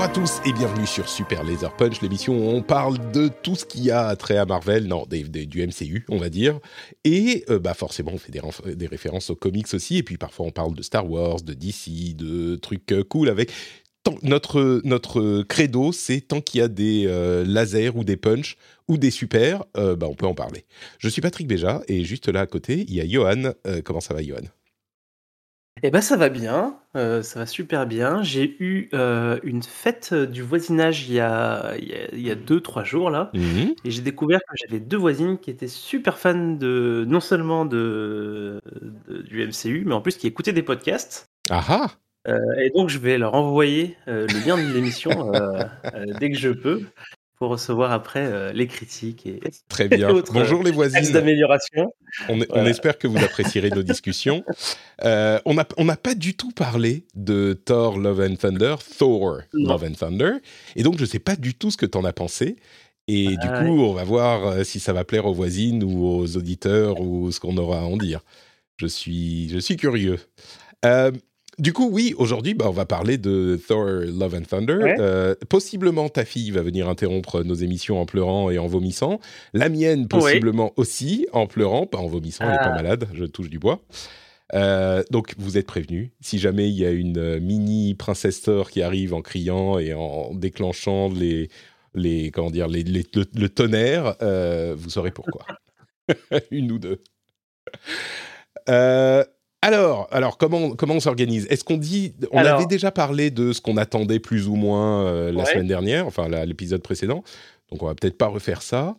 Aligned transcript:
Bonjour 0.00 0.12
à 0.12 0.14
tous 0.14 0.40
et 0.48 0.54
bienvenue 0.54 0.86
sur 0.86 1.10
Super 1.10 1.44
Laser 1.44 1.76
Punch, 1.76 2.00
l'émission 2.00 2.32
où 2.34 2.56
on 2.56 2.62
parle 2.62 3.10
de 3.12 3.28
tout 3.28 3.54
ce 3.54 3.66
qui 3.66 3.90
a 3.90 4.16
trait 4.16 4.38
à 4.38 4.46
Marvel, 4.46 4.86
non, 4.86 5.04
des- 5.04 5.24
du 5.44 5.60
MCU, 5.60 6.06
on 6.08 6.16
va 6.16 6.30
dire. 6.30 6.58
Et 7.04 7.44
euh, 7.50 7.58
bah 7.58 7.74
forcément, 7.74 8.12
on 8.14 8.16
fait 8.16 8.32
des, 8.32 8.86
références 8.86 9.28
aux 9.28 9.36
comics 9.36 9.66
aussi. 9.74 9.98
Et 9.98 10.02
puis 10.02 10.16
parfois, 10.16 10.46
on 10.46 10.52
parle 10.52 10.74
de 10.74 10.80
Star 10.80 11.06
Wars, 11.10 11.42
de 11.42 11.52
DC, 11.52 12.16
de 12.16 12.56
trucs 12.56 12.90
euh, 12.92 13.04
cool 13.04 13.28
avec. 13.28 13.52
tant- 14.02 14.16
notre, 14.22 14.80
notre 14.84 15.42
credo, 15.42 15.92
c'est 15.92 16.22
tant 16.22 16.40
qu'il 16.40 16.60
y 16.60 16.62
a 16.62 16.68
des 16.68 17.04
euh, 17.06 17.44
lasers 17.46 17.90
ou 17.94 18.02
des 18.02 18.16
punch 18.16 18.56
ou 18.88 18.96
des 18.96 19.10
super, 19.10 19.64
bah, 19.74 20.06
on 20.08 20.14
peut 20.14 20.26
en 20.26 20.34
parler. 20.34 20.64
Je 20.98 21.10
suis 21.10 21.20
Patrick 21.20 21.46
Béja 21.46 21.82
et 21.88 22.04
juste 22.04 22.26
là 22.30 22.40
à 22.40 22.46
côté, 22.46 22.86
il 22.88 22.94
y 22.94 23.02
a 23.02 23.06
Johan. 23.06 23.52
Comment 23.84 24.00
ça 24.00 24.14
va, 24.14 24.22
Johan? 24.22 24.40
Eh 25.82 25.90
ben 25.90 26.00
ça 26.00 26.16
va 26.16 26.28
bien, 26.28 26.76
euh, 26.96 27.22
ça 27.22 27.38
va 27.40 27.46
super 27.46 27.86
bien. 27.86 28.22
J'ai 28.22 28.56
eu 28.62 28.88
euh, 28.92 29.38
une 29.44 29.62
fête 29.62 30.12
du 30.14 30.42
voisinage 30.42 31.08
il 31.08 31.14
y 31.14 31.20
a, 31.20 31.74
il 31.78 31.88
y 31.88 31.94
a, 31.94 32.08
il 32.12 32.20
y 32.20 32.30
a 32.30 32.34
deux, 32.34 32.60
trois 32.60 32.84
jours 32.84 33.08
là, 33.10 33.30
Mhm. 33.34 33.74
et 33.84 33.90
j'ai 33.90 34.02
découvert 34.02 34.40
que 34.40 34.54
j'avais 34.60 34.80
deux 34.80 34.96
voisines 34.98 35.38
qui 35.38 35.50
étaient 35.50 35.68
super 35.68 36.18
fans 36.18 36.52
de 36.54 37.04
non 37.08 37.20
seulement 37.20 37.64
de, 37.64 38.60
de- 39.08 39.22
du 39.22 39.42
MCU, 39.46 39.84
mais 39.86 39.94
en 39.94 40.00
plus 40.02 40.16
qui 40.16 40.26
écoutaient 40.26 40.52
des 40.52 40.62
podcasts. 40.62 41.26
Ah 41.50 41.64
ah 41.68 41.86
Euh, 42.28 42.38
et 42.62 42.68
donc 42.76 42.90
je 42.90 42.98
vais 42.98 43.16
leur 43.16 43.32
envoyer 43.34 43.96
le 44.06 44.26
lien 44.46 44.58
de 44.58 44.70
l'émission 44.74 45.32
dès 46.20 46.30
que 46.30 46.36
je 46.36 46.50
peux 46.50 46.82
pour 47.40 47.48
recevoir 47.48 47.90
après 47.90 48.26
euh, 48.26 48.52
les 48.52 48.66
critiques 48.66 49.26
et 49.26 49.40
Très 49.68 49.88
bien. 49.88 50.10
Bonjour 50.30 50.62
les 50.62 50.68
axes 50.68 50.76
voisines. 50.76 51.12
d'amélioration. 51.14 51.90
On, 52.28 52.66
espère 52.66 52.98
que 52.98 53.08
vous 53.08 53.16
apprécierez 53.16 53.70
nos 53.70 53.82
discussions. 53.82 54.44
Euh, 55.02 55.40
on 55.46 55.54
n'a 55.54 55.66
on 55.78 55.86
pas 55.86 56.14
du 56.14 56.34
tout 56.34 56.50
parlé 56.50 57.06
de 57.14 57.54
Thor 57.54 57.98
Love 57.98 58.20
and 58.20 58.36
Thunder, 58.36 58.74
Thor 58.98 59.40
Non. 59.54 59.70
Love 59.70 59.84
and 59.84 59.92
Thunder, 59.94 60.32
et 60.76 60.82
donc 60.82 60.98
je 60.98 61.04
ne 61.04 61.06
sais 61.06 61.18
pas 61.18 61.36
du 61.36 61.54
tout 61.54 61.70
ce 61.70 61.78
que 61.78 61.86
tu 61.86 61.96
en 61.96 62.04
as 62.04 62.12
pensé. 62.12 62.56
Et 63.08 63.28
du 63.28 63.36
Ah 63.40 63.62
coup, 63.62 63.80
on 63.80 63.94
va 63.94 64.04
voir 64.04 64.46
euh, 64.46 64.62
si 64.62 64.78
ça 64.78 64.92
va 64.92 65.04
plaire 65.04 65.24
aux 65.24 65.32
voisines 65.32 65.82
ou 65.82 66.04
aux 66.04 66.36
auditeurs 66.36 67.00
ou 67.00 67.32
ce 67.32 67.40
qu'on 67.40 67.56
aura 67.56 67.78
à 67.78 67.84
en 67.84 67.96
dire. 67.96 68.20
Je 68.76 68.86
suis, 68.86 69.48
je 69.48 69.58
suis 69.58 69.78
curieux. 69.78 70.18
Euh, 70.84 71.12
du 71.58 71.72
coup, 71.72 71.88
oui, 71.90 72.14
aujourd'hui, 72.16 72.54
bah, 72.54 72.66
on 72.68 72.72
va 72.72 72.86
parler 72.86 73.18
de 73.18 73.60
Thor 73.68 73.84
Love 73.86 74.34
and 74.34 74.42
Thunder. 74.48 74.74
Ouais. 74.76 74.96
Euh, 74.98 75.34
possiblement, 75.48 76.08
ta 76.08 76.24
fille 76.24 76.50
va 76.50 76.62
venir 76.62 76.88
interrompre 76.88 77.42
nos 77.42 77.54
émissions 77.54 78.00
en 78.00 78.06
pleurant 78.06 78.50
et 78.50 78.58
en 78.58 78.66
vomissant. 78.66 79.20
La 79.52 79.68
mienne, 79.68 80.08
possiblement 80.08 80.72
aussi, 80.76 81.26
en 81.32 81.46
pleurant, 81.46 81.86
pas 81.86 81.98
en 81.98 82.06
vomissant, 82.08 82.44
elle 82.44 82.52
n'est 82.52 82.56
pas 82.58 82.64
Ah. 82.72 82.82
malade, 82.82 83.08
je 83.14 83.24
touche 83.24 83.50
du 83.50 83.58
bois. 83.58 83.80
Euh, 84.54 85.02
donc, 85.10 85.34
vous 85.38 85.58
êtes 85.58 85.66
prévenus. 85.66 86.10
Si 86.20 86.38
jamais 86.38 86.68
il 86.68 86.74
y 86.76 86.84
a 86.86 86.90
une 86.90 87.18
euh, 87.18 87.40
mini 87.40 87.94
princesse 87.94 88.42
Thor 88.42 88.70
qui 88.70 88.82
arrive 88.82 89.14
en 89.14 89.22
criant 89.22 89.78
et 89.78 89.92
en 89.94 90.34
déclenchant 90.34 91.08
les, 91.08 91.50
les 91.94 92.30
comment 92.32 92.50
dire, 92.50 92.66
les, 92.68 92.82
les- 92.82 93.06
le, 93.14 93.24
le 93.34 93.48
tonnerre, 93.48 94.16
euh, 94.22 94.74
vous 94.76 94.90
saurez 94.90 95.10
pourquoi. 95.12 95.44
une 96.50 96.72
ou 96.72 96.78
deux. 96.80 97.00
Euh, 98.68 99.24
alors, 99.62 100.08
alors 100.10 100.38
comment, 100.38 100.70
comment 100.70 100.94
on 100.94 101.00
s'organise? 101.00 101.46
Est-ce 101.50 101.64
qu'on 101.64 101.76
dit. 101.76 102.14
On 102.32 102.38
Alors- 102.38 102.56
avait 102.56 102.66
déjà 102.66 102.90
parlé 102.90 103.30
de 103.30 103.52
ce 103.52 103.60
qu'on 103.60 103.76
attendait 103.76 104.18
plus 104.20 104.48
ou 104.48 104.54
moins 104.56 105.04
euh, 105.06 105.32
la 105.32 105.40
Ouais. 105.40 105.44
semaine 105.52 105.66
dernière, 105.66 106.06
enfin 106.06 106.28
l'épisode 106.46 106.82
précédent. 106.82 107.22
Donc, 107.70 107.82
on 107.82 107.86
va 107.86 107.94
peut-être 107.94 108.18
pas 108.18 108.26
refaire 108.26 108.62
ça. 108.62 108.96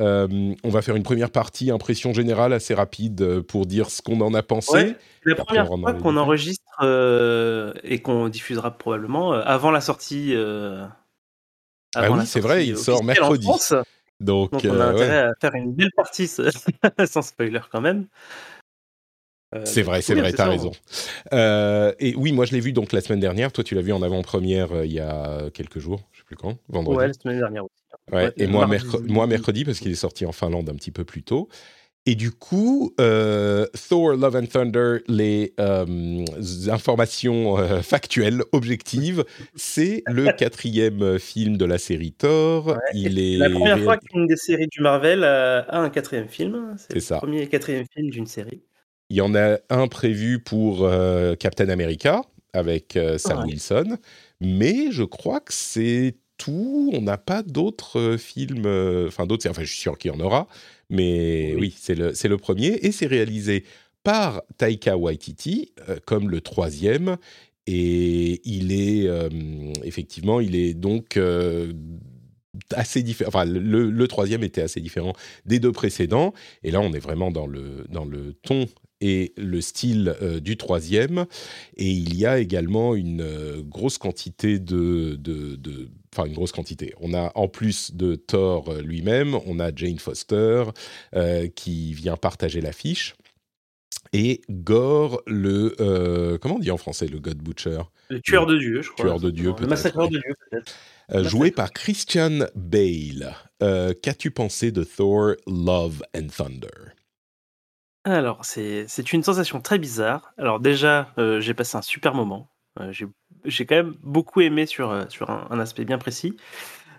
Euh, 0.00 0.54
on 0.64 0.70
va 0.70 0.80
faire 0.82 0.96
une 0.96 1.02
première 1.02 1.30
partie, 1.30 1.70
impression 1.70 2.12
générale 2.14 2.52
assez 2.54 2.72
rapide 2.74 3.20
euh, 3.20 3.42
pour 3.42 3.66
dire 3.66 3.90
ce 3.90 4.00
qu'on 4.00 4.20
en 4.22 4.32
a 4.34 4.42
pensé. 4.42 4.72
Ouais. 4.72 4.96
La 5.26 5.34
première 5.36 5.66
fois 5.68 5.92
qu'on 5.94 6.16
enregistre 6.16 6.64
euh, 6.82 7.74
et 7.84 8.00
qu'on 8.00 8.28
diffusera 8.28 8.70
probablement 8.78 9.32
avant 9.32 9.70
la 9.70 9.80
sortie. 9.82 10.34
Ah 11.94 12.10
oui, 12.10 12.24
c'est 12.24 12.40
vrai, 12.40 12.66
il 12.66 12.76
sort 12.78 13.04
mercredi. 13.04 13.46
Donc, 14.20 14.52
Donc 14.52 14.62
on 14.64 14.80
a 14.80 14.92
ouais. 14.92 14.94
intérêt 14.94 15.18
à 15.18 15.32
faire 15.40 15.54
une 15.54 15.72
belle 15.72 15.90
partie 15.96 16.28
sans 17.06 17.22
spoiler 17.22 17.60
quand 17.70 17.80
même. 17.80 18.06
Euh, 19.54 19.62
C'est 19.64 19.82
vrai, 19.82 20.00
c'est 20.00 20.14
vrai, 20.14 20.32
t'as 20.32 20.48
raison. 20.48 20.70
Euh, 21.32 21.92
et 21.98 22.14
oui, 22.14 22.32
moi 22.32 22.44
je 22.44 22.52
l'ai 22.52 22.60
vu 22.60 22.72
donc 22.72 22.92
la 22.92 23.00
semaine 23.00 23.20
dernière. 23.20 23.52
Toi, 23.52 23.64
tu 23.64 23.74
l'as 23.74 23.82
vu 23.82 23.92
en 23.92 24.02
avant-première 24.02 24.72
euh, 24.72 24.86
il 24.86 24.92
y 24.92 25.00
a 25.00 25.50
quelques 25.52 25.80
jours, 25.80 26.00
je 26.12 26.18
sais 26.18 26.24
plus 26.24 26.36
quand, 26.36 26.56
vendredi. 26.68 26.98
Ouais, 26.98 27.06
la 27.08 27.12
semaine 27.12 27.38
dernière 27.38 27.64
aussi. 27.64 27.74
Ouais, 28.12 28.24
Ouais, 28.26 28.32
et 28.36 28.46
moi, 28.46 29.26
mercredi 29.26 29.64
parce 29.64 29.80
qu'il 29.80 29.90
est 29.90 29.96
sorti 29.96 30.24
en 30.24 30.32
Finlande 30.32 30.68
un 30.68 30.74
petit 30.74 30.90
peu 30.90 31.04
plus 31.04 31.22
tôt. 31.22 31.48
Et 32.06 32.14
du 32.14 32.30
coup, 32.30 32.94
Thor 32.96 34.12
Love 34.14 34.36
and 34.36 34.46
Thunder, 34.46 34.98
les 35.06 35.52
informations 36.68 37.56
factuelles, 37.82 38.42
objectives, 38.52 39.24
c'est 39.54 40.02
le 40.06 40.32
quatrième 40.38 41.18
film 41.18 41.56
de 41.56 41.64
la 41.66 41.78
série 41.78 42.12
Thor. 42.12 42.78
Il 42.94 43.18
est 43.18 43.36
La 43.36 43.50
première 43.50 43.80
fois 43.80 43.96
qu'une 43.96 44.26
des 44.26 44.36
séries 44.36 44.68
du 44.68 44.80
Marvel 44.80 45.24
a 45.24 45.78
un 45.78 45.90
quatrième 45.90 46.28
film. 46.28 46.74
C'est 46.78 46.94
le 46.94 47.00
ça. 47.00 47.18
premier 47.18 47.42
et 47.42 47.48
quatrième 47.48 47.84
film 47.94 48.10
d'une 48.10 48.26
série. 48.26 48.62
Il 49.10 49.16
y 49.16 49.20
en 49.20 49.34
a 49.34 49.58
un 49.70 49.88
prévu 49.88 50.38
pour 50.38 50.84
euh, 50.84 51.34
Captain 51.34 51.68
America 51.68 52.22
avec 52.52 52.96
euh, 52.96 53.18
Sam 53.18 53.40
Ouais. 53.40 53.46
Wilson, 53.46 53.98
mais 54.40 54.90
je 54.92 55.02
crois 55.04 55.40
que 55.40 55.52
c'est 55.52 56.16
tout. 56.38 56.90
On 56.94 57.02
n'a 57.02 57.18
pas 57.18 57.42
d'autres 57.42 57.98
euh, 57.98 58.18
films, 58.18 58.66
enfin 59.08 59.26
d'autres. 59.26 59.48
Enfin, 59.50 59.62
je 59.62 59.68
suis 59.70 59.80
sûr 59.80 59.98
qu'il 59.98 60.10
y 60.12 60.14
en 60.14 60.20
aura, 60.20 60.46
mais 60.88 61.52
oui, 61.54 61.60
Oui. 61.60 61.74
c'est 61.78 61.94
le 61.94 62.12
le 62.22 62.36
premier 62.38 62.68
et 62.82 62.92
c'est 62.92 63.06
réalisé 63.06 63.64
par 64.02 64.42
Taika 64.58 64.96
Waititi 64.96 65.72
comme 66.06 66.30
le 66.30 66.40
troisième. 66.40 67.16
Et 67.66 68.40
il 68.48 68.72
est 68.72 69.06
euh, 69.06 69.28
effectivement, 69.84 70.40
il 70.40 70.56
est 70.56 70.74
donc 70.74 71.16
euh, 71.16 71.72
assez 72.74 73.02
différent. 73.02 73.28
Enfin, 73.28 73.44
le, 73.44 73.90
le 73.90 74.08
troisième 74.08 74.42
était 74.42 74.62
assez 74.62 74.80
différent 74.80 75.12
des 75.44 75.58
deux 75.60 75.70
précédents. 75.72 76.32
Et 76.64 76.70
là, 76.70 76.80
on 76.80 76.92
est 76.92 76.98
vraiment 76.98 77.30
dans 77.30 77.46
le, 77.46 77.84
dans 77.90 78.04
le 78.04 78.32
ton 78.42 78.66
et 79.00 79.32
le 79.36 79.60
style 79.60 80.14
euh, 80.22 80.40
du 80.40 80.56
troisième. 80.56 81.26
Et 81.76 81.90
il 81.90 82.16
y 82.16 82.26
a 82.26 82.38
également 82.38 82.94
une 82.94 83.22
euh, 83.22 83.62
grosse 83.62 83.98
quantité 83.98 84.58
de, 84.58 85.16
de, 85.18 85.56
de- 85.56 85.88
Enfin, 86.12 86.26
une 86.26 86.34
grosse 86.34 86.50
quantité. 86.50 86.92
On 87.00 87.14
a, 87.14 87.30
en 87.36 87.46
plus 87.46 87.94
de 87.94 88.16
Thor 88.16 88.68
euh, 88.68 88.82
lui-même, 88.82 89.36
on 89.46 89.60
a 89.60 89.70
Jane 89.72 90.00
Foster 90.00 90.64
euh, 91.14 91.46
qui 91.46 91.92
vient 91.94 92.16
partager 92.16 92.60
l'affiche. 92.60 93.14
Et 94.12 94.40
Gore, 94.50 95.22
le... 95.28 95.76
euh, 95.80 96.36
comment 96.38 96.56
on 96.56 96.58
dit 96.58 96.72
en 96.72 96.78
français, 96.78 97.06
le 97.06 97.20
God 97.20 97.38
Butcher? 97.38 97.82
Le 98.08 98.20
tueur 98.20 98.46
de 98.46 98.58
Dieu, 98.58 98.82
je 98.82 98.90
crois. 98.90 99.04
Tueur 99.04 99.20
de 99.20 99.30
Dieu, 99.30 99.50
Le 99.50 99.54
peut-être, 99.54 99.68
massacreur 99.70 100.08
de 100.08 100.18
Dieu, 100.18 100.34
peut-être. 100.50 100.74
euh, 101.12 101.22
joué 101.22 101.52
par 101.52 101.72
Christian 101.72 102.40
Bale. 102.56 103.36
Qu'as-tu 103.60 104.32
pensé 104.32 104.72
de 104.72 104.82
Thor, 104.82 105.34
Love 105.46 106.02
and 106.16 106.26
Thunder? 106.36 106.66
Alors, 108.04 108.44
c'est 108.44 108.86
c'est 108.88 109.12
une 109.12 109.22
sensation 109.22 109.60
très 109.60 109.78
bizarre. 109.78 110.32
Alors 110.38 110.58
déjà, 110.60 111.12
euh, 111.18 111.40
j'ai 111.40 111.54
passé 111.54 111.76
un 111.76 111.82
super 111.82 112.14
moment. 112.14 112.48
Euh, 112.80 112.92
j'ai 112.92 113.06
j'ai 113.44 113.66
quand 113.66 113.76
même 113.76 113.94
beaucoup 114.02 114.40
aimé 114.40 114.66
sur, 114.66 114.90
euh, 114.90 115.04
sur 115.08 115.30
un, 115.30 115.46
un 115.50 115.58
aspect 115.60 115.84
bien 115.84 115.98
précis. 115.98 116.36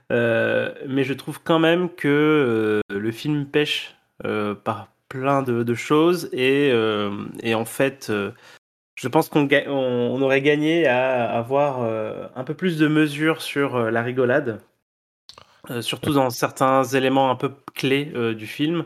Mais 0.10 1.04
je 1.04 1.14
trouve 1.14 1.42
quand 1.42 1.60
même 1.60 1.90
que 1.90 2.82
le 2.90 3.12
film 3.12 3.46
pêche 3.46 3.96
par 4.64 4.90
plein 5.08 5.42
de, 5.42 5.64
de 5.64 5.74
choses. 5.74 6.30
Et, 6.34 6.70
et 7.42 7.56
en 7.56 7.66
fait, 7.66 8.12
je 8.96 9.08
pense 9.08 9.30
qu'on 9.30 9.46
ga- 9.46 9.64
on, 9.68 9.72
on 9.72 10.22
aurait 10.22 10.42
gagné 10.42 10.86
à 10.88 11.32
avoir 11.32 11.82
un 12.36 12.44
peu 12.44 12.54
plus 12.54 12.78
de 12.78 12.88
mesure 12.88 13.42
sur 13.42 13.90
la 13.90 14.02
rigolade. 14.02 14.62
Surtout 15.80 16.14
dans 16.14 16.30
certains 16.30 16.84
éléments 16.84 17.32
un 17.32 17.36
peu 17.36 17.54
clés 17.74 18.12
du 18.36 18.48
film. 18.48 18.84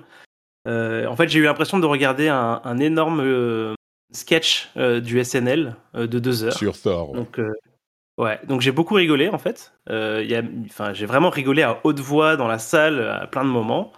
Euh, 0.67 1.05
en 1.07 1.15
fait, 1.15 1.29
j'ai 1.29 1.39
eu 1.39 1.43
l'impression 1.43 1.79
de 1.79 1.85
regarder 1.85 2.27
un, 2.27 2.61
un 2.63 2.79
énorme 2.79 3.21
euh, 3.21 3.73
sketch 4.11 4.71
du 4.75 5.23
SNL 5.23 5.75
de 5.93 6.19
deux 6.19 6.43
heures. 6.43 6.53
Sur 6.53 6.79
Thor. 6.79 7.13
Donc, 7.13 7.39
ouais, 8.17 8.39
donc 8.47 8.61
j'ai 8.61 8.71
beaucoup 8.71 8.93
rigolé 8.95 9.29
en 9.29 9.37
fait. 9.37 9.73
enfin, 9.89 10.93
j'ai 10.93 11.05
vraiment 11.05 11.29
rigolé 11.29 11.63
à 11.63 11.79
haute 11.83 11.99
voix 11.99 12.37
dans 12.37 12.47
la 12.47 12.59
salle 12.59 13.01
à 13.01 13.27
plein 13.27 13.43
de 13.43 13.49
moments. 13.49 13.91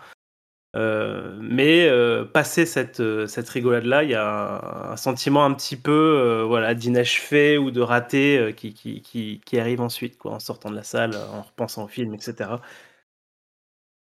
Euh, 0.77 1.35
mais 1.41 1.87
euh, 1.87 2.23
passer 2.23 2.67
cette, 2.67 2.99
euh, 2.99 3.25
cette 3.25 3.49
rigolade-là, 3.49 4.03
il 4.03 4.11
y 4.11 4.15
a 4.15 4.91
un, 4.91 4.97
sentiment 4.97 5.43
un 5.43 5.53
petit 5.53 5.75
peu 5.77 6.43
voilà, 6.47 6.75
d'inachevé 6.75 7.57
ou 7.57 7.71
de 7.71 7.81
raté 7.81 8.53
qui, 8.55 8.73
qui, 8.73 9.01
qui, 9.01 9.41
qui, 9.43 9.59
arrive 9.59 9.81
ensuite, 9.81 10.17
quoi, 10.17 10.33
en 10.33 10.39
sortant 10.39 10.69
de 10.69 10.75
la 10.75 10.83
salle, 10.83 11.15
en 11.15 11.41
repensant 11.41 11.85
au 11.85 11.87
film, 11.87 12.13
etc. 12.13 12.49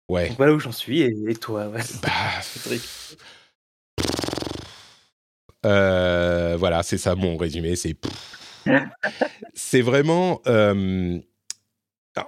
Ouais. 0.08 0.32
voilà 0.36 0.54
où 0.54 0.60
j'en 0.60 0.72
suis, 0.72 1.02
et, 1.02 1.34
toi, 1.34 1.68
ouais. 1.68 1.80
bah, 2.02 2.10
voilà, 6.56 6.82
c'est 6.82 6.98
ça 6.98 7.14
mon 7.14 7.36
résumé. 7.36 7.76
C'est 7.76 7.96
c'est 9.54 9.80
vraiment. 9.80 10.40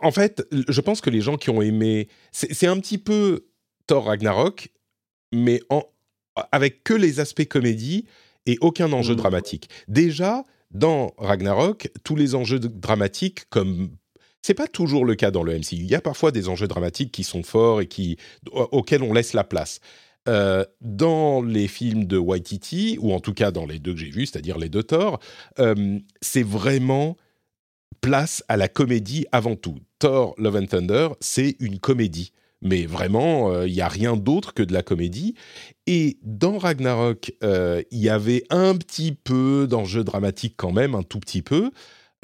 En 0.03 0.11
fait, 0.11 0.47
je 0.51 0.81
pense 0.81 1.01
que 1.01 1.11
les 1.11 1.21
gens 1.21 1.37
qui 1.37 1.51
ont 1.51 1.63
aimé, 1.63 2.09
c'est 2.33 2.67
un 2.67 2.79
petit 2.79 2.99
peu 2.99 3.47
Thor 3.87 4.05
Ragnarok, 4.05 4.71
mais 5.33 5.61
en, 5.71 5.83
avec 6.53 6.85
que 6.85 6.95
les 6.95 7.21
aspects 7.21 7.47
comédie 7.47 8.07
et 8.47 8.57
aucun 8.61 8.93
enjeu 8.93 9.15
mmh. 9.15 9.19
dramatique. 9.19 9.71
Déjà, 9.89 10.45
dans 10.71 11.15
Ragnarok, 11.19 11.91
tous 12.05 12.17
les 12.17 12.35
enjeux 12.35 12.59
dramatiques, 12.59 13.49
comme 13.49 13.91
c'est 14.49 14.55
pas 14.55 14.67
toujours 14.67 15.05
le 15.05 15.15
cas 15.15 15.31
dans 15.31 15.43
le 15.43 15.53
MCU. 15.59 15.77
Il 15.77 15.91
y 15.91 15.95
a 15.95 16.01
parfois 16.01 16.33
des 16.33 16.49
enjeux 16.49 16.69
dramatiques 16.69 17.13
qui 17.13 17.23
sont 17.23 17.43
forts 17.43 17.83
et 17.83 17.87
qui 17.87 18.17
auxquels 18.51 19.03
on 19.03 19.13
laisse 19.13 19.35
la 19.35 19.45
place. 19.45 19.81
Euh, 20.27 20.65
dans 20.81 21.43
les 21.43 21.69
films 21.69 22.07
de 22.07 22.17
Waititi, 22.17 22.97
ou 22.99 23.13
en 23.13 23.21
tout 23.21 23.35
cas 23.35 23.51
dans 23.51 23.67
les 23.67 23.79
deux 23.79 23.93
que 23.93 24.01
j'ai 24.01 24.09
vus, 24.09 24.25
c'est-à-dire 24.25 24.57
les 24.57 24.71
deux 24.71 24.83
Thor, 24.83 25.21
euh, 25.59 25.99
c'est 26.23 26.43
vraiment 26.43 27.19
place 28.01 28.43
à 28.49 28.57
la 28.57 28.69
comédie 28.69 29.27
avant 29.33 29.55
tout. 29.55 29.77
Thor 29.99 30.35
Love 30.39 30.57
and 30.57 30.67
Thunder, 30.67 31.09
c'est 31.21 31.55
une 31.61 31.79
comédie 31.79 32.33
mais 32.61 32.87
vraiment, 32.87 33.53
il 33.63 33.71
euh, 33.71 33.75
n'y 33.75 33.81
a 33.81 33.89
rien 33.89 34.17
d'autre 34.17 34.53
que 34.55 34.63
de 34.63 34.73
la 34.73 34.83
comédie. 34.83 35.35
Et 35.87 36.19
dans 36.23 36.59
Ragnarok, 36.59 37.33
euh, 37.45 37.83
il 37.91 37.99
y 37.99 38.09
avait 38.09 38.45
un 38.51 38.75
petit 38.77 39.13
peu 39.13 39.67
d'enjeu 39.69 40.05
dramatique 40.05 40.55
quand 40.57 40.73
même, 40.73 40.95
un 40.95 41.03
tout 41.03 41.21
petit 41.21 41.43
peu, 41.43 41.71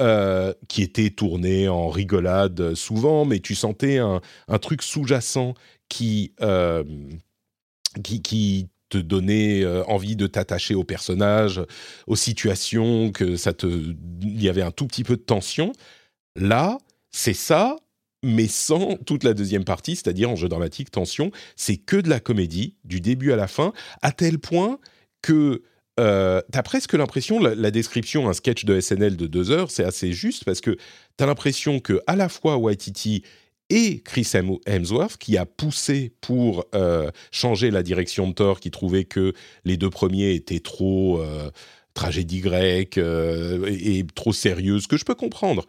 euh, 0.00 0.52
qui 0.69 0.82
était 0.82 1.11
tourné 1.11 1.69
en 1.69 1.88
rigolade 1.88 2.75
souvent, 2.75 3.25
mais 3.25 3.41
tu 3.41 3.55
sentais 3.55 3.99
un, 3.99 4.20
truc 4.61 4.82
sous-jacent 4.82 5.55
qui, 5.88 6.35
qui, 8.02 8.23
qui 8.23 8.69
te 8.88 8.99
donnait 8.99 9.64
envie 9.87 10.17
de 10.17 10.26
t'attacher 10.26 10.75
au 10.75 10.85
personnage, 10.85 11.61
aux 12.06 12.17
situations, 12.17 13.12
que 13.12 13.37
ça 13.37 13.52
te, 13.52 13.67
il 14.23 14.43
y 14.43 14.49
avait 14.49 14.62
un 14.62 14.70
tout 14.70 14.87
petit 14.87 15.05
peu 15.05 15.17
de 15.17 15.23
tension. 15.23 15.73
Là, 16.37 16.79
c'est 17.11 17.35
ça, 17.35 17.76
mais 18.25 18.49
sans 18.49 18.96
toute 18.96 19.23
la 19.23 19.35
deuxième 19.35 19.64
partie, 19.64 19.94
c'est-à-dire 19.94 20.31
en 20.31 20.37
jeu 20.37 20.49
dramatique, 20.49 20.91
tension. 20.91 21.31
C'est 21.56 21.76
que 21.76 21.96
de 21.96 22.08
la 22.08 22.19
comédie, 22.19 22.76
du 22.85 23.00
début 23.00 23.32
à 23.32 23.37
la 23.37 23.46
fin, 23.46 23.73
à 24.02 24.11
tel 24.11 24.38
point 24.38 24.79
que 25.23 25.62
euh, 26.00 26.41
t'as 26.50 26.62
presque 26.62 26.94
l'impression, 26.94 27.38
la, 27.38 27.70
description, 27.70 28.29
un 28.29 28.32
sketch 28.32 28.64
de 28.64 28.81
SNL 28.81 29.17
de 29.17 29.26
deux 29.26 29.50
heures, 29.50 29.70
c'est 29.70 29.85
assez 29.85 30.12
juste 30.12 30.44
parce 30.44 30.61
que 30.61 30.76
t'as 31.17 31.26
l'impression 31.26 31.81
que 31.81 32.00
à 32.06 32.17
la 32.17 32.29
fois 32.29 32.56
Waititi 32.56 33.23
et 33.70 34.00
Chris 34.00 34.31
Hemsworth, 34.67 35.17
qui 35.17 35.37
a 35.38 35.46
poussé 35.46 36.12
pour 36.20 36.67
euh, 36.75 37.11
changer 37.31 37.70
la 37.70 37.82
direction 37.82 38.29
de 38.29 38.35
Thor, 38.35 38.61
qui 38.61 38.70
trouvait 38.70 39.05
que 39.05 39.32
les 39.64 39.76
deux 39.76 39.91
premiers 39.91 40.35
étaient 40.35 40.61
trop 40.61 41.20
euh, 41.20 41.50
tragédie 41.94 42.41
grecque 42.41 42.99
et, 42.99 44.05
trop 44.14 44.32
sérieuses, 44.32 44.87
que 44.87 44.96
je 44.96 45.05
peux 45.05 45.14
comprendre. 45.14 45.64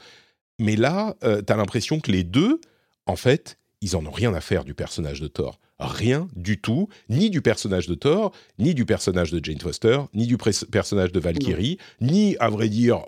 Mais 0.59 0.75
là, 0.75 1.15
euh, 1.23 1.41
tu 1.45 1.51
as 1.51 1.57
l'impression 1.57 1.99
que 1.99 2.11
les 2.11 2.23
deux, 2.23 2.59
en 3.05 3.15
fait, 3.15 3.57
ils 3.81 3.95
en 3.95 4.05
ont 4.05 4.11
rien 4.11 4.33
à 4.33 4.41
faire 4.41 4.63
du 4.63 4.73
personnage 4.73 5.21
de 5.21 5.27
Thor. 5.27 5.59
Rien 5.79 6.27
du 6.35 6.59
tout, 6.59 6.87
ni 7.09 7.29
du 7.29 7.41
personnage 7.41 7.87
de 7.87 7.95
Thor, 7.95 8.31
ni 8.59 8.73
du 8.73 8.85
personnage 8.85 9.31
de 9.31 9.43
Jane 9.43 9.59
Foster, 9.59 9.99
ni 10.13 10.25
du 10.25 10.37
personnage 10.37 11.11
de 11.11 11.19
Valkyrie, 11.19 11.77
ni, 11.99 12.37
à 12.39 12.49
vrai 12.49 12.69
dire, 12.69 13.01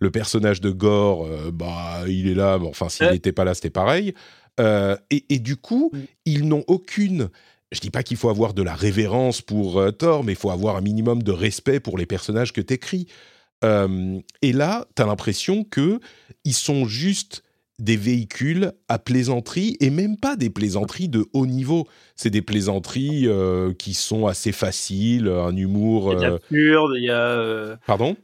le 0.00 0.10
personnage 0.10 0.60
de 0.60 0.70
Gore, 0.70 1.26
euh, 1.26 1.50
bah, 1.52 2.02
il 2.08 2.26
est 2.28 2.34
là, 2.34 2.58
mais 2.58 2.66
enfin, 2.66 2.88
s'il 2.88 3.08
n'était 3.08 3.32
pas 3.32 3.44
là, 3.44 3.54
c'était 3.54 3.70
pareil. 3.70 4.14
Euh, 4.58 4.96
et, 5.10 5.38
du 5.38 5.56
coup, 5.56 5.92
ils 6.24 6.46
n'ont 6.46 6.64
aucune. 6.66 7.30
Je 7.70 7.80
dis 7.80 7.90
pas 7.90 8.02
qu'il 8.02 8.16
faut 8.16 8.28
avoir 8.28 8.52
de 8.52 8.62
la 8.62 8.74
révérence 8.74 9.40
pour 9.40 9.80
Thor, 9.96 10.24
mais 10.24 10.32
il 10.32 10.38
faut 10.38 10.50
avoir 10.50 10.76
un 10.76 10.80
minimum 10.82 11.22
de 11.22 11.32
respect 11.32 11.80
pour 11.80 11.96
les 11.98 12.04
personnages 12.04 12.52
que 12.52 12.60
tu 12.60 12.74
écris. 12.74 13.06
Euh, 13.64 14.20
et 14.40 14.52
là, 14.52 14.86
tu 14.96 15.02
as 15.02 15.06
l'impression 15.06 15.64
que 15.64 16.00
ils 16.44 16.54
sont 16.54 16.86
juste 16.86 17.42
des 17.82 17.96
véhicules 17.96 18.72
à 18.88 18.98
plaisanterie 18.98 19.76
et 19.80 19.90
même 19.90 20.16
pas 20.16 20.36
des 20.36 20.50
plaisanteries 20.50 21.08
de 21.08 21.26
haut 21.32 21.46
niveau. 21.46 21.86
C'est 22.16 22.30
des 22.30 22.42
plaisanteries 22.42 23.26
euh, 23.26 23.72
qui 23.74 23.94
sont 23.94 24.26
assez 24.26 24.52
faciles, 24.52 25.28
un 25.28 25.54
humour. 25.56 26.12
Il 26.12 26.20
y 26.20 26.24
a 26.24 26.30
de 26.30 26.34
euh, 26.34 26.38
l'absurde, 26.38 26.92
il 26.96 27.04
y 27.04 27.10
a. 27.10 27.78
Pardon? 27.86 28.16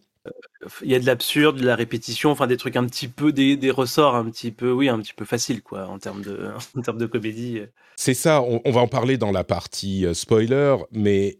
il 0.82 0.90
y 0.90 0.94
a 0.94 1.00
de 1.00 1.06
l'absurde, 1.06 1.58
de 1.58 1.64
la 1.64 1.76
répétition, 1.76 2.30
enfin 2.30 2.46
des 2.46 2.58
trucs 2.58 2.76
un 2.76 2.84
petit 2.84 3.08
peu, 3.08 3.32
des, 3.32 3.56
des, 3.56 3.70
ressorts 3.70 4.14
un 4.14 4.28
petit 4.28 4.50
peu, 4.50 4.70
oui, 4.70 4.90
un 4.90 4.98
petit 4.98 5.14
peu 5.14 5.24
faciles 5.24 5.62
quoi, 5.62 5.86
en 5.86 5.98
termes 5.98 6.20
de, 6.20 6.50
en 6.76 6.82
termes 6.82 6.98
de 6.98 7.06
comédie. 7.06 7.60
C'est 7.96 8.12
ça, 8.12 8.42
on, 8.42 8.70
va 8.70 8.80
en 8.80 8.88
parler 8.88 9.16
dans 9.16 9.30
la 9.30 9.44
partie 9.44 10.04
spoiler, 10.12 10.76
mais 10.92 11.38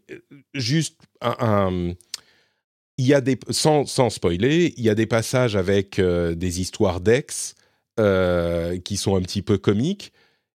juste 0.55 0.97
un 1.21 1.93
il 2.99 3.05
y 3.05 3.13
a 3.13 3.21
des 3.21 3.39
sans, 3.49 3.85
sans, 3.85 4.09
spoiler, 4.09 4.73
il 4.75 4.83
y 4.83 4.89
a 4.89 4.95
des 4.95 5.05
passages 5.05 5.55
avec 5.55 5.99
euh, 5.99 6.35
des 6.35 6.59
histoires 6.59 6.99
d'ex 6.99 7.55
euh, 7.55 7.58
qui 8.83 8.97
sont 8.97 9.15
un 9.15 9.21
petit 9.21 9.41
peu 9.41 9.57
comiques, 9.57 10.13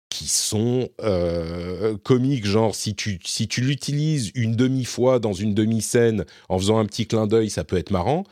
qui 0.10 0.28
sont 0.28 0.90
euh, 1.02 1.96
comiques, 1.98 2.46
genre 2.46 2.76
si 2.76 2.96
tu 2.96 3.20
si 3.24 3.48
tu 3.48 3.62
l'utilises 3.62 4.32
une 4.36 4.56
demi 4.56 4.84
fois 4.84 5.20
dans 5.20 5.34
une 5.34 5.54
demi 5.54 5.82
scène 5.82 6.26
en 6.50 6.58
faisant 6.58 6.80
un 6.80 6.86
petit 6.86 7.08
clin 7.08 7.28
d'œil, 7.28 7.50
ça 7.50 7.64
peut 7.64 7.78
être 7.78 7.92
marrant. 7.92 8.24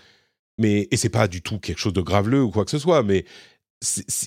Mais 0.58 0.88
et 0.92 0.98
c'est 0.98 1.10
pas 1.10 1.28
du 1.28 1.42
tout 1.42 1.60
quelque 1.60 1.78
chose 1.78 1.94
de 1.94 2.02
graveleux 2.02 2.42
ou 2.42 2.50
quoi 2.50 2.66
que 2.66 2.72
ce 2.72 2.80
soit, 2.80 3.04
mais 3.04 3.26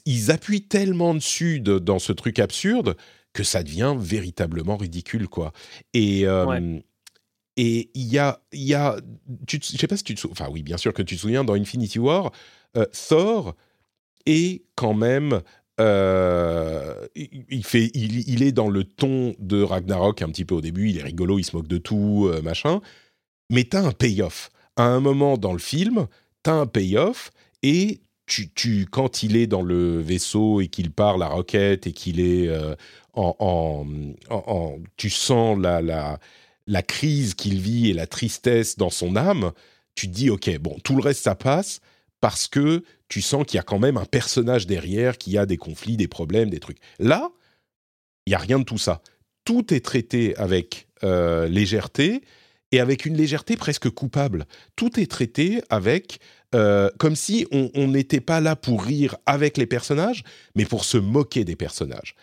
ils 0.06 0.30
appuient 0.30 0.62
tellement 0.68 1.12
dessus 1.14 1.60
dans 1.60 1.98
ce 1.98 2.12
truc 2.12 2.38
absurde 2.38 2.96
que 3.32 3.42
ça 3.42 3.64
devient 3.64 3.96
véritablement 3.98 4.76
ridicule, 4.76 5.28
quoi. 5.28 5.52
Et 5.92 6.24
et 7.56 7.90
il 7.94 8.06
y 8.06 8.18
a, 8.18 8.40
il 8.52 8.62
y 8.62 8.74
a 8.74 8.96
tu, 9.46 9.60
je 9.62 9.76
sais 9.76 9.86
pas 9.88 9.96
si 9.96 10.04
tu 10.04 10.14
te 10.14 10.20
souviens, 10.20 10.32
enfin 10.32 10.48
oui, 10.50 10.62
bien 10.62 10.76
sûr 10.76 10.94
que 10.94 11.02
tu 11.02 11.16
te 11.16 11.20
souviens, 11.20 11.44
dans 11.44 11.54
Infinity 11.54 11.98
War, 11.98 12.32
euh, 12.76 12.86
Thor 13.08 13.56
est 14.26 14.62
quand 14.74 14.94
même, 14.94 15.40
euh, 15.80 16.94
il, 17.14 17.64
fait, 17.64 17.90
il, 17.94 18.42
est 18.42 18.52
dans 18.52 18.68
le 18.68 18.84
ton 18.84 19.34
de 19.38 19.62
Ragnarok 19.62 20.22
un 20.22 20.28
petit 20.28 20.44
peu 20.44 20.54
au 20.54 20.60
début, 20.60 20.90
il 20.90 20.98
est 20.98 21.02
rigolo, 21.02 21.38
il 21.38 21.44
se 21.44 21.56
moque 21.56 21.68
de 21.68 21.78
tout, 21.78 22.28
euh, 22.30 22.42
machin, 22.42 22.80
mais 23.50 23.64
tu 23.64 23.76
as 23.76 23.84
un 23.84 23.92
payoff. 23.92 24.50
À 24.76 24.84
un 24.84 25.00
moment 25.00 25.36
dans 25.36 25.52
le 25.52 25.58
film, 25.58 26.06
tu 26.44 26.50
as 26.50 26.54
un 26.54 26.66
payoff 26.66 27.30
et 27.62 28.00
tu, 28.26 28.86
quand 28.86 29.24
il 29.24 29.36
est 29.36 29.48
dans 29.48 29.62
le 29.62 29.98
vaisseau 29.98 30.60
et 30.60 30.68
qu'il 30.68 30.92
part 30.92 31.18
la 31.18 31.26
roquette 31.26 31.88
et 31.88 31.92
qu'il 31.92 32.20
est 32.20 32.48
en, 33.12 33.34
en, 33.40 33.84
en, 34.30 34.78
tu 34.96 35.10
sens 35.10 35.58
la, 35.58 35.82
la 35.82 36.20
la 36.70 36.82
crise 36.82 37.34
qu'il 37.34 37.60
vit 37.60 37.90
et 37.90 37.92
la 37.92 38.06
tristesse 38.06 38.76
dans 38.76 38.90
son 38.90 39.16
âme, 39.16 39.52
tu 39.96 40.06
te 40.06 40.14
dis, 40.14 40.30
ok, 40.30 40.56
bon, 40.58 40.78
tout 40.84 40.94
le 40.94 41.02
reste, 41.02 41.24
ça 41.24 41.34
passe 41.34 41.80
parce 42.20 42.48
que 42.48 42.84
tu 43.08 43.22
sens 43.22 43.44
qu'il 43.46 43.56
y 43.56 43.60
a 43.60 43.64
quand 43.64 43.78
même 43.78 43.96
un 43.96 44.04
personnage 44.04 44.66
derrière 44.66 45.18
qui 45.18 45.36
a 45.38 45.46
des 45.46 45.56
conflits, 45.56 45.96
des 45.96 46.08
problèmes, 46.08 46.50
des 46.50 46.60
trucs. 46.60 46.78
Là, 46.98 47.30
il 48.26 48.32
y 48.32 48.34
a 48.34 48.38
rien 48.38 48.58
de 48.58 48.64
tout 48.64 48.78
ça. 48.78 49.02
Tout 49.44 49.72
est 49.74 49.84
traité 49.84 50.36
avec 50.36 50.88
euh, 51.02 51.48
légèreté 51.48 52.22
et 52.72 52.80
avec 52.80 53.06
une 53.06 53.16
légèreté 53.16 53.56
presque 53.56 53.90
coupable. 53.90 54.46
Tout 54.76 55.00
est 55.00 55.10
traité 55.10 55.62
avec 55.70 56.20
euh, 56.54 56.90
comme 56.98 57.16
si 57.16 57.46
on 57.50 57.88
n'était 57.88 58.20
pas 58.20 58.40
là 58.40 58.56
pour 58.56 58.82
rire 58.82 59.16
avec 59.26 59.56
les 59.56 59.66
personnages, 59.66 60.24
mais 60.54 60.64
pour 60.64 60.84
se 60.84 60.98
moquer 60.98 61.44
des 61.44 61.56
personnages. 61.56 62.14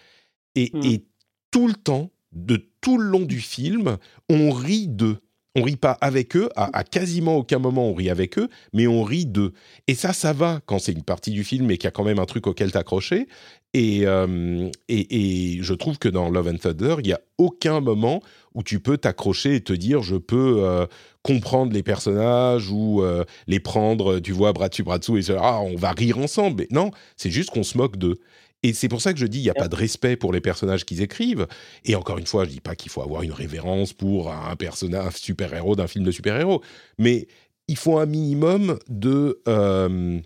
Et, 0.55 0.71
hmm. 0.73 0.83
et 0.83 1.05
tout 1.51 1.67
le 1.67 1.73
temps, 1.73 2.11
de 2.33 2.69
tout 2.81 2.97
le 2.97 3.09
long 3.09 3.21
du 3.21 3.39
film, 3.39 3.97
on 4.29 4.51
rit 4.51 4.87
d'eux. 4.87 5.19
On 5.57 5.63
rit 5.63 5.75
pas 5.75 5.97
avec 6.01 6.37
eux, 6.37 6.49
à, 6.55 6.83
quasiment 6.83 7.35
aucun 7.35 7.57
moment 7.57 7.89
on 7.89 7.95
rit 7.95 8.11
avec 8.11 8.37
eux, 8.37 8.47
mais 8.73 8.85
on 8.85 9.01
rit 9.01 9.25
d'eux. 9.25 9.53
Et 9.87 9.95
ça, 9.95 10.13
ça 10.13 10.31
va 10.31 10.61
quand 10.67 10.77
c'est 10.77 10.91
une 10.91 11.03
partie 11.03 11.31
du 11.31 11.43
film 11.43 11.71
et 11.71 11.79
qu'il 11.79 11.85
y 11.85 11.87
a 11.87 11.91
quand 11.91 12.03
même 12.03 12.19
un 12.19 12.25
truc 12.25 12.45
auquel 12.45 12.71
t'accrocher. 12.71 13.27
Et, 13.73 14.05
euh, 14.05 14.69
et, 14.87 15.55
et, 15.55 15.63
je 15.63 15.73
trouve 15.73 15.97
que 15.97 16.09
dans 16.09 16.29
Love 16.29 16.47
and 16.47 16.57
Thunder, 16.57 16.95
il 16.99 17.07
n'y 17.07 17.13
a 17.13 17.21
aucun 17.39 17.81
moment 17.81 18.21
où 18.53 18.61
tu 18.61 18.79
peux 18.79 18.97
t'accrocher 18.97 19.55
et 19.55 19.61
te 19.61 19.73
dire 19.73 20.03
je 20.03 20.15
peux 20.15 20.63
euh, 20.63 20.85
comprendre 21.23 21.73
les 21.73 21.83
personnages 21.83 22.69
ou 22.71 23.01
euh, 23.01 23.23
les 23.47 23.59
prendre, 23.59 24.19
tu 24.19 24.31
vois, 24.33 24.53
bras 24.53 24.69
dessus, 24.69 24.83
bras 24.83 24.99
dessous, 24.99 25.17
et 25.17 25.23
ah, 25.39 25.59
on 25.59 25.75
va 25.75 25.91
rire 25.91 26.19
ensemble. 26.19 26.57
Mais 26.61 26.67
non, 26.71 26.91
c'est 27.15 27.31
juste 27.31 27.49
qu'on 27.49 27.63
se 27.63 27.77
moque 27.77 27.97
d'eux. 27.97 28.19
Et 28.67 28.73
c'est 28.73 28.89
pour 28.89 29.01
ça 29.01 29.13
que 29.13 29.19
je 29.19 29.25
dis, 29.25 29.39
il 29.39 29.43
n'y 29.43 29.49
a 29.49 29.53
pas 29.53 29.69
de 29.69 29.75
respect 29.77 30.17
pour 30.17 30.33
les 30.33 30.41
personnages 30.41 30.83
qu'ils 30.83 31.01
écrivent. 31.01 31.47
Et 31.85 31.95
encore 31.95 32.17
une 32.17 32.25
fois, 32.25 32.43
je 32.43 32.49
dis 32.49 32.59
pas 32.59 32.75
qu'il 32.75 32.91
faut 32.91 33.01
avoir 33.01 33.21
une 33.21 33.31
révérence 33.31 33.93
pour 33.93 34.29
un 34.29 34.57
personnage, 34.57 35.13
super-héros 35.13 35.77
d'un 35.77 35.87
film 35.87 36.03
de 36.03 36.11
super-héros. 36.11 36.61
Mais 36.97 37.29
il 37.69 37.77
faut 37.77 37.97
un 37.97 38.05
minimum 38.05 38.77
de... 38.89 39.41
Euh, 39.47 40.19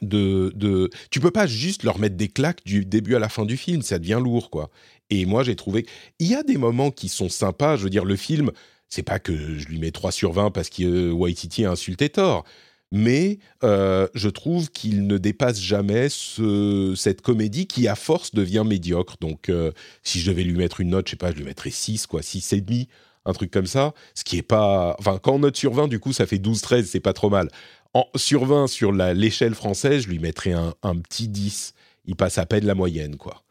de, 0.00 0.52
de, 0.54 0.88
tu 1.10 1.20
peux 1.20 1.32
pas 1.32 1.46
juste 1.46 1.82
leur 1.82 1.98
mettre 1.98 2.16
des 2.16 2.28
claques 2.28 2.64
du 2.64 2.86
début 2.86 3.16
à 3.16 3.18
la 3.18 3.28
fin 3.28 3.44
du 3.44 3.58
film, 3.58 3.82
ça 3.82 3.98
devient 3.98 4.20
lourd, 4.22 4.48
quoi. 4.48 4.70
Et 5.10 5.26
moi, 5.26 5.42
j'ai 5.42 5.56
trouvé, 5.56 5.84
il 6.18 6.28
y 6.28 6.34
a 6.34 6.42
des 6.42 6.56
moments 6.56 6.90
qui 6.90 7.08
sont 7.10 7.28
sympas. 7.28 7.76
Je 7.76 7.82
veux 7.82 7.90
dire, 7.90 8.06
le 8.06 8.16
film, 8.16 8.52
c'est 8.88 9.02
pas 9.02 9.18
que 9.18 9.58
je 9.58 9.66
lui 9.66 9.78
mets 9.78 9.90
3 9.90 10.12
sur 10.12 10.32
20 10.32 10.52
parce 10.52 10.70
que 10.70 11.10
Waititi 11.10 11.66
a 11.66 11.72
insulté 11.72 12.08
Thor, 12.08 12.44
mais 12.92 13.38
euh, 13.62 14.08
je 14.14 14.28
trouve 14.28 14.70
qu'il 14.70 15.06
ne 15.06 15.16
dépasse 15.18 15.60
jamais 15.60 16.08
ce, 16.08 16.94
cette 16.96 17.22
comédie 17.22 17.66
qui, 17.66 17.86
à 17.86 17.94
force, 17.94 18.34
devient 18.34 18.64
médiocre. 18.66 19.16
Donc, 19.20 19.48
euh, 19.48 19.72
si 20.02 20.20
je 20.20 20.30
devais 20.30 20.42
lui 20.42 20.54
mettre 20.54 20.80
une 20.80 20.90
note, 20.90 21.06
je 21.06 21.12
sais 21.12 21.16
pas, 21.16 21.30
je 21.30 21.36
lui 21.36 21.44
mettrais 21.44 21.70
6, 21.70 22.06
quoi, 22.06 22.22
6 22.22 22.52
et 22.52 22.60
demi, 22.60 22.88
un 23.26 23.32
truc 23.32 23.50
comme 23.50 23.66
ça, 23.66 23.94
ce 24.14 24.24
qui 24.24 24.38
est 24.38 24.42
pas... 24.42 24.96
Enfin, 24.98 25.18
quand 25.22 25.34
on 25.34 25.38
note 25.40 25.56
sur 25.56 25.72
20, 25.72 25.88
du 25.88 26.00
coup, 26.00 26.12
ça 26.12 26.26
fait 26.26 26.38
12-13, 26.38 26.84
c'est 26.84 27.00
pas 27.00 27.12
trop 27.12 27.30
mal. 27.30 27.48
En, 27.94 28.06
sur 28.16 28.44
20, 28.44 28.66
sur 28.66 28.92
l'échelle 28.92 29.54
française, 29.54 30.02
je 30.02 30.08
lui 30.08 30.18
mettrais 30.18 30.52
un, 30.52 30.74
un, 30.82 30.96
petit 30.96 31.28
10. 31.28 31.74
Il 32.06 32.16
passe 32.16 32.38
à 32.38 32.46
peine 32.46 32.66
la 32.66 32.74
moyenne, 32.74 33.16
quoi. 33.16 33.42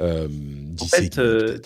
Euh, 0.00 0.26
10 0.30 0.82
en 0.82 0.86
fait, 0.86 1.18
euh, 1.18 1.58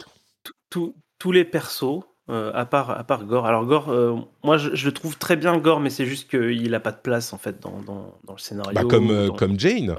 tous 0.71 1.33
les 1.33 1.45
persos, 1.45 2.00
euh, 2.31 2.50
à 2.54 2.64
part 2.64 2.90
à 2.90 3.04
part 3.04 3.26
Gore. 3.26 3.45
Alors 3.45 3.66
Gore, 3.66 3.90
euh, 3.90 4.16
moi 4.43 4.57
je, 4.57 4.75
je, 4.75 4.87
le 4.87 4.93
trouve 4.93 5.19
très 5.19 5.37
bien 5.37 5.59
Gore, 5.59 5.81
mais 5.81 5.90
c'est 5.90 6.07
juste 6.07 6.31
qu'il 6.31 6.75
a 6.75 6.81
pas 6.81 6.93
de 6.93 6.97
place 6.97 7.35
en 7.35 7.38
fait 7.38 7.61
dans, 7.61 7.83
dans, 7.83 8.14
dans 8.25 8.33
le 8.33 8.38
scénario. 8.38 8.73
Bah 8.73 8.85
comme 8.88 9.11
euh, 9.11 9.28
dans, 9.28 9.35
comme 9.35 9.61
Jane, 9.61 9.95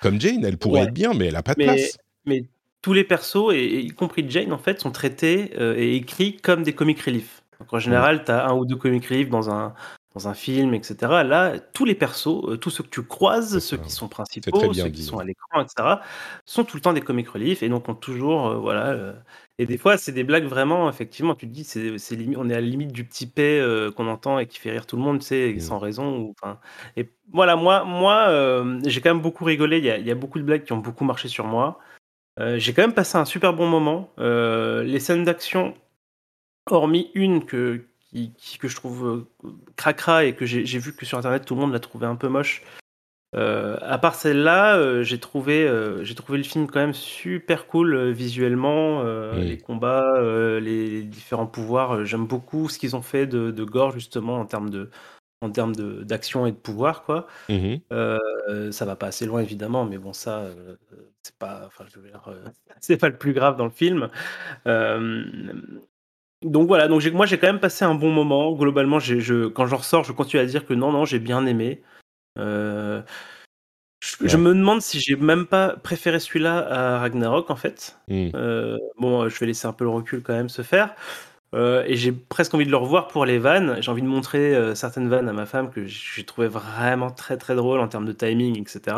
comme 0.00 0.20
Jane, 0.20 0.44
elle 0.44 0.56
pourrait 0.56 0.82
ouais. 0.82 0.86
être 0.86 0.94
bien, 0.94 1.14
mais 1.14 1.26
elle 1.26 1.36
a 1.36 1.42
pas 1.42 1.54
de 1.54 1.58
mais, 1.58 1.64
place. 1.64 1.98
Mais 2.26 2.44
tous 2.80 2.92
les 2.92 3.02
persos, 3.02 3.52
et, 3.52 3.56
et, 3.56 3.80
y 3.80 3.88
compris 3.88 4.24
Jane 4.30 4.52
en 4.52 4.58
fait, 4.58 4.78
sont 4.78 4.92
traités 4.92 5.50
et 5.56 5.96
écrits 5.96 6.36
comme 6.36 6.62
des 6.62 6.74
comic 6.74 7.00
relief. 7.00 7.42
Donc 7.58 7.72
en 7.72 7.80
général, 7.80 8.18
mmh. 8.18 8.24
tu 8.26 8.30
as 8.30 8.46
un 8.46 8.54
ou 8.54 8.64
deux 8.64 8.76
comic 8.76 9.04
relief 9.06 9.28
dans 9.28 9.50
un 9.50 9.74
dans 10.14 10.28
un 10.28 10.34
film, 10.34 10.74
etc. 10.74 10.96
Là, 11.24 11.58
tous 11.58 11.84
les 11.84 11.96
persos, 11.96 12.58
tous 12.60 12.70
ceux 12.70 12.84
que 12.84 12.88
tu 12.88 13.02
croises, 13.02 13.58
ceux 13.58 13.76
qui 13.78 13.90
sont 13.90 14.06
principaux, 14.06 14.72
ceux 14.72 14.90
qui 14.90 15.02
sont 15.02 15.18
à 15.18 15.24
l'écran, 15.24 15.60
etc., 15.60 15.96
sont 16.44 16.62
tout 16.62 16.76
le 16.76 16.82
temps 16.82 16.92
des 16.92 17.00
comic 17.00 17.28
relief 17.28 17.64
et 17.64 17.68
donc 17.68 17.88
ont 17.88 17.96
toujours, 17.96 18.60
voilà. 18.60 19.16
Euh, 19.58 19.62
et 19.62 19.66
des 19.66 19.78
fois, 19.78 19.98
c'est 19.98 20.12
des 20.12 20.24
blagues 20.24 20.44
vraiment, 20.44 20.88
effectivement, 20.88 21.34
tu 21.34 21.48
te 21.48 21.52
dis, 21.52 21.64
c'est, 21.64 21.92
on 22.36 22.50
est 22.50 22.54
à 22.54 22.60
la 22.60 22.66
limite 22.66 22.92
du 22.92 23.04
petit 23.04 23.26
P 23.26 23.60
euh, 23.60 23.90
qu'on 23.90 24.08
entend 24.08 24.38
et 24.38 24.46
qui 24.46 24.58
fait 24.58 24.70
rire 24.70 24.86
tout 24.86 24.96
le 24.96 25.02
monde, 25.02 25.20
tu 25.20 25.26
sais, 25.26 25.52
mmh. 25.54 25.60
sans 25.60 25.78
raison. 25.78 26.18
Ou, 26.18 26.34
et 26.96 27.08
voilà, 27.32 27.56
moi, 27.56 27.84
moi 27.84 28.28
euh, 28.28 28.80
j'ai 28.86 29.00
quand 29.00 29.12
même 29.12 29.22
beaucoup 29.22 29.44
rigolé. 29.44 29.78
Il 29.78 29.84
y, 29.84 29.90
a, 29.90 29.98
il 29.98 30.06
y, 30.06 30.10
a, 30.10 30.14
beaucoup 30.14 30.38
de 30.38 30.44
blagues 30.44 30.64
qui 30.64 30.72
ont 30.72 30.78
beaucoup 30.78 31.04
marché 31.04 31.28
sur 31.28 31.46
moi. 31.46 31.78
Euh, 32.40 32.58
j'ai 32.58 32.72
quand 32.72 32.82
même 32.82 32.94
passé 32.94 33.18
un 33.18 33.24
super 33.24 33.52
bon 33.52 33.66
moment. 33.68 34.10
les 34.18 35.00
scènes 35.00 35.24
d'action, 35.24 35.74
hormis 36.70 37.10
une 37.14 37.44
que, 37.44 37.84
qui, 38.10 38.32
qui, 38.36 38.58
que 38.58 38.68
je 38.68 38.76
trouve 38.76 39.28
euh, 39.44 39.50
cracra 39.76 40.24
et 40.24 40.34
que 40.34 40.46
j'ai, 40.46 40.64
j'ai 40.64 40.78
vu 40.78 40.94
que 40.94 41.04
sur 41.04 41.18
internet 41.18 41.44
tout 41.44 41.54
le 41.54 41.60
monde 41.60 41.72
l'a 41.72 41.80
trouvé 41.80 42.06
un 42.06 42.16
peu 42.16 42.28
moche. 42.28 42.62
Euh, 43.36 43.76
à 43.82 43.98
part 43.98 44.14
celle-là, 44.14 44.76
euh, 44.78 45.02
j'ai 45.02 45.20
trouvé, 45.20 45.68
euh, 45.68 46.02
j'ai 46.02 46.14
trouvé 46.14 46.38
le 46.38 46.44
film 46.44 46.66
quand 46.66 46.80
même 46.80 46.94
super 46.94 47.66
cool 47.66 47.94
euh, 47.94 48.10
visuellement, 48.10 49.02
oui. 49.02 49.46
les 49.46 49.58
combats, 49.58 50.20
les, 50.60 51.02
différents 51.02 51.46
pouvoirs. 51.46 52.04
j'aime 52.04 52.26
beaucoup 52.26 52.68
ce 52.68 52.78
qu'ils 52.78 52.96
ont 52.96 53.02
fait 53.02 53.26
de, 53.26 53.50
de, 53.50 53.64
Gore 53.64 53.92
justement 53.92 54.36
en 54.36 54.46
termes 54.46 54.70
de, 54.70 54.90
en 55.42 55.50
termes 55.50 55.76
de, 55.76 56.02
d'action 56.04 56.46
et 56.46 56.52
de 56.52 56.56
pouvoir 56.56 57.04
quoi. 57.04 57.26
Mm-hmm. 57.50 58.72
ça 58.72 58.84
va 58.86 58.96
pas 58.96 59.08
assez 59.08 59.26
loin 59.26 59.40
évidemment, 59.40 59.84
mais 59.84 59.98
bon 59.98 60.14
ça, 60.14 60.46
c'est 61.22 61.36
pas, 61.36 61.64
enfin 61.66 61.84
je 61.92 62.00
veux 62.00 62.08
dire, 62.08 62.22
c'est 62.80 62.96
pas 62.96 63.08
le 63.10 63.18
plus 63.18 63.34
grave 63.34 63.56
dans 63.56 63.66
le 63.66 63.70
film. 63.70 64.08
donc 66.42 66.66
voilà, 66.66 66.88
donc 66.88 67.04
moi 67.12 67.26
j'ai 67.26 67.38
quand 67.38 67.48
même 67.48 67.60
passé 67.60 67.84
un 67.84 67.94
bon 67.94 68.10
moment. 68.10 68.52
Globalement, 68.52 69.00
je, 69.00 69.48
quand 69.48 69.66
j'en 69.66 69.76
ressors, 69.76 70.04
je 70.04 70.12
continue 70.12 70.40
à 70.40 70.46
dire 70.46 70.64
que 70.64 70.72
non, 70.72 70.92
non, 70.92 71.04
j'ai 71.04 71.18
bien 71.18 71.44
aimé. 71.44 71.82
Euh, 72.38 73.02
je, 74.00 74.22
ouais. 74.22 74.28
je, 74.28 74.36
me 74.36 74.54
demande 74.54 74.80
si 74.80 75.00
j'ai 75.00 75.16
même 75.16 75.46
pas 75.46 75.76
préféré 75.76 76.20
celui-là 76.20 76.58
à 76.58 76.98
Ragnarok 76.98 77.50
en 77.50 77.56
fait. 77.56 77.96
Mm. 78.08 78.30
Euh, 78.34 78.78
bon, 78.98 79.28
je 79.28 79.38
vais 79.38 79.46
laisser 79.46 79.66
un 79.66 79.72
peu 79.72 79.84
le 79.84 79.90
recul 79.90 80.22
quand 80.22 80.34
même 80.34 80.48
se 80.48 80.62
faire. 80.62 80.94
Euh, 81.54 81.82
et 81.86 81.96
j'ai 81.96 82.12
presque 82.12 82.54
envie 82.54 82.66
de 82.66 82.70
le 82.70 82.76
revoir 82.76 83.08
pour 83.08 83.24
les 83.24 83.38
vannes. 83.38 83.78
J'ai 83.80 83.90
envie 83.90 84.02
de 84.02 84.06
montrer 84.06 84.74
certaines 84.74 85.08
vannes 85.08 85.28
à 85.28 85.32
ma 85.32 85.46
femme 85.46 85.70
que 85.70 85.86
j'ai 85.86 86.24
trouvé 86.24 86.46
vraiment 86.46 87.10
très 87.10 87.36
très 87.36 87.54
drôle 87.54 87.80
en 87.80 87.88
termes 87.88 88.06
de 88.06 88.12
timing, 88.12 88.60
etc. 88.60 88.96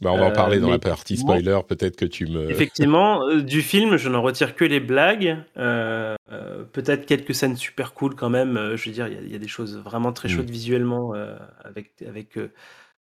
Bah, 0.00 0.12
on 0.12 0.18
va 0.18 0.26
en 0.26 0.32
parler 0.32 0.58
dans 0.60 0.70
la 0.70 0.78
partie 0.78 1.16
spoiler, 1.16 1.58
peut-être 1.68 1.96
que 1.96 2.06
tu 2.06 2.26
me... 2.26 2.50
Effectivement, 2.50 3.20
du 3.40 3.60
film, 3.60 3.96
je 3.96 4.08
n'en 4.08 4.22
retire 4.22 4.54
que 4.54 4.64
les 4.64 4.80
blagues, 4.80 5.36
peut-être 5.56 7.06
quelques 7.06 7.34
scènes 7.34 7.56
super 7.56 7.92
cool 7.92 8.14
quand 8.14 8.30
même, 8.30 8.76
je 8.76 8.88
veux 8.88 8.94
dire, 8.94 9.08
il 9.08 9.28
y, 9.28 9.32
y, 9.32 9.36
a 9.36 9.38
des 9.38 9.48
choses 9.48 9.76
vraiment 9.78 10.12
très 10.12 10.28
chaudes 10.28 10.48
mm. 10.48 10.52
visuellement 10.52 11.12
avec, 11.64 11.90
avec 12.06 12.38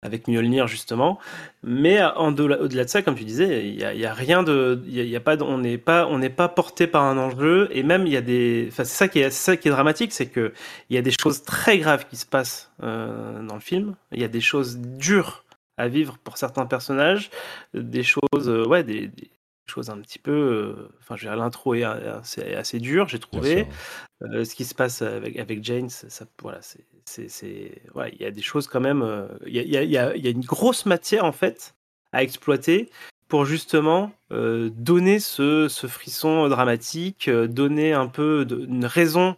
avec 0.02 0.28
Mjolnir 0.28 0.66
justement. 0.66 1.18
Mais 1.62 2.00
au-delà 2.16 2.84
de 2.84 2.88
ça, 2.88 3.02
comme 3.02 3.14
tu 3.14 3.24
disais, 3.24 3.68
il 3.68 3.74
y 3.74 3.84
a, 3.84 3.92
y 3.94 4.06
a, 4.06 4.14
rien 4.14 4.42
de, 4.42 4.82
il 4.86 5.06
y 5.06 5.16
a, 5.16 5.20
pas, 5.20 5.36
on 5.42 5.58
n'est 5.58 5.78
pas, 5.78 6.06
on 6.06 6.20
pas 6.30 6.48
porté 6.48 6.86
par 6.86 7.02
un 7.04 7.18
enjeu. 7.18 7.68
Et 7.72 7.82
même 7.82 8.06
il 8.06 8.12
y 8.12 8.16
a 8.16 8.22
des, 8.22 8.68
enfin 8.70 8.84
c'est 8.84 8.96
ça 8.96 9.08
qui 9.08 9.20
est, 9.20 9.30
ça 9.30 9.56
qui 9.56 9.68
est 9.68 9.70
dramatique, 9.70 10.12
c'est 10.12 10.26
que 10.26 10.52
il 10.90 10.96
y 10.96 10.98
a 10.98 11.02
des 11.02 11.12
choses 11.12 11.42
très 11.42 11.78
graves 11.78 12.06
qui 12.08 12.16
se 12.16 12.26
passent 12.26 12.70
euh, 12.82 13.42
dans 13.42 13.54
le 13.54 13.60
film. 13.60 13.96
Il 14.12 14.20
y 14.20 14.24
a 14.24 14.28
des 14.28 14.40
choses 14.40 14.78
dures 14.78 15.44
à 15.76 15.88
vivre 15.88 16.18
pour 16.18 16.38
certains 16.38 16.66
personnages, 16.66 17.30
des 17.74 18.02
choses, 18.02 18.48
euh, 18.48 18.66
ouais, 18.66 18.84
des, 18.84 19.08
des 19.08 19.30
choses 19.66 19.90
un 19.90 19.98
petit 19.98 20.18
peu. 20.18 20.32
Euh, 20.32 20.88
enfin, 21.00 21.16
je 21.16 21.28
l'intro 21.28 21.74
est 21.74 21.84
assez, 21.84 22.54
assez 22.54 22.78
dur, 22.78 23.08
j'ai 23.08 23.18
trouvé. 23.18 23.66
Euh, 24.22 24.44
ce 24.44 24.54
qui 24.54 24.64
se 24.64 24.74
passe 24.74 25.02
avec, 25.02 25.38
avec 25.38 25.62
Jane, 25.62 25.90
ça, 25.90 26.24
voilà, 26.40 26.60
c'est, 27.04 27.82
ouais, 27.94 28.12
il 28.14 28.22
y 28.22 28.24
a 28.24 28.30
des 28.30 28.42
choses 28.42 28.66
quand 28.66 28.80
même. 28.80 29.00
Il 29.46 29.58
euh, 29.58 29.64
y, 29.64 29.76
a, 29.76 29.82
y, 29.82 29.96
a, 29.98 30.16
y, 30.16 30.26
a, 30.26 30.30
une 30.30 30.44
grosse 30.44 30.86
matière 30.86 31.24
en 31.24 31.32
fait 31.32 31.74
à 32.12 32.22
exploiter 32.22 32.90
pour 33.28 33.44
justement 33.44 34.12
euh, 34.32 34.70
donner 34.70 35.18
ce, 35.18 35.68
ce, 35.68 35.86
frisson 35.86 36.48
dramatique, 36.48 37.28
euh, 37.28 37.48
donner 37.48 37.92
un 37.92 38.06
peu 38.06 38.44
de, 38.44 38.64
une 38.66 38.86
raison 38.86 39.36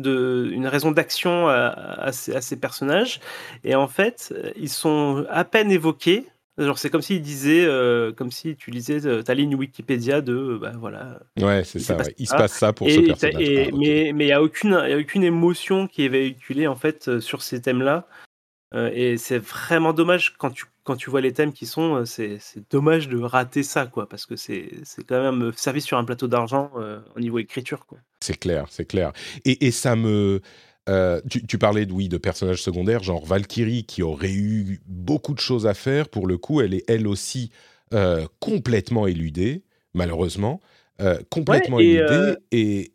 de, 0.00 0.48
une 0.52 0.66
raison 0.66 0.92
d'action 0.92 1.48
à, 1.48 1.68
à, 1.68 2.12
ces, 2.12 2.34
à, 2.34 2.40
ces, 2.40 2.56
personnages. 2.56 3.20
Et 3.64 3.74
en 3.74 3.88
fait, 3.88 4.34
ils 4.56 4.68
sont 4.68 5.26
à 5.30 5.44
peine 5.44 5.70
évoqués 5.70 6.26
Genre, 6.58 6.78
c'est 6.78 6.88
comme 6.88 7.02
s'il 7.02 7.20
disait, 7.20 7.66
euh, 7.66 8.12
comme 8.12 8.30
si 8.30 8.56
tu 8.56 8.70
lisais 8.70 9.06
euh, 9.06 9.22
ta 9.22 9.34
ligne 9.34 9.54
Wikipédia 9.54 10.22
de, 10.22 10.32
euh, 10.32 10.58
bah 10.58 10.72
voilà. 10.78 11.20
Ouais, 11.38 11.62
c'est 11.64 11.80
ça. 11.80 11.96
Ouais. 11.96 12.14
Il 12.16 12.26
se 12.26 12.34
passe 12.34 12.52
ça 12.52 12.72
pour 12.72 12.88
et, 12.88 12.92
ce 12.92 13.00
personnage. 13.00 13.42
Et, 13.42 13.68
ah, 13.68 13.76
mais 13.76 14.12
mais 14.14 14.24
il 14.24 14.28
n'y 14.28 14.32
a 14.32 14.42
aucune, 14.42 14.70
y 14.70 14.92
a 14.92 14.96
aucune 14.96 15.22
émotion 15.22 15.86
qui 15.86 16.06
est 16.06 16.08
véhiculée 16.08 16.66
en 16.66 16.76
fait 16.76 17.20
sur 17.20 17.42
ces 17.42 17.60
thèmes-là. 17.60 18.06
Euh, 18.74 18.90
et 18.92 19.16
c'est 19.16 19.38
vraiment 19.38 19.92
dommage 19.92 20.34
quand 20.38 20.50
tu 20.50 20.64
quand 20.82 20.96
tu 20.96 21.10
vois 21.10 21.20
les 21.20 21.32
thèmes 21.32 21.52
qui 21.52 21.66
sont, 21.66 22.04
c'est 22.04 22.38
dommage 22.70 23.08
de 23.08 23.18
rater 23.18 23.64
ça 23.64 23.86
quoi, 23.86 24.08
parce 24.08 24.24
que 24.24 24.36
c'est 24.36 24.70
c'est 24.84 25.04
quand 25.04 25.20
même 25.20 25.52
servi 25.56 25.80
sur 25.80 25.98
un 25.98 26.04
plateau 26.04 26.28
d'argent 26.28 26.70
euh, 26.76 27.00
au 27.16 27.20
niveau 27.20 27.38
écriture 27.38 27.86
quoi. 27.86 27.98
C'est 28.26 28.38
clair, 28.38 28.66
c'est 28.70 28.86
clair. 28.86 29.12
Et, 29.44 29.66
et 29.66 29.70
ça 29.70 29.94
me 29.94 30.40
euh, 30.88 31.20
tu, 31.30 31.44
tu, 31.46 31.58
parlais 31.58 31.86
de, 31.86 31.92
oui, 31.92 32.08
de 32.08 32.18
personnages 32.18 32.62
secondaires, 32.62 33.02
genre 33.02 33.24
Valkyrie, 33.24 33.84
qui 33.84 34.02
aurait 34.02 34.32
eu 34.32 34.80
beaucoup 34.86 35.34
de 35.34 35.40
choses 35.40 35.66
à 35.66 35.74
faire. 35.74 36.08
Pour 36.08 36.26
le 36.26 36.38
coup, 36.38 36.60
elle 36.60 36.74
est 36.74 36.84
elle 36.88 37.06
aussi 37.06 37.50
euh, 37.92 38.26
complètement 38.40 39.06
éludée, 39.06 39.62
malheureusement. 39.94 40.60
Euh, 41.00 41.18
complètement 41.30 41.76
ouais, 41.76 41.84
et 41.84 41.92
éludée. 41.94 42.34
Et, 42.52 42.92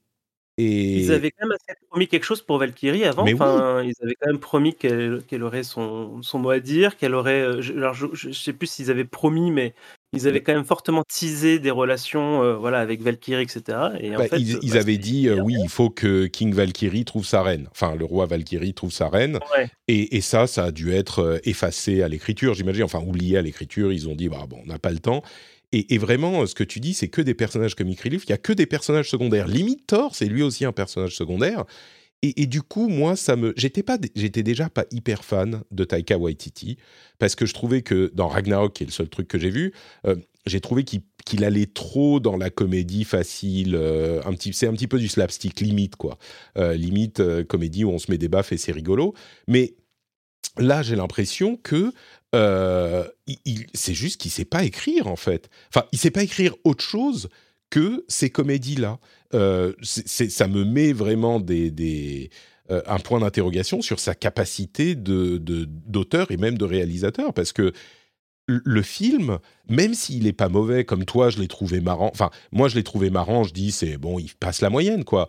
et... 0.58 1.00
Ils 1.00 1.12
avaient 1.12 1.32
quand 1.32 1.48
même 1.48 1.58
promis 1.90 2.08
quelque 2.08 2.24
chose 2.24 2.42
pour 2.42 2.58
Valkyrie 2.58 3.04
avant. 3.04 3.26
Mais 3.26 3.34
enfin, 3.34 3.82
oui. 3.82 3.94
Ils 3.98 4.04
avaient 4.04 4.16
quand 4.20 4.28
même 4.28 4.40
promis 4.40 4.74
qu'elle 4.74 5.22
qu 5.28 5.42
aurait 5.42 5.64
son, 5.64 6.22
son, 6.22 6.40
mot 6.40 6.50
à 6.50 6.60
dire, 6.60 6.98
qu'elle 6.98 7.16
aurait. 7.16 7.62
Je, 7.62 7.74
alors, 7.74 7.94
je, 7.94 8.28
ne 8.28 8.34
sais 8.34 8.54
plus 8.54 8.68
s'ils 8.68 8.92
avaient 8.92 9.06
promis, 9.06 9.52
mais 9.52 9.74
ils 10.13 10.27
avaient 10.27 10.41
quand 10.41 10.53
même 10.53 10.65
fortement 10.65 11.03
teasé 11.03 11.60
des 11.60 11.72
relations 11.72 12.44
euh, 12.44 12.56
voilà, 12.56 12.80
avec 12.80 13.01
Valkyrie, 13.01 13.44
etc. 13.44 13.77
Et 14.00 14.13
en 14.13 14.20
bah, 14.20 14.27
fait, 14.27 14.39
ils, 14.39 14.60
ils 14.62 14.77
avaient 14.77 14.98
dit, 14.98 15.30
euh, 15.30 15.39
oui, 15.41 15.56
il 15.62 15.70
faut 15.70 15.89
que 15.89 16.25
King 16.25 16.53
Valkyrie 16.53 17.06
trouve 17.06 17.25
sa 17.25 17.41
reine. 17.41 17.68
Enfin, 17.72 17.96
le 17.96 18.03
roi 18.03 18.25
Valkyrie 18.25 18.74
trouve 18.74 18.91
sa 18.91 19.08
reine. 19.08 19.39
Ouais. 19.56 19.70
Et, 19.88 20.18
et, 20.18 20.22
ça, 20.22 20.48
ça 20.48 20.65
a 20.65 20.72
dû 20.72 20.94
être 20.94 21.39
effacé 21.46 22.01
à 22.01 22.10
l'écriture, 22.10 22.53
j'imagine. 22.53 22.84
Enfin, 22.84 23.00
oublié 23.00 23.38
à 23.38 23.41
l'écriture. 23.41 23.94
Ils 23.94 24.10
ont 24.10 24.15
dit, 24.15 24.27
bah, 24.27 24.46
bon, 24.50 24.58
on 24.63 24.68
n'a 24.68 24.80
pas 24.80 24.91
le 24.91 25.00
temps. 25.00 25.24
Et, 25.72 25.94
et, 25.94 25.98
vraiment, 25.98 26.46
ce 26.46 26.56
que 26.56 26.65
tu 26.65 26.82
dis, 26.82 26.94
c'est 26.94 27.08
que 27.08 27.22
des 27.22 27.34
personnages 27.34 27.75
comic 27.75 28.01
relief. 28.01 28.25
Il 28.25 28.32
y 28.32 28.34
a 28.34 28.38
que 28.38 28.51
des 28.51 28.65
personnages 28.65 29.10
secondaires. 29.10 29.48
Limite 29.48 29.88
Thor, 29.88 30.13
c'est 30.15 30.25
lui 30.25 30.44
aussi 30.44 30.65
un 30.65 30.74
personnage 30.74 31.15
secondaire. 31.15 31.63
Et, 32.24 32.46
du 32.46 32.62
coup, 32.62 32.88
moi, 32.88 33.16
ça 33.16 33.36
me, 33.36 33.51
j'étais 33.58 33.82
pas, 33.82 33.98
j'étais 34.16 34.44
déjà 34.44 34.70
pas 34.70 34.86
hyper 34.92 35.24
fan 35.24 35.63
de 35.72 35.84
Taika 35.84 36.20
Waititi 36.20 36.78
parce 37.18 37.34
que 37.34 37.48
je 37.48 37.54
trouvais 37.56 37.82
que 37.82 38.12
dans 38.13 38.28
Ragnarok, 38.28 38.74
qui 38.74 38.84
est 38.84 38.86
le 38.86 38.92
seul 38.92 39.10
truc 39.10 39.28
que 39.28 39.40
j'ai 39.40 39.50
vu, 39.50 39.74
euh, 40.06 40.16
j'ai 40.46 40.62
trouvé 40.62 40.84
qu'il 40.84 41.44
allait 41.44 41.66
trop 41.66 42.20
dans 42.20 42.38
la 42.38 42.51
comédie 42.51 43.06
facile, 43.06 43.74
euh, 43.74 44.22
un 44.24 44.34
petit, 44.34 44.54
c'est 44.54 44.68
un 44.68 44.74
petit 44.74 44.88
peu 44.88 45.00
du 45.00 45.08
slapstick 45.08 45.62
limite 45.62 45.96
quoi, 45.96 46.20
euh, 46.60 46.75
limite 46.75 47.24
comédie 47.46 47.84
où 47.86 47.90
on 47.90 47.98
se 47.98 48.12
met 48.12 48.20
des 48.20 48.28
baffes 48.28 48.51
et 48.51 48.58
c'est 48.58 48.72
rigolo. 48.72 49.16
Mais 49.48 49.74
là, 50.60 50.84
j'ai 50.84 50.96
l'impression 50.96 51.58
que 51.58 51.92
c'est 53.74 53.94
juste 53.96 54.22
qu'il 54.22 54.30
sait 54.30 54.46
pas 54.46 54.63
écrire 54.63 55.08
en 55.08 55.16
fait. 55.16 55.50
Enfin, 55.74 55.88
il 55.92 55.98
sait 55.98 56.12
pas 56.12 56.22
écrire 56.22 56.54
autre 56.66 56.84
chose 56.84 57.30
que 57.72 58.06
ces 58.08 58.30
comédies-là. 58.30 59.00
Euh, 59.34 59.74
ça 59.82 60.48
me 60.48 60.64
met 60.64 60.94
vraiment 60.94 61.42
euh, 61.50 62.28
un 62.70 63.00
point 63.00 63.20
d'interrogation 63.20 63.82
sur 63.82 64.00
sa 64.00 64.16
capacité 64.16 64.96
d'auteur 64.96 66.32
et 66.32 66.38
même 66.38 66.58
de 66.58 66.66
réalisateur, 66.66 67.34
parce 67.34 67.54
que 67.54 67.74
le 68.48 68.82
film, 68.82 69.40
même 69.70 69.94
s'il 69.94 70.24
n'est 70.24 70.34
pas 70.34 70.50
mauvais, 70.50 70.84
comme 70.84 71.06
toi, 71.06 71.30
je 71.30 71.40
l'ai 71.40 71.48
trouvé 71.48 71.80
marrant. 71.80 72.10
Enfin, 72.14 72.32
moi, 72.52 72.68
je 72.68 72.76
l'ai 72.76 72.84
trouvé 72.84 73.10
marrant. 73.10 73.44
Je 73.44 73.54
dis, 73.54 73.72
c'est 73.72 73.98
bon, 73.98 74.20
il 74.20 74.34
passe 74.36 74.62
la 74.62 74.70
moyenne, 74.70 75.04
quoi. 75.04 75.28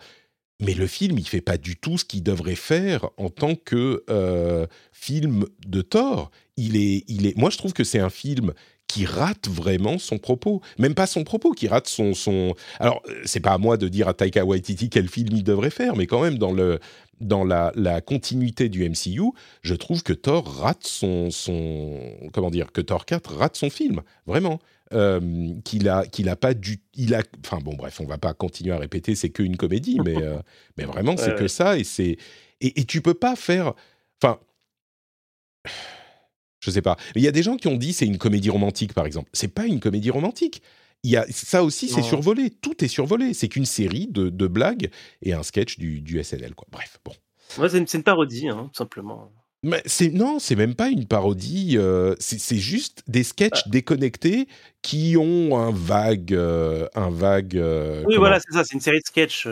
Mais 0.60 0.74
le 0.74 0.86
film, 0.86 1.18
il 1.18 1.26
fait 1.26 1.40
pas 1.40 1.58
du 1.58 1.76
tout 1.76 1.98
ce 1.98 2.04
qu'il 2.04 2.22
devrait 2.22 2.54
faire 2.54 3.10
en 3.16 3.30
tant 3.30 3.54
que 3.54 4.04
euh, 4.10 4.66
film 4.92 5.44
de 5.66 5.82
Thor. 5.82 6.30
Il 6.56 6.76
est, 6.76 7.04
il 7.08 7.26
est. 7.26 7.36
Moi, 7.36 7.50
je 7.50 7.58
trouve 7.58 7.72
que 7.72 7.84
c'est 7.84 7.98
un 7.98 8.10
film 8.10 8.52
qui 8.92 9.06
rate 9.06 9.48
vraiment 9.48 9.96
son 9.96 10.18
propos. 10.18 10.60
Même 10.78 10.94
pas 10.94 11.06
son 11.06 11.24
propos, 11.24 11.52
qui 11.52 11.66
rate 11.66 11.88
son. 11.88 12.12
son... 12.12 12.54
Alors, 12.78 13.02
c'est 13.24 13.40
pas 13.40 13.52
à 13.52 13.58
moi 13.58 13.78
de 13.78 13.88
dire 13.88 14.06
à 14.06 14.12
Taika 14.12 14.44
Waititi 14.44 14.90
quel 14.90 15.08
film 15.08 15.30
il 15.32 15.44
devrait 15.44 15.70
faire, 15.70 15.96
mais 15.96 16.06
quand 16.06 16.20
même, 16.22 16.36
dans, 16.36 16.52
le, 16.52 16.78
dans 17.18 17.42
la, 17.42 17.72
la 17.74 18.02
continuité 18.02 18.68
du 18.68 18.86
MCU, 18.86 19.32
je 19.62 19.74
trouve 19.74 20.02
que 20.02 20.12
Thor 20.12 20.46
rate 20.46 20.86
son, 20.86 21.30
son. 21.30 22.00
Comment 22.34 22.50
dire 22.50 22.70
Que 22.70 22.82
Thor 22.82 23.06
4 23.06 23.34
rate 23.34 23.56
son 23.56 23.70
film, 23.70 24.02
vraiment. 24.26 24.58
Euh, 24.92 25.54
qu'il 25.64 25.88
a 25.88 26.04
qu'il 26.04 26.28
a 26.28 26.36
pas 26.36 26.52
du 26.52 26.82
il 26.92 27.14
a 27.14 27.22
enfin 27.42 27.60
bon 27.64 27.72
bref 27.72 27.98
on 28.02 28.04
va 28.04 28.18
pas 28.18 28.34
continuer 28.34 28.74
à 28.74 28.78
répéter 28.78 29.14
c'est 29.14 29.30
qu'une 29.30 29.56
comédie 29.56 29.98
mais 30.04 30.22
euh, 30.22 30.36
mais 30.76 30.84
vraiment 30.84 31.16
c'est 31.16 31.34
que 31.34 31.48
ça 31.48 31.78
et 31.78 31.84
c'est 31.84 32.18
et, 32.60 32.78
et, 32.78 32.84
tu 32.84 33.00
peux 33.00 33.14
pas 33.14 33.34
faire 33.34 33.72
enfin 34.22 34.38
je 36.62 36.70
sais 36.70 36.82
pas 36.82 36.96
il 37.14 37.22
y 37.22 37.28
a 37.28 37.32
des 37.32 37.42
gens 37.42 37.56
qui 37.56 37.68
ont 37.68 37.76
dit 37.76 37.92
c'est 37.92 38.06
une 38.06 38.18
comédie 38.18 38.50
romantique 38.50 38.94
par 38.94 39.06
exemple 39.06 39.30
c'est 39.32 39.52
pas 39.52 39.66
une 39.66 39.80
comédie 39.80 40.10
romantique 40.10 40.62
il 41.02 41.10
y 41.10 41.16
a 41.16 41.26
ça 41.30 41.64
aussi 41.64 41.88
c'est 41.88 42.02
survolé 42.02 42.50
tout 42.50 42.84
est 42.84 42.88
survolé 42.88 43.34
c'est 43.34 43.48
qu'une 43.48 43.66
série 43.66 44.06
de, 44.06 44.28
de, 44.28 44.46
blagues 44.46 44.90
et 45.20 45.32
un 45.32 45.42
sketch 45.42 45.78
du, 45.78 46.00
du 46.00 46.22
SNL 46.22 46.54
quoi 46.54 46.66
bref 46.70 46.98
bon 47.04 47.12
ouais, 47.58 47.68
c'est 47.68 47.78
une, 47.78 47.86
une, 47.92 48.02
parodie 48.02 48.48
hein, 48.48 48.70
tout 48.72 48.78
simplement 48.78 49.30
mais 49.64 49.80
c'est 49.86 50.10
non, 50.10 50.40
c'est 50.40 50.56
même 50.56 50.74
pas 50.74 50.88
une 50.88 51.06
parodie. 51.06 51.76
Euh, 51.78 52.16
c'est 52.18 52.56
juste 52.56 53.04
des 53.06 53.22
sketchs 53.22 53.62
ah. 53.64 53.68
déconnectés 53.68 54.48
qui 54.82 55.16
ont 55.16 55.56
un 55.56 55.70
vague, 55.70 56.34
euh, 56.34 56.88
un 56.96 57.10
vague. 57.10 57.56
Euh, 57.56 58.02
oui, 58.06 58.16
voilà, 58.16 58.40
c'est 58.40 58.52
ça. 58.52 58.64
C'est 58.64 58.74
une 58.74 58.80
série 58.80 58.98
de 58.98 59.06
sketchs, 59.06 59.46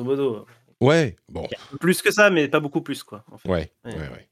modo. 0.00 0.46
Ouais, 0.80 1.16
bon. 1.28 1.46
Plus 1.80 2.02
que 2.02 2.10
ça, 2.10 2.30
mais 2.30 2.48
pas 2.48 2.60
beaucoup 2.60 2.80
plus, 2.80 3.04
quoi. 3.04 3.24
En 3.30 3.38
fait. 3.38 3.48
Ouais, 3.48 3.72
ouais, 3.84 3.94
ouais. 3.94 4.28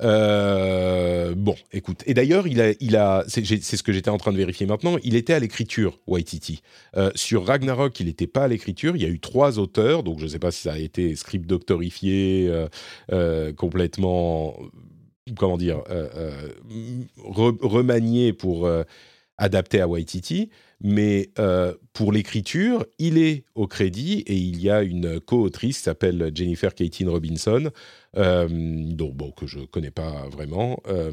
Euh, 0.00 1.34
bon, 1.36 1.54
écoute. 1.72 2.02
Et 2.06 2.14
d'ailleurs, 2.14 2.46
il 2.46 2.60
a, 2.60 3.24
c'est 3.28 3.44
ce 3.44 3.82
que 3.82 3.92
j'étais 3.92 4.10
en 4.10 4.18
train 4.18 4.32
de 4.32 4.36
vérifier 4.36 4.66
maintenant. 4.66 4.96
Il 5.02 5.16
était 5.16 5.32
à 5.32 5.38
l'écriture, 5.38 5.98
Waititi. 6.06 6.62
Euh, 6.96 7.10
sur 7.14 7.46
Ragnarok, 7.46 7.98
il 8.00 8.06
n'était 8.06 8.26
pas 8.26 8.44
à 8.44 8.48
l'écriture. 8.48 8.96
Il 8.96 9.02
y 9.02 9.06
a 9.06 9.08
eu 9.08 9.20
trois 9.20 9.58
auteurs, 9.58 10.02
donc 10.02 10.18
je 10.18 10.24
ne 10.24 10.28
sais 10.28 10.38
pas 10.38 10.50
si 10.50 10.62
ça 10.62 10.72
a 10.72 10.78
été 10.78 11.16
script 11.16 11.46
doctorifié 11.46 12.50
euh, 13.12 13.52
complètement, 13.52 14.56
comment 15.38 15.56
dire, 15.56 15.82
remanié 17.18 18.32
pour 18.32 18.68
adapté 19.38 19.80
à 19.80 19.88
Waititi, 19.88 20.50
mais 20.80 21.30
euh, 21.38 21.74
pour 21.92 22.12
l'écriture, 22.12 22.84
il 22.98 23.18
est 23.18 23.44
au 23.54 23.66
crédit 23.66 24.22
et 24.26 24.34
il 24.34 24.60
y 24.60 24.70
a 24.70 24.82
une 24.82 25.20
co-autrice 25.20 25.78
qui 25.78 25.84
s'appelle 25.84 26.30
Jennifer 26.34 26.74
Caitlin 26.74 27.10
Robinson, 27.10 27.70
euh, 28.16 28.48
donc, 28.48 29.14
bon, 29.14 29.30
que 29.30 29.46
je 29.46 29.60
connais 29.60 29.90
pas 29.90 30.28
vraiment, 30.28 30.80
euh, 30.88 31.12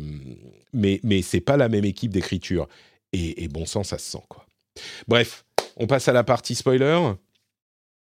mais, 0.74 1.00
mais 1.04 1.22
c'est 1.22 1.42
pas 1.42 1.58
la 1.58 1.70
même 1.70 1.86
équipe 1.86 2.12
d'écriture. 2.12 2.68
Et, 3.14 3.44
et, 3.44 3.48
bon 3.48 3.66
sang, 3.66 3.84
ça 3.84 3.98
se 3.98 4.12
sent, 4.12 4.24
quoi. 4.28 4.46
Bref, 5.08 5.46
on 5.78 5.86
passe 5.86 6.08
à 6.08 6.14
la 6.14 6.24
partie 6.24 6.56
spoiler. 6.56 7.14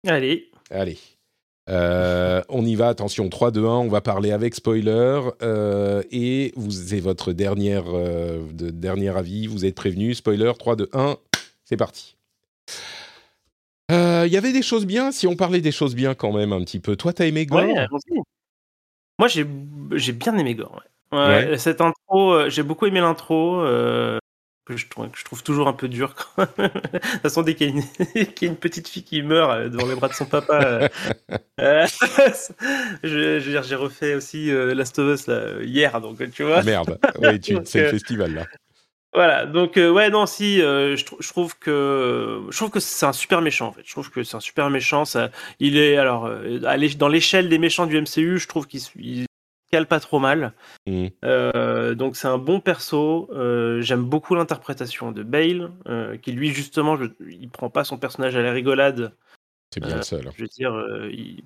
Allez. 0.06 0.52
Allez. 0.70 0.98
Euh, 1.70 2.42
on 2.50 2.66
y 2.66 2.76
va, 2.76 2.88
attention, 2.88 3.30
3, 3.30 3.52
2, 3.52 3.64
1, 3.64 3.68
on 3.68 3.88
va 3.90 4.02
parler 4.02 4.32
avec 4.32 4.56
spoiler. 4.56 5.22
Euh, 5.42 6.02
et 6.12 6.52
vous 6.56 6.92
avez 6.92 7.02
votre 7.02 7.32
dernière, 7.32 7.84
euh, 7.88 8.42
de, 8.52 8.70
dernier 8.72 9.16
avis, 9.16 9.48
vous 9.48 9.66
êtes 9.66 9.76
prévenu. 9.76 10.16
Spoiler, 10.16 10.52
3, 10.58 10.76
2, 10.76 10.90
1, 10.94 11.18
c'est 11.70 11.78
parti. 11.78 12.16
Il 13.90 14.34
y 14.34 14.38
avait 14.38 14.52
des 14.52 14.62
choses 14.62 14.86
bien, 14.86 15.12
si 15.12 15.26
on 15.26 15.36
parlait 15.36 15.62
des 15.62 15.72
choses 15.72 15.96
bien 15.96 16.14
quand 16.14 16.32
même 16.32 16.54
un 16.54 16.64
petit 16.64 16.80
peu. 16.80 16.96
Toi, 16.96 17.14
t'as 17.14 17.26
aimé 17.26 17.46
Gore 17.46 17.64
ouais, 17.64 17.88
Moi, 19.18 19.28
j'ai 19.28 20.12
bien 20.12 20.38
aimé 20.38 20.54
Gore. 20.56 20.84
Ouais. 21.12 21.58
Cette 21.58 21.82
intro, 21.82 22.50
j'ai 22.50 22.62
beaucoup 22.62 22.86
aimé 22.86 23.00
l'intro 23.00 23.64
que 24.70 24.78
je, 24.78 24.88
trouve, 25.26 25.44
toujours 25.44 25.68
un 25.68 25.74
peu 25.74 25.88
dur. 25.88 26.14
de 26.38 26.68
toute 26.68 27.22
façon, 27.22 27.42
dès 27.42 27.56
qu'il 27.56 27.76
y, 27.76 27.80
a 27.80 28.46
une 28.46 28.56
petite 28.56 28.88
fille 28.88 29.04
qui 29.04 29.22
meurt 29.22 29.52
euh, 29.52 29.70
devant 29.70 29.88
les 29.88 29.96
bras 29.96 30.08
de 30.08 30.14
son 30.14 30.26
papa, 30.26 30.62
euh, 30.64 30.88
euh, 31.60 31.88
je, 33.04 33.40
je, 33.40 33.62
j'ai 33.64 33.76
refait 33.76 34.16
aussi 34.16 34.52
Last 34.52 35.00
of 35.00 35.20
Us 35.20 35.28
là, 35.28 35.62
hier, 35.64 36.00
donc 36.02 36.18
tu 36.32 36.44
vois. 36.44 36.64
Merde, 36.64 37.00
oui, 37.20 37.40
c'est 37.66 37.82
le 37.82 37.90
festival 37.90 38.34
là. 38.34 38.46
Voilà, 39.20 39.46
donc 39.46 39.76
ouais, 39.76 40.10
non, 40.10 40.26
si, 40.26 40.60
je, 40.60 40.96
je, 40.96 41.28
trouve 41.28 41.58
que 41.60 42.42
je 42.50 42.58
trouve 42.58 42.70
que 42.70 42.80
c'est 42.80 43.06
un 43.06 43.12
super 43.12 43.42
méchant 43.42 43.68
en 43.68 43.72
fait. 43.74 43.82
Je 43.86 43.92
trouve 43.92 44.10
que 44.10 44.24
c'est 44.24 44.38
un 44.38 44.40
super 44.40 44.70
méchant. 44.70 45.04
Ça, 45.04 45.30
il 45.60 45.78
est 45.78 45.98
alors 45.98 46.32
dans 46.98 47.08
l'échelle 47.10 47.50
des 47.50 47.58
méchants 47.58 47.86
du 47.86 48.00
MCU, 48.00 48.40
je 48.40 48.48
trouve 48.48 48.66
qu'il 48.66 49.26
cale 49.70 49.88
pas 49.88 50.00
trop 50.00 50.20
mal. 50.20 50.54
Mmh. 50.88 51.08
Euh, 51.24 51.96
donc 51.96 52.16
c'est 52.16 52.28
un 52.28 52.38
bon 52.38 52.60
perso. 52.60 53.30
Euh, 53.32 53.82
j'aime 53.82 54.04
beaucoup 54.04 54.36
l'interprétation 54.36 55.12
de 55.12 55.24
Bale, 55.24 55.72
euh, 55.88 56.18
qui 56.18 56.32
lui 56.32 56.50
justement, 56.50 56.98
je, 56.98 57.06
il 57.30 57.50
prend 57.50 57.70
pas 57.70 57.84
son 57.84 57.98
personnage 57.98 58.36
à 58.36 58.42
la 58.42 58.52
rigolade. 58.52 59.14
C'est 59.72 59.82
bien 59.82 59.98
le 59.98 60.02
seul. 60.02 60.28
Hein. 60.28 60.32
Je 60.36 60.42
veux 60.42 60.48
dire, 60.48 60.74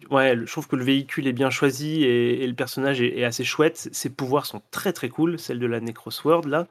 ouais, 0.09 0.37
je 0.37 0.49
trouve 0.49 0.67
que 0.67 0.77
le 0.77 0.85
véhicule 0.85 1.27
est 1.27 1.33
bien 1.33 1.49
choisi 1.49 2.05
et, 2.05 2.47
le 2.47 2.53
personnage 2.53 3.01
est, 3.01 3.19
est, 3.19 3.25
assez 3.25 3.43
chouette. 3.43 3.89
Ses 3.91 4.09
pouvoirs 4.09 4.45
sont 4.45 4.61
très 4.71 4.93
très 4.93 5.09
cool, 5.09 5.37
celle 5.37 5.59
de 5.59 5.67
la 5.67 5.81
Necrosword 5.81 6.47
là. 6.47 6.67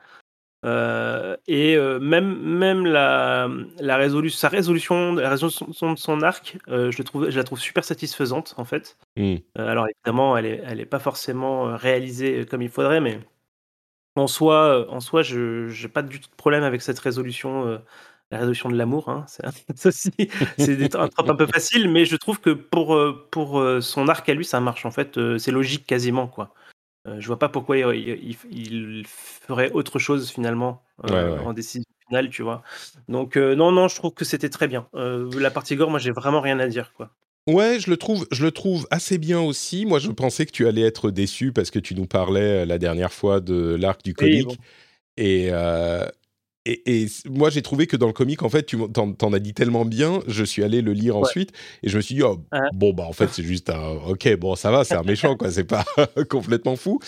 Euh, 0.65 1.37
et 1.49 1.77
euh, 1.77 1.99
même, 1.99 2.41
même 2.41 2.87
la, 2.87 3.49
la 3.81 3.97
résolution, 3.97 4.39
sa 4.39 4.49
résolution, 4.49 5.15
la 5.15 5.31
résolution 5.31 5.93
de 5.93 5.99
son 5.99 6.23
arc, 6.23 6.57
euh, 6.69 6.93
je, 6.93 7.03
trouve, 7.03 7.31
je 7.31 7.37
la 7.37 7.45
trouve 7.45 7.59
super 7.59 7.85
satisfaisante 7.85 8.55
en 8.59 8.65
fait. 8.65 8.97
Mmh. 9.17 9.37
alors 9.57 9.87
évidemment, 9.89 10.37
elle 10.37 10.45
n'est 10.45 10.63
elle 10.65 10.81
est 10.81 10.87
pas 10.87 11.01
forcément 11.01 11.77
réalisée 11.77 12.47
comme 12.47 12.63
il 12.63 12.69
faudrait, 12.69 13.01
mais 13.01 13.19
en 14.15 14.29
soi, 14.29 14.87
en 14.89 15.01
soi 15.01 15.23
je 15.23 15.83
n'ai 15.83 15.89
pas 15.89 16.03
du 16.03 16.21
tout 16.21 16.31
de 16.31 16.37
problème 16.37 16.63
avec 16.63 16.81
cette 16.83 16.99
résolution. 16.99 17.83
la 18.31 18.39
résolution 18.39 18.71
de 18.71 18.77
l'amour, 18.77 19.09
hein, 19.09 19.27
c'est 19.27 19.45
un 20.95 21.09
trope 21.09 21.29
un 21.29 21.35
peu 21.35 21.47
facile, 21.47 21.91
mais 21.91 22.05
je 22.05 22.17
trouve 22.17 22.41
que 22.41 22.51
pour, 22.51 22.97
pour 23.33 23.63
son 23.81 24.07
arc 24.07 24.29
à 24.29 24.35
lui, 24.35 24.45
ça 24.45 24.61
marche 24.61 24.87
en 24.87 24.93
fait. 24.93 25.19
c'est 25.39 25.51
logique 25.51 25.87
quasiment, 25.87 26.29
quoi. 26.29 26.55
Euh, 27.09 27.17
je 27.19 27.27
vois 27.27 27.39
pas 27.39 27.49
pourquoi 27.49 27.77
il, 27.77 29.07
ferait 29.07 29.73
autre 29.73 29.99
chose 29.99 30.31
finalement 30.31 30.83
euh, 31.11 31.39
en 31.39 31.53
décision 31.53 31.85
finale, 32.07 32.31
tu 32.31 32.43
vois. 32.43 32.63
Donc 33.09 33.37
euh, 33.37 33.55
non, 33.57 33.73
non, 33.73 33.89
je 33.89 33.97
trouve 33.97 34.13
que 34.13 34.25
c'était 34.25 34.49
très 34.49 34.69
bien. 34.69 34.87
la 34.95 35.51
partie 35.51 35.77
gore, 35.77 35.91
moi, 35.91 35.99
j'ai 35.99 36.13
vraiment 36.13 36.41
rien 36.41 36.59
à 36.59 36.69
dire, 36.69 36.93
quoi. 36.97 37.11
Ouais, 37.49 37.81
je 37.81 37.91
le 37.91 37.97
trouve, 37.97 38.25
je 38.31 38.45
le 38.45 38.53
trouve 38.53 38.87
assez 38.93 39.19
bien 39.19 39.41
aussi. 39.41 39.85
Moi, 39.85 39.99
je 39.99 40.13
pensais 40.13 40.47
que 40.47 40.53
tu 40.53 40.69
allais 40.69 40.83
être 40.83 41.11
déçu 41.11 41.51
parce 41.51 41.73
que 41.73 41.81
tu 41.81 41.97
nous 41.97 42.07
parlais 42.07 42.65
la 42.65 42.79
dernière 42.79 43.13
fois 43.13 43.41
de 43.41 43.75
l'arc 43.75 44.05
du 44.05 44.15
comique. 44.15 44.61
Et, 45.17 45.51
et, 46.65 47.07
moi, 47.29 47.51
j'ai 47.51 47.63
trouvé 47.63 47.87
que 47.87 47.97
dans 47.97 48.07
le 48.07 48.13
comic, 48.13 48.43
en 48.43 48.49
fait, 48.49 48.65
tu 48.65 48.79
t'en, 48.93 49.33
as 49.33 49.39
dit 49.41 49.53
tellement 49.53 49.85
bien, 49.85 50.21
je 50.29 50.45
suis 50.45 50.63
allé 50.63 50.81
le 50.81 50.93
lire 50.93 51.17
ensuite 51.17 51.51
et 51.83 51.89
je 51.89 51.97
me 51.97 52.03
suis 52.03 52.15
dit, 52.15 52.23
oh, 52.23 52.45
bon, 52.73 52.93
bah, 52.93 53.05
en 53.05 53.13
fait, 53.13 53.31
c'est 53.33 53.43
juste 53.43 53.71
un. 53.71 53.99
Ok, 54.09 54.33
bon, 54.37 54.55
ça 54.55 54.71
va, 54.71 54.85
c'est 54.85 54.95
un 54.95 55.03
méchant, 55.03 55.37
quoi, 55.37 55.51
c'est 55.51 55.65
pas 55.65 55.85
complètement 56.29 56.77
fou. 56.77 57.01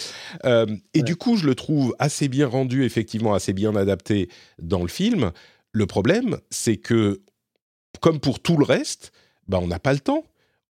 Euh, 0.44 0.66
et 0.92 1.02
du 1.02 1.14
coup, 1.14 1.36
je 1.36 1.46
le 1.46 1.54
trouve 1.54 1.94
assez 1.98 2.28
bien 2.28 2.48
rendu, 2.48 2.84
effectivement, 2.84 3.32
assez 3.32 3.52
bien 3.52 3.76
adapté 3.76 4.28
dans 4.60 4.82
le 4.82 4.88
film. 4.88 5.30
Le 5.70 5.86
problème, 5.86 6.38
c'est 6.50 6.76
que, 6.76 7.22
comme 8.00 8.18
pour 8.18 8.40
tout 8.40 8.56
le 8.56 8.64
reste, 8.64 9.12
bah, 9.46 9.60
on 9.62 9.68
n'a 9.68 9.78
pas 9.78 9.92
le 9.92 10.00
temps. 10.00 10.24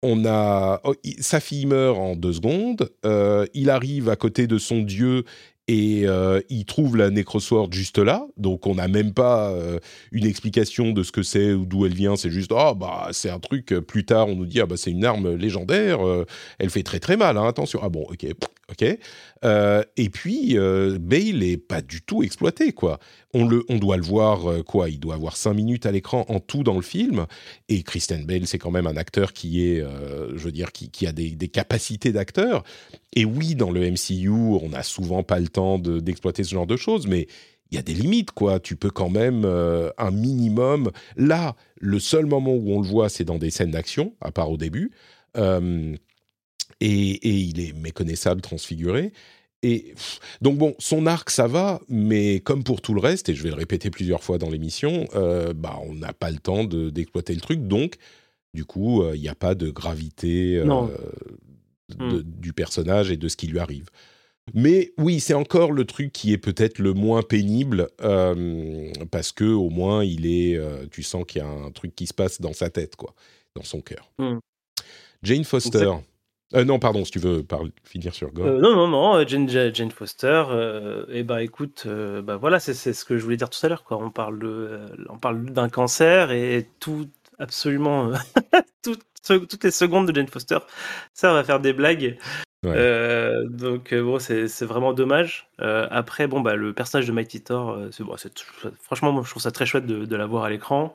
On 0.04 0.24
a 0.26 0.80
oh, 0.82 0.94
sa 1.20 1.38
fille 1.38 1.66
meurt 1.66 1.96
en 1.96 2.16
deux 2.16 2.32
secondes. 2.32 2.90
Euh, 3.06 3.46
il 3.54 3.70
arrive 3.70 4.08
à 4.08 4.16
côté 4.16 4.48
de 4.48 4.58
son 4.58 4.80
dieu 4.80 5.22
et 5.68 6.02
euh, 6.06 6.40
il 6.48 6.64
trouve 6.64 6.96
la 6.96 7.10
Necrosword 7.10 7.72
juste 7.72 7.98
là, 7.98 8.26
donc 8.36 8.66
on 8.66 8.74
n'a 8.74 8.88
même 8.88 9.12
pas 9.14 9.50
euh, 9.52 9.78
une 10.10 10.26
explication 10.26 10.90
de 10.92 11.02
ce 11.02 11.12
que 11.12 11.22
c'est 11.22 11.52
ou 11.52 11.64
d'où 11.64 11.86
elle 11.86 11.94
vient, 11.94 12.16
c'est 12.16 12.30
juste 12.30 12.52
ah 12.56 12.74
bah 12.74 13.08
c'est 13.12 13.30
un 13.30 13.38
truc. 13.38 13.72
Euh, 13.72 13.80
plus 13.80 14.04
tard, 14.04 14.28
on 14.28 14.34
nous 14.34 14.46
dit 14.46 14.60
ah 14.60 14.66
bah 14.66 14.76
c'est 14.76 14.90
une 14.90 15.04
arme 15.04 15.36
légendaire, 15.36 16.00
elle 16.58 16.70
fait 16.70 16.82
très 16.82 16.98
très 16.98 17.16
mal, 17.16 17.36
hein, 17.36 17.46
attention. 17.46 17.80
Ah 17.82 17.88
bon, 17.88 18.02
ok, 18.10 18.26
euh, 19.44 19.82
Et 19.96 20.08
puis, 20.08 20.58
euh, 20.58 20.98
Bale 21.00 21.42
est 21.42 21.56
pas 21.56 21.82
du 21.82 22.02
tout 22.02 22.22
exploité, 22.22 22.72
quoi. 22.72 22.98
On, 23.34 23.46
le, 23.46 23.64
on 23.68 23.78
doit 23.78 23.96
le 23.96 24.02
voir, 24.02 24.50
euh, 24.50 24.62
quoi 24.62 24.88
Il 24.90 25.00
doit 25.00 25.14
avoir 25.14 25.36
cinq 25.36 25.54
minutes 25.54 25.86
à 25.86 25.92
l'écran 25.92 26.24
en 26.28 26.40
tout 26.40 26.62
dans 26.62 26.76
le 26.76 26.82
film. 26.82 27.26
Et 27.68 27.82
Kristen 27.82 28.24
Bale, 28.24 28.46
c'est 28.46 28.58
quand 28.58 28.70
même 28.70 28.86
un 28.86 28.96
acteur 28.96 29.32
qui 29.32 29.64
est, 29.64 29.80
je 29.80 30.38
veux 30.38 30.52
dire, 30.52 30.72
qui, 30.72 31.06
a 31.06 31.12
des, 31.12 31.48
capacités 31.48 32.12
d'acteur. 32.12 32.64
Et 33.14 33.24
oui, 33.24 33.54
dans 33.54 33.70
le 33.70 33.90
MCU, 33.90 34.28
on 34.30 34.68
n'a 34.70 34.82
souvent 34.82 35.22
pas 35.22 35.38
le 35.38 35.48
temps 35.48 35.78
d'exploiter 35.78 36.44
ce 36.44 36.50
genre 36.50 36.66
de 36.66 36.76
choses, 36.76 37.06
mais 37.06 37.26
il 37.70 37.76
y 37.76 37.78
a 37.78 37.82
des 37.82 37.94
limites, 37.94 38.32
quoi. 38.32 38.60
Tu 38.60 38.76
peux 38.76 38.90
quand 38.90 39.08
même 39.08 39.44
un 39.44 40.10
minimum. 40.10 40.90
Là, 41.16 41.56
le 41.76 41.98
seul 41.98 42.26
moment 42.26 42.52
où 42.54 42.72
on 42.72 42.80
le 42.80 42.86
voit, 42.86 43.08
c'est 43.08 43.24
dans 43.24 43.38
des 43.38 43.50
scènes 43.50 43.70
d'action, 43.70 44.14
à 44.20 44.30
part 44.30 44.50
au 44.50 44.56
début. 44.56 44.92
Et, 46.82 47.30
il 47.30 47.60
est 47.60 47.72
méconnaissable, 47.72 48.40
transfiguré. 48.40 49.12
Et 49.64 49.94
donc 50.40 50.58
bon, 50.58 50.74
son 50.80 51.06
arc 51.06 51.30
ça 51.30 51.46
va, 51.46 51.80
mais 51.88 52.40
comme 52.40 52.64
pour 52.64 52.80
tout 52.80 52.94
le 52.94 53.00
reste, 53.00 53.28
et 53.28 53.34
je 53.34 53.44
vais 53.44 53.50
le 53.50 53.54
répéter 53.54 53.90
plusieurs 53.90 54.24
fois 54.24 54.36
dans 54.36 54.50
l'émission, 54.50 55.06
euh, 55.14 55.52
bah 55.52 55.78
on 55.84 55.94
n'a 55.94 56.12
pas 56.12 56.32
le 56.32 56.38
temps 56.38 56.64
d'exploiter 56.64 57.32
le 57.32 57.40
truc, 57.40 57.68
donc 57.68 57.94
du 58.54 58.64
coup 58.64 59.02
euh, 59.02 59.14
il 59.14 59.20
n'y 59.20 59.28
a 59.28 59.36
pas 59.36 59.54
de 59.54 59.70
gravité 59.70 60.56
euh, 60.56 60.64
hmm. 61.96 62.22
du 62.22 62.52
personnage 62.52 63.12
et 63.12 63.16
de 63.16 63.28
ce 63.28 63.36
qui 63.36 63.46
lui 63.46 63.60
arrive. 63.60 63.86
Mais 64.52 64.90
oui, 64.98 65.20
c'est 65.20 65.34
encore 65.34 65.70
le 65.70 65.84
truc 65.84 66.12
qui 66.12 66.32
est 66.32 66.38
peut-être 66.38 66.80
le 66.80 66.92
moins 66.92 67.22
pénible 67.22 67.86
parce 69.12 69.30
que 69.30 69.44
au 69.44 69.70
moins 69.70 70.02
il 70.02 70.26
est, 70.26 70.58
tu 70.90 71.04
sens 71.04 71.24
qu'il 71.24 71.40
y 71.40 71.44
a 71.44 71.48
un 71.48 71.70
truc 71.70 71.94
qui 71.94 72.08
se 72.08 72.14
passe 72.14 72.40
dans 72.40 72.52
sa 72.52 72.68
tête 72.68 72.96
quoi, 72.96 73.14
dans 73.54 73.62
son 73.62 73.80
cœur. 73.80 74.10
Hmm. 74.18 74.38
Jane 75.22 75.44
Foster. 75.44 75.92
Euh, 76.54 76.64
non, 76.64 76.78
pardon, 76.78 77.04
si 77.04 77.10
tu 77.10 77.18
veux 77.18 77.44
finir 77.84 78.14
sur 78.14 78.30
Gore. 78.30 78.46
Euh, 78.46 78.60
non, 78.60 78.74
non, 78.74 78.88
non, 78.88 79.16
euh, 79.16 79.24
Jane, 79.26 79.48
Jane 79.48 79.90
Foster, 79.90 80.44
et 81.08 81.18
eh 81.18 81.22
ben 81.22 81.38
écoute, 81.38 81.86
bah 81.86 82.36
voilà, 82.36 82.60
c'est 82.60 82.74
ce 82.74 83.04
que 83.04 83.16
je 83.16 83.24
voulais 83.24 83.36
dire 83.36 83.50
tout 83.50 83.64
à 83.64 83.68
l'heure. 83.68 83.84
Quoi. 83.84 83.98
On 83.98 84.10
parle 84.10 84.38
de, 84.38 84.80
on 85.08 85.18
parle 85.18 85.44
d'un 85.46 85.68
cancer 85.68 86.30
et 86.32 86.68
tout, 86.80 87.08
absolument, 87.38 88.12
toutes 88.82 89.64
les 89.64 89.70
secondes 89.70 90.08
de 90.08 90.14
Jane 90.14 90.28
Foster, 90.28 90.58
ça 91.14 91.32
va 91.32 91.44
faire 91.44 91.60
des 91.60 91.72
blagues. 91.72 92.18
donc 92.64 93.94
bon, 93.94 94.18
c'est 94.18 94.64
vraiment 94.64 94.92
dommage. 94.92 95.48
après, 95.58 96.26
bon, 96.26 96.40
bah, 96.40 96.54
le 96.54 96.72
personnage 96.72 97.06
de 97.06 97.12
Mighty 97.12 97.40
Thor, 97.40 97.78
bon, 98.00 98.16
franchement, 98.80 99.22
je 99.22 99.30
trouve 99.30 99.42
ça 99.42 99.50
très 99.50 99.66
chouette 99.66 99.86
de, 99.86 100.04
de 100.04 100.16
l'avoir 100.16 100.44
à 100.44 100.50
l'écran. 100.50 100.94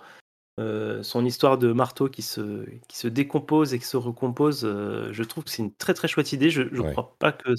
Euh, 0.59 1.03
son 1.03 1.23
histoire 1.23 1.59
de 1.59 1.71
marteau 1.71 2.09
qui 2.09 2.23
se, 2.23 2.65
qui 2.87 2.97
se 2.97 3.07
décompose 3.07 3.75
et 3.75 3.79
qui 3.79 3.85
se 3.85 3.95
recompose, 3.95 4.63
euh, 4.63 5.09
je 5.11 5.21
trouve 5.23 5.43
que 5.43 5.51
c'est 5.51 5.61
une 5.61 5.71
très 5.71 5.93
très 5.93 6.07
chouette 6.07 6.33
idée. 6.33 6.49
Je, 6.49 6.63
je 6.71 6.81
crois 6.81 7.15
pas 7.19 7.31
que. 7.31 7.51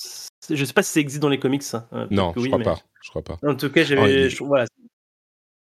Je 0.50 0.64
sais 0.64 0.72
pas 0.72 0.82
si 0.82 0.94
ça 0.94 1.00
existe 1.00 1.22
dans 1.22 1.28
les 1.28 1.38
comics. 1.38 1.62
Hein, 1.74 2.08
non, 2.10 2.32
je, 2.36 2.48
crois 2.48 2.58
pas. 2.58 2.80
je 3.04 3.10
crois 3.10 3.22
pas. 3.22 3.38
En 3.46 3.54
tout 3.54 3.70
cas, 3.70 3.84
j'avais. 3.84 4.24
Ah, 4.24 4.64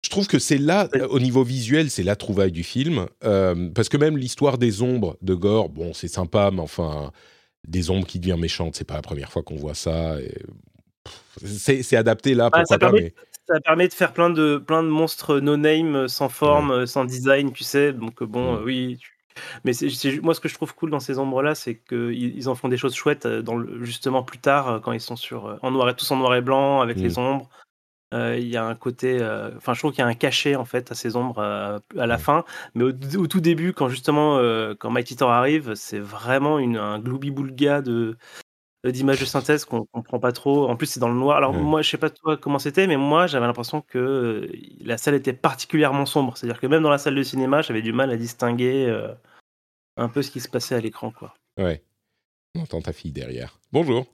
je, 0.04 0.10
trouve 0.12 0.28
que 0.28 0.38
c'est 0.38 0.60
là, 0.60 0.88
au 1.10 1.20
niveau 1.20 1.44
visuel, 1.44 1.90
c'est 1.90 2.04
la 2.04 2.16
trouvaille 2.16 2.52
du 2.52 2.64
film. 2.64 3.08
Euh, 3.24 3.68
parce 3.74 3.90
que 3.90 3.98
même 3.98 4.16
l'histoire 4.16 4.60
des 4.60 4.84
ombres 4.84 5.18
de 5.24 5.34
Gore, 5.34 5.70
bon, 5.70 5.92
c'est 5.94 6.08
sympa, 6.08 6.52
mais 6.54 6.62
enfin, 6.62 7.12
des 7.68 7.90
ombres 7.90 8.06
qui 8.06 8.20
deviennent 8.20 8.40
méchantes, 8.40 8.76
c'est 8.76 8.86
pas 8.86 8.96
la 8.96 9.02
première 9.02 9.32
fois 9.32 9.42
qu'on 9.42 9.56
voit 9.56 9.74
ça. 9.74 10.18
C'est 11.44 11.96
adapté 11.96 12.36
là, 12.36 12.52
pourquoi 12.52 12.78
pas, 12.78 12.92
mais 12.92 13.16
ça 13.48 13.60
permet 13.60 13.88
de 13.88 13.94
faire 13.94 14.14
plein 14.14 14.30
de, 14.30 14.58
plein 14.58 14.84
de 14.84 14.88
monstres 14.88 15.40
no-name, 15.40 15.96
euh, 15.96 16.08
sans 16.08 16.30
forme, 16.30 16.72
euh, 16.72 16.86
sans 16.86 17.06
design, 17.06 17.52
tu 17.52 17.64
sais. 17.64 17.94
Donc, 17.94 18.22
euh, 18.22 18.26
bon, 18.26 18.62
oui. 18.64 19.00
Mais 19.66 19.74
moi, 20.22 20.36
ce 20.36 20.40
que 20.40 20.48
je 20.48 20.54
trouve 20.54 20.76
cool 20.76 20.92
dans 20.92 21.00
ces 21.00 21.18
ombres-là, 21.18 21.56
c'est 21.56 21.80
qu'ils 21.80 22.38
ils 22.38 22.50
en 22.50 22.56
font 22.56 22.68
des 22.68 22.78
choses 22.78 22.96
chouettes 22.96 23.26
dans 23.26 23.56
le, 23.56 23.84
justement 23.84 24.24
plus 24.24 24.38
tard, 24.38 24.80
quand 24.84 24.92
ils 24.92 25.02
sont 25.02 25.16
sur, 25.16 25.58
en 25.62 25.72
noir 25.72 25.90
et, 25.90 25.96
tous 25.96 26.10
en 26.12 26.18
noir 26.18 26.36
et 26.36 26.42
blanc, 26.42 26.82
avec 26.82 26.98
les 26.98 27.18
ombres. 27.18 27.50
Il 28.12 28.48
y 28.48 28.58
a 28.58 28.64
un 28.64 28.76
côté. 28.76 29.18
Enfin, 29.58 29.74
je 29.74 29.80
trouve 29.80 29.92
qu'il 29.92 30.02
y 30.02 30.06
a 30.06 30.08
un 30.08 30.14
cachet, 30.14 30.56
en 30.56 30.66
fait, 30.66 30.92
à 30.92 30.96
ces 30.96 31.16
ombres 31.16 31.42
à 31.42 32.06
la 32.06 32.18
fin. 32.20 32.46
Mais 32.76 32.84
au, 32.84 33.26
tout 33.26 33.42
début, 33.42 33.74
quand 33.74 33.90
justement, 33.90 34.38
quand 34.76 34.92
Mighty 34.92 35.16
Thor 35.16 35.32
arrive, 35.32 35.74
c'est 35.74 35.98
vraiment 35.98 36.60
une, 36.60 36.78
un 36.78 37.00
gloubi-boulga 37.00 37.82
de 37.82 38.16
d'images 38.92 39.20
de 39.20 39.26
synthèse 39.26 39.66
qu'on 39.66 39.86
comprend 39.86 40.20
pas 40.20 40.32
trop. 40.32 40.68
En 40.68 40.76
plus, 40.76 40.88
c'est 40.88 41.00
dans 41.00 41.10
le 41.10 41.16
noir. 41.16 41.38
Alors, 41.38 41.54
moi, 41.54 41.82
je 41.82 41.90
sais 41.90 41.98
pas 41.98 42.10
toi 42.10 42.36
comment 42.38 42.60
c'était, 42.60 42.88
mais 42.88 42.98
moi, 42.98 43.28
j'avais 43.28 43.48
l'impression 43.48 43.82
que 43.82 43.98
euh, 43.98 44.52
la 44.82 44.98
salle 44.98 45.16
était 45.16 45.34
particulièrement 45.34 46.06
sombre. 46.06 46.38
C'est-à-dire 46.38 46.60
que 46.60 46.68
même 46.68 46.84
dans 46.84 46.90
la 46.90 46.98
salle 46.98 47.16
de 47.16 47.24
cinéma, 47.24 47.62
j'avais 47.62 47.82
du 47.82 47.94
mal 47.94 48.12
à 48.12 48.18
distinguer 48.18 48.86
euh, 48.88 49.14
un 49.96 50.10
peu 50.10 50.22
ce 50.22 50.32
qui 50.32 50.42
se 50.42 50.50
passait 50.50 50.76
à 50.76 50.82
l'écran, 50.82 51.12
quoi. 51.12 51.34
Ouais. 51.58 51.82
On 52.56 52.62
entend 52.62 52.82
ta 52.82 52.94
fille 52.94 53.12
derrière. 53.12 53.60
Bonjour. 53.72 54.06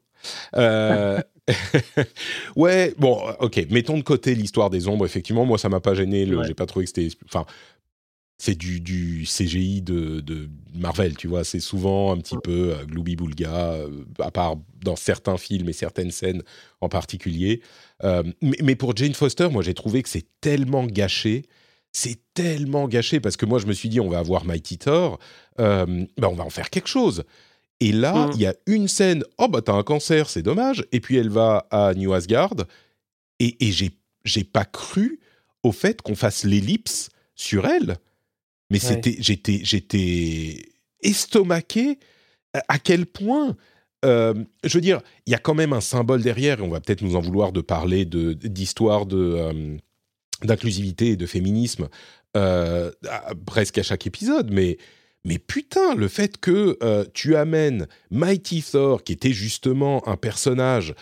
Euh, 0.56 1.20
ouais, 2.56 2.94
bon, 2.98 3.20
ok. 3.40 3.66
Mettons 3.70 3.98
de 3.98 4.04
côté 4.04 4.36
l'histoire 4.36 4.70
des 4.70 4.88
ombres. 4.88 5.06
Effectivement, 5.06 5.46
moi, 5.46 5.58
ça 5.58 5.70
m'a 5.70 5.80
pas 5.80 5.96
gêné. 5.96 6.26
Le... 6.26 6.44
J'ai 6.44 6.54
pas 6.54 6.66
trouvé 6.66 6.86
que 6.86 6.92
c'était. 6.96 7.16
Enfin, 7.26 7.46
c'est 8.42 8.58
du, 8.58 8.80
du, 8.80 9.26
CGI 9.26 9.82
de, 9.82 10.22
de, 10.22 10.50
Marvel, 10.74 11.18
tu 11.18 11.28
vois. 11.28 11.44
C'est 11.44 11.60
souvent 11.60 12.14
un 12.14 12.18
petit 12.18 12.38
peu 12.42 12.74
euh, 12.74 12.86
Glooby 12.86 13.18
Boulga, 13.18 13.74
euh, 13.74 13.90
à 14.18 14.32
part 14.32 14.56
dans 14.82 14.96
certains 14.96 15.38
films 15.38 15.68
et 15.68 15.74
certaines 15.74 16.10
scènes 16.10 16.42
en 16.80 16.88
particulier. 16.88 17.62
Euh, 18.06 18.24
mais, 18.42 18.56
mais, 18.64 18.76
pour 18.76 18.96
Jane 18.96 19.14
Foster, 19.14 19.50
moi, 19.50 19.62
j'ai 19.62 19.74
trouvé 19.74 20.02
que 20.02 20.10
c'est 20.10 20.26
tellement 20.40 20.86
gâché. 20.86 21.44
C'est 21.92 22.18
tellement 22.34 22.88
gâché 22.88 23.20
parce 23.20 23.36
que 23.36 23.46
moi, 23.46 23.60
je 23.60 23.66
me 23.66 23.74
suis 23.74 23.90
dit, 23.90 24.00
on 24.00 24.10
va 24.10 24.20
avoir 24.20 24.46
Mighty 24.46 24.78
Thor, 24.78 25.20
ben, 25.58 26.08
on 26.18 26.36
va 26.36 26.46
en 26.46 26.50
faire 26.50 26.70
quelque 26.70 26.88
chose. 26.88 27.26
Et 27.82 27.92
là, 27.92 28.28
mmh. 28.28 28.32
il 28.36 28.42
y 28.42 28.46
a 28.46 28.56
une 28.68 28.88
scène, 28.88 29.24
oh 29.38 29.48
bah 29.48 29.62
t'as 29.62 29.74
un 29.74 29.84
cancer, 29.84 30.30
c'est 30.30 30.44
dommage. 30.44 30.86
Et 30.92 31.00
puis 31.02 31.18
elle 31.18 31.30
va 31.30 31.68
à 31.72 31.94
New 31.94 32.14
Asgard. 32.14 32.54
Et, 33.40 33.68
et 33.68 33.72
j'ai 33.72 34.44
pas 34.44 34.66
cru 34.66 35.20
au 35.64 35.72
fait 35.72 36.02
qu'on 36.02 36.16
fasse 36.16 36.44
l'ellipse 36.44 37.10
sur 37.36 37.66
elle 37.66 37.98
mais 38.70 38.80
c'était, 38.80 39.18
j'étais, 39.20 39.62
j'étais 39.64 40.64
estomaqué 41.02 42.00
à 42.54 42.80
quel 42.80 43.06
point. 43.06 43.56
Euh, 44.06 44.34
je 44.64 44.76
veux 44.76 44.82
dire, 44.82 45.02
il 45.26 45.32
y 45.32 45.36
a 45.36 45.40
quand 45.40 45.56
même 45.56 45.74
un 45.74 45.82
symbole 45.82 46.22
derrière, 46.22 46.60
et 46.60 46.62
on 46.62 46.70
va 46.70 46.80
peut-être 46.80 47.02
nous 47.02 47.16
en 47.16 47.20
vouloir 47.20 47.52
de 47.52 47.62
parler 47.62 48.06
de, 48.06 48.34
d'histoire 48.34 49.06
de, 49.06 49.18
euh, 49.18 49.78
d'inclusivité 50.44 51.08
et 51.10 51.16
de 51.18 51.26
féminisme 51.26 51.90
euh, 52.38 52.92
presque 53.46 53.78
à 53.78 53.84
chaque 53.84 54.08
épisode, 54.08 54.52
mais, 54.52 54.78
mais 55.26 55.38
putain, 55.38 55.96
le 55.96 56.08
fait 56.08 56.38
que 56.40 56.78
tu 57.14 57.36
amènes 57.36 57.88
Mighty 58.10 58.64
Thor, 58.64 59.04
qui 59.04 59.14
était 59.14 59.34
justement 59.34 60.08
un 60.08 60.16
personnage 60.16 60.96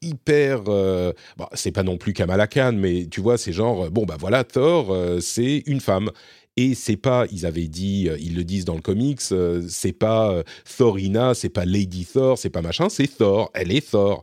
hyper. 0.00 0.62
Bah, 0.62 1.48
c'est 1.52 1.72
pas 1.72 1.82
non 1.82 1.96
plus 1.96 2.12
Kamala 2.12 2.46
Khan, 2.46 2.74
mais 2.76 3.06
tu 3.10 3.20
vois, 3.20 3.36
c'est 3.36 3.52
genre, 3.52 3.90
bon, 3.90 4.04
bah 4.04 4.16
voilà, 4.18 4.44
Thor, 4.44 4.96
c'est 5.20 5.64
une 5.66 5.80
femme. 5.80 6.10
Et 6.56 6.74
c'est 6.74 6.96
pas, 6.96 7.26
ils 7.32 7.46
avaient 7.46 7.66
dit, 7.66 8.08
euh, 8.08 8.16
ils 8.20 8.36
le 8.36 8.44
disent 8.44 8.64
dans 8.64 8.76
le 8.76 8.80
comics, 8.80 9.20
euh, 9.32 9.66
c'est 9.68 9.92
pas 9.92 10.30
euh, 10.30 10.42
Thorina, 10.76 11.34
c'est 11.34 11.48
pas 11.48 11.64
Lady 11.64 12.06
Thor, 12.06 12.38
c'est 12.38 12.50
pas 12.50 12.62
machin, 12.62 12.88
c'est 12.88 13.08
Thor, 13.08 13.50
elle 13.54 13.72
est 13.72 13.90
Thor. 13.90 14.22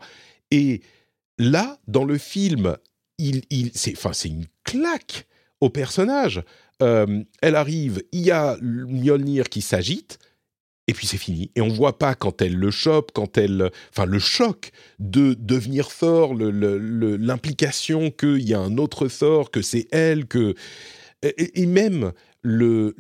Et 0.50 0.82
là, 1.38 1.78
dans 1.88 2.06
le 2.06 2.18
film, 2.18 2.78
il, 3.18 3.42
il, 3.50 3.72
c'est 3.74 4.30
une 4.30 4.46
claque 4.64 5.28
au 5.62 5.70
personnage. 5.70 6.44
elle 6.80 7.56
arrive, 7.56 8.04
il 8.12 8.22
y 8.22 8.32
a 8.32 8.58
Mjolnir 8.62 9.50
qui 9.50 9.62
s'agite, 9.62 10.20
et 10.88 10.94
puis 10.94 11.08
c'est 11.08 11.18
fini. 11.18 11.52
Et 11.56 11.62
on 11.62 11.70
voit 11.70 11.98
pas 11.98 12.16
quand 12.16 12.42
elle 12.42 12.56
le 12.56 12.72
chope, 12.72 13.12
quand 13.14 13.38
elle, 13.38 13.72
enfin 13.92 14.06
le 14.06 14.20
choc 14.20 14.72
de 15.00 15.36
devenir 15.36 15.88
Thor, 15.88 16.34
l'implication 16.36 18.12
qu'il 18.12 18.42
y 18.42 18.54
a 18.54 18.60
un 18.60 18.78
autre 18.78 19.08
Thor, 19.08 19.52
que 19.52 19.62
c'est 19.62 19.88
elle, 19.92 20.26
que 20.26 20.56
et, 21.24 21.66
même 21.66 22.12
le, 22.42 22.96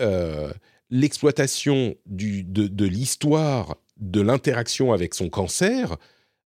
euh, 0.00 0.52
l'exploitation 0.90 1.96
de, 2.06 2.68
de 2.68 2.84
l'histoire 2.84 3.76
de 3.96 4.20
l'interaction 4.20 4.92
avec 4.92 5.14
son 5.14 5.28
cancer. 5.28 5.96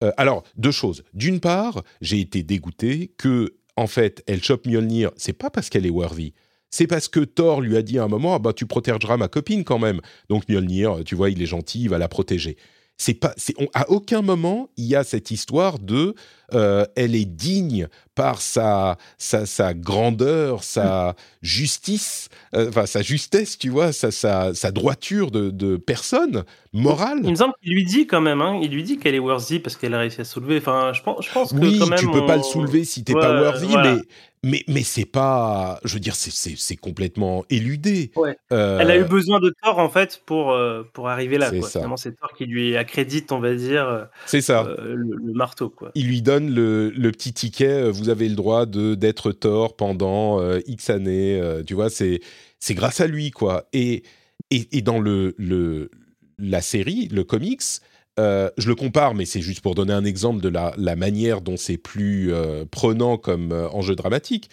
Euh, 0.02 0.10
alors, 0.16 0.44
deux 0.56 0.70
choses. 0.70 1.04
D'une 1.12 1.40
part, 1.40 1.82
j'ai 2.00 2.20
été 2.20 2.42
dégoûté 2.42 3.12
que, 3.18 3.54
en 3.76 3.86
fait, 3.86 4.22
elle 4.26 4.42
chope 4.42 4.66
Mjolnir, 4.66 5.10
c'est 5.16 5.32
pas 5.32 5.50
parce 5.50 5.68
qu'elle 5.68 5.86
est 5.86 5.90
worthy. 5.90 6.34
C'est 6.70 6.86
parce 6.86 7.08
que 7.08 7.20
Thor 7.20 7.60
lui 7.60 7.76
a 7.76 7.82
dit 7.82 7.98
à 7.98 8.04
un 8.04 8.08
moment, 8.08 8.34
ah 8.34 8.38
bah 8.38 8.52
tu 8.52 8.66
protégeras 8.66 9.16
ma 9.16 9.28
copine 9.28 9.64
quand 9.64 9.78
même. 9.78 10.00
Donc 10.28 10.48
Mjolnir, 10.48 11.04
tu 11.04 11.14
vois, 11.14 11.30
il 11.30 11.40
est 11.42 11.46
gentil, 11.46 11.82
il 11.82 11.88
va 11.88 11.98
la 11.98 12.08
protéger 12.08 12.56
c'est 12.96 13.14
pas, 13.14 13.32
c'est, 13.36 13.54
à 13.74 13.90
aucun 13.90 14.22
moment 14.22 14.68
il 14.76 14.84
y 14.84 14.94
a 14.94 15.04
cette 15.04 15.30
histoire 15.30 15.78
de, 15.78 16.14
euh, 16.52 16.84
elle 16.94 17.14
est 17.14 17.24
digne 17.24 17.88
par 18.14 18.40
sa 18.40 18.96
sa, 19.18 19.46
sa 19.46 19.74
grandeur, 19.74 20.62
sa 20.62 21.16
justice, 21.42 22.28
euh, 22.54 22.68
enfin 22.68 22.86
sa 22.86 23.02
justesse, 23.02 23.58
tu 23.58 23.68
vois, 23.68 23.92
sa 23.92 24.10
sa, 24.10 24.54
sa 24.54 24.70
droiture 24.70 25.30
de, 25.30 25.50
de, 25.50 25.76
personne 25.76 26.44
morale. 26.72 27.20
Il 27.24 27.30
me 27.30 27.34
semble 27.34 27.54
qu'il 27.62 27.74
lui 27.74 27.84
dit 27.84 28.06
quand 28.06 28.20
même, 28.20 28.40
hein, 28.40 28.60
il 28.62 28.70
lui 28.70 28.84
dit 28.84 28.98
qu'elle 28.98 29.14
est 29.14 29.20
worthy 29.20 29.58
parce 29.58 29.76
qu'elle 29.76 29.94
a 29.94 29.98
réussi 29.98 30.20
à 30.20 30.24
soulever. 30.24 30.58
Enfin, 30.58 30.92
je 30.94 31.02
pense, 31.02 31.26
je 31.26 31.32
pense 31.32 31.52
que 31.52 31.58
oui, 31.58 31.78
quand 31.78 31.86
même 31.86 31.98
tu 31.98 32.10
peux 32.10 32.26
pas 32.26 32.36
le 32.36 32.42
soulever 32.42 32.84
si 32.84 33.02
t'es 33.02 33.14
pas 33.14 33.40
worthy, 33.40 33.76
mais 33.76 33.96
mais 34.44 34.62
mais 34.68 34.82
c'est 34.82 35.04
pas, 35.04 35.80
je 35.84 35.94
veux 35.94 36.00
dire, 36.00 36.14
c'est 36.14 36.76
complètement 36.76 37.44
éludé. 37.50 38.12
Ouais. 38.16 38.36
Elle 38.50 38.90
a 38.90 38.96
eu 38.96 39.04
besoin 39.04 39.40
de 39.40 39.52
Thor 39.62 39.78
en 39.78 39.88
fait 39.88 40.22
pour 40.26 40.56
pour 40.92 41.08
arriver 41.08 41.38
là. 41.38 41.50
C'est 41.50 41.80
c'est 41.96 42.16
Thor 42.16 42.32
qui 42.36 42.46
lui 42.46 42.76
accrédite, 42.76 43.32
on 43.32 43.40
va 43.40 43.54
dire. 43.54 44.08
C'est 44.26 44.40
ça. 44.40 44.68
Le, 44.84 45.32
marteau 45.34 45.70
quoi. 45.70 45.90
Il 45.94 46.06
lui 46.06 46.22
donne 46.22 46.54
le, 46.54 46.90
le, 46.90 47.10
petit 47.10 47.32
ticket. 47.32 47.90
Vous 47.90 48.08
avez 48.08 48.28
le 48.28 48.36
droit 48.36 48.66
de 48.66 48.94
d'être 48.94 49.32
Thor 49.32 49.76
pendant 49.76 50.40
X 50.66 50.90
années. 50.90 51.62
tu 51.66 51.74
vois, 51.74 51.90
c'est 51.90 52.20
c'est 52.60 52.74
grâce 52.74 53.00
à 53.00 53.06
lui 53.06 53.30
quoi. 53.30 53.64
Et 53.72 54.02
et, 54.50 54.68
et 54.76 54.82
dans 54.82 55.00
le 55.00 55.34
le 55.38 55.90
la 56.38 56.60
série, 56.60 57.08
le 57.08 57.24
comics, 57.24 57.62
euh, 58.20 58.50
je 58.58 58.68
le 58.68 58.74
compare, 58.74 59.14
mais 59.14 59.24
c'est 59.24 59.42
juste 59.42 59.60
pour 59.60 59.74
donner 59.74 59.92
un 59.92 60.04
exemple 60.04 60.40
de 60.40 60.48
la, 60.48 60.96
manière 60.96 61.40
dont 61.40 61.56
c'est 61.56 61.76
plus 61.76 62.32
euh, 62.32 62.64
prenant 62.64 63.18
comme 63.18 63.52
euh, 63.52 63.68
enjeu 63.70 63.96
dramatique. 63.96 64.50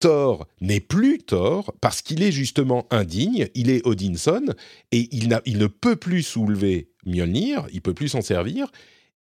Thor 0.00 0.46
n'est 0.60 0.80
plus 0.80 1.18
Thor 1.18 1.72
parce 1.80 2.02
qu'il 2.02 2.22
est 2.22 2.32
justement 2.32 2.86
indigne, 2.90 3.48
il 3.54 3.70
est 3.70 3.86
Odinson, 3.86 4.54
et 4.92 5.08
il, 5.12 5.40
il 5.46 5.58
ne 5.58 5.66
peut 5.68 5.96
plus 5.96 6.22
soulever 6.22 6.90
Mjolnir, 7.06 7.66
il 7.72 7.80
peut 7.80 7.94
plus 7.94 8.08
s'en 8.08 8.20
servir, 8.20 8.70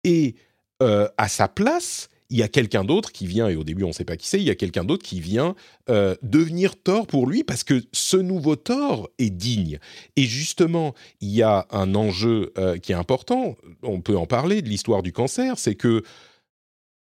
et 0.03 0.35
à 0.81 1.29
sa 1.29 1.49
place, 1.49 2.11
il 2.31 2.39
y 2.39 2.43
a 2.43 2.49
quelqu'un 2.49 2.85
d'autre 2.85 3.13
qui 3.13 3.27
vient, 3.27 3.49
et 3.49 3.57
au 3.57 3.65
début 3.65 3.85
on 3.85 3.89
ne 3.89 3.93
sait 3.93 4.05
pas 4.05 4.17
qui 4.17 4.29
c'est, 4.29 4.39
il 4.39 4.45
y 4.45 4.51
a 4.51 4.55
quelqu'un 4.55 4.85
d'autre 4.85 5.05
qui 5.05 5.21
vient 5.21 5.55
euh, 5.91 6.15
devenir 6.23 6.77
Thor 6.77 7.07
pour 7.07 7.27
lui 7.27 7.45
parce 7.45 7.65
que 7.65 7.83
ce 7.93 8.17
nouveau 8.17 8.57
Thor 8.57 9.11
est 9.19 9.31
digne. 9.31 9.79
Et 10.17 10.25
justement, 10.25 10.95
il 11.21 11.31
y 11.31 11.43
a 11.43 11.67
un 11.71 11.95
enjeu 11.95 12.53
euh, 12.59 12.79
qui 12.79 12.93
est 12.93 12.97
important, 12.97 13.57
on 13.83 14.01
peut 14.01 14.17
en 14.17 14.27
parler 14.27 14.63
de 14.63 14.69
l'histoire 14.69 15.03
du 15.03 15.13
cancer, 15.13 15.59
c'est 15.59 15.75
que 15.75 16.03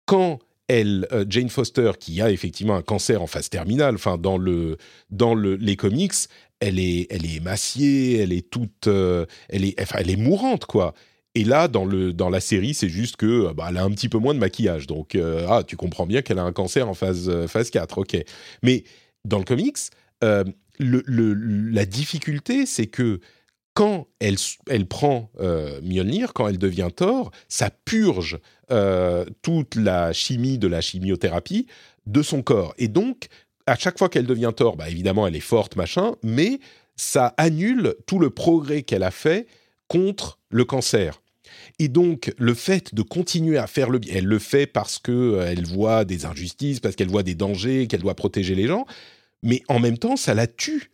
quand 0.06 0.38
elle, 0.68 1.06
euh, 1.12 1.26
Jane 1.28 1.50
Foster, 1.50 1.92
qui 2.00 2.20
a 2.22 2.30
effectivement 2.30 2.74
un 2.74 2.82
cancer 2.82 3.20
en 3.20 3.26
phase 3.26 3.50
terminale, 3.50 3.94
enfin 3.96 4.16
dans 4.16 4.38
le 4.38 4.78
dans 5.10 5.34
le, 5.34 5.56
les 5.56 5.76
comics, 5.76 6.14
elle 6.60 6.78
est 6.78 7.06
elle 7.10 7.26
est 7.26 7.36
émaciée, 7.36 8.18
elle 8.18 8.32
est 8.32 8.48
toute, 8.48 8.86
elle 8.86 9.64
est 9.64 9.74
elle 9.94 10.10
est 10.10 10.16
mourante 10.16 10.64
quoi. 10.64 10.94
Et 11.34 11.44
là, 11.44 11.66
dans, 11.68 11.84
le, 11.84 12.12
dans 12.12 12.28
la 12.28 12.40
série, 12.40 12.74
c'est 12.74 12.90
juste 12.90 13.16
que 13.16 13.48
euh, 13.48 13.54
bah, 13.54 13.66
elle 13.70 13.78
a 13.78 13.84
un 13.84 13.90
petit 13.90 14.08
peu 14.08 14.18
moins 14.18 14.34
de 14.34 14.38
maquillage. 14.38 14.86
Donc, 14.86 15.14
euh, 15.14 15.46
ah, 15.48 15.62
tu 15.64 15.76
comprends 15.76 16.06
bien 16.06 16.20
qu'elle 16.22 16.38
a 16.38 16.42
un 16.42 16.52
cancer 16.52 16.88
en 16.88 16.94
phase, 16.94 17.28
euh, 17.28 17.46
phase 17.46 17.70
4, 17.70 17.98
ok. 17.98 18.16
Mais 18.62 18.84
dans 19.24 19.38
le 19.38 19.44
comics, 19.44 19.78
la 20.20 21.86
difficulté, 21.86 22.66
c'est 22.66 22.86
que 22.86 23.20
quand 23.74 24.08
elle, 24.20 24.36
elle 24.68 24.86
prend 24.86 25.30
Mjolnir, 25.82 26.34
quand 26.34 26.46
elle 26.48 26.58
devient 26.58 26.90
Thor, 26.94 27.30
ça 27.48 27.70
purge 27.70 28.38
toute 29.42 29.74
la 29.76 30.12
chimie 30.12 30.58
de 30.58 30.68
la 30.68 30.80
chimiothérapie 30.80 31.66
de 32.06 32.22
son 32.22 32.42
corps. 32.42 32.74
Et 32.78 32.88
donc, 32.88 33.28
à 33.66 33.76
chaque 33.76 33.98
fois 33.98 34.08
qu'elle 34.08 34.26
devient 34.26 34.52
Thor, 34.54 34.76
bah, 34.76 34.88
évidemment, 34.88 35.26
elle 35.26 35.36
est 35.36 35.40
forte, 35.40 35.76
machin, 35.76 36.14
mais 36.22 36.60
ça 36.96 37.34
annule 37.36 37.94
tout 38.06 38.18
le 38.18 38.30
progrès 38.30 38.82
qu'elle 38.82 39.04
a 39.04 39.10
fait 39.10 39.46
contre 39.88 40.38
le 40.50 40.64
cancer. 40.64 41.21
Et 41.78 41.88
donc, 41.88 42.32
le 42.38 42.54
fait 42.54 42.94
de 42.94 43.02
continuer 43.02 43.58
à 43.58 43.66
faire 43.66 43.90
le 43.90 43.98
bien, 43.98 44.14
elle 44.16 44.26
le 44.26 44.38
fait 44.38 44.66
parce 44.66 44.98
qu'elle 44.98 45.14
euh, 45.14 45.54
voit 45.66 46.04
des 46.04 46.24
injustices, 46.24 46.80
parce 46.80 46.96
qu'elle 46.96 47.08
voit 47.08 47.22
des 47.22 47.34
dangers, 47.34 47.86
qu'elle 47.86 48.00
doit 48.00 48.14
protéger 48.14 48.54
les 48.54 48.66
gens, 48.66 48.86
mais 49.42 49.62
en 49.68 49.80
même 49.80 49.98
temps, 49.98 50.16
ça 50.16 50.34
la 50.34 50.46
tue. 50.46 50.90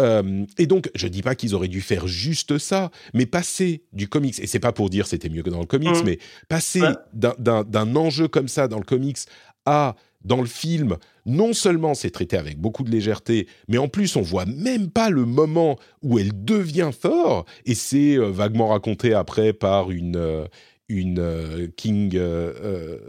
Euh, 0.00 0.44
et 0.58 0.66
donc, 0.66 0.90
je 0.94 1.06
dis 1.06 1.22
pas 1.22 1.34
qu'ils 1.34 1.54
auraient 1.54 1.68
dû 1.68 1.80
faire 1.80 2.06
juste 2.06 2.58
ça, 2.58 2.90
mais 3.14 3.26
passer 3.26 3.82
du 3.92 4.08
comics, 4.08 4.38
et 4.38 4.46
c'est 4.46 4.60
pas 4.60 4.72
pour 4.72 4.90
dire 4.90 5.06
c'était 5.06 5.28
mieux 5.28 5.42
que 5.42 5.50
dans 5.50 5.60
le 5.60 5.66
comics, 5.66 5.90
mmh. 5.90 6.04
mais 6.04 6.18
passer 6.48 6.82
d'un 7.12 7.96
enjeu 7.96 8.28
comme 8.28 8.48
ça 8.48 8.68
dans 8.68 8.78
le 8.78 8.84
comics 8.84 9.18
à 9.66 9.96
dans 10.24 10.40
le 10.40 10.46
film, 10.46 10.96
non 11.26 11.52
seulement 11.52 11.94
c'est 11.94 12.10
traité 12.10 12.36
avec 12.36 12.58
beaucoup 12.58 12.82
de 12.82 12.90
légèreté, 12.90 13.46
mais 13.68 13.78
en 13.78 13.88
plus 13.88 14.16
on 14.16 14.22
voit 14.22 14.46
même 14.46 14.90
pas 14.90 15.10
le 15.10 15.24
moment 15.24 15.78
où 16.02 16.18
elle 16.18 16.44
devient 16.44 16.90
Thor, 16.98 17.44
et 17.64 17.74
c'est 17.74 18.16
euh, 18.16 18.30
vaguement 18.30 18.68
raconté 18.68 19.14
après 19.14 19.52
par 19.52 19.90
une 19.90 20.16
euh, 20.16 20.46
une 20.88 21.20
euh, 21.20 21.68
King 21.76 22.18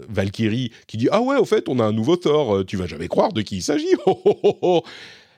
Valkyrie 0.08 0.72
qui 0.88 0.98
dit 0.98 1.10
ah 1.12 1.22
ouais 1.22 1.38
au 1.38 1.46
fait 1.46 1.68
on 1.68 1.80
a 1.80 1.84
un 1.84 1.92
nouveau 1.92 2.16
Thor, 2.16 2.66
tu 2.66 2.78
vas 2.78 2.88
jamais 2.88 3.08
croire 3.08 3.34
de 3.34 3.42
qui 3.42 3.58
il 3.58 3.64
s'agit. 3.64 3.88
Oh, 4.06 4.22
oh, 4.26 4.58
oh, 4.62 4.84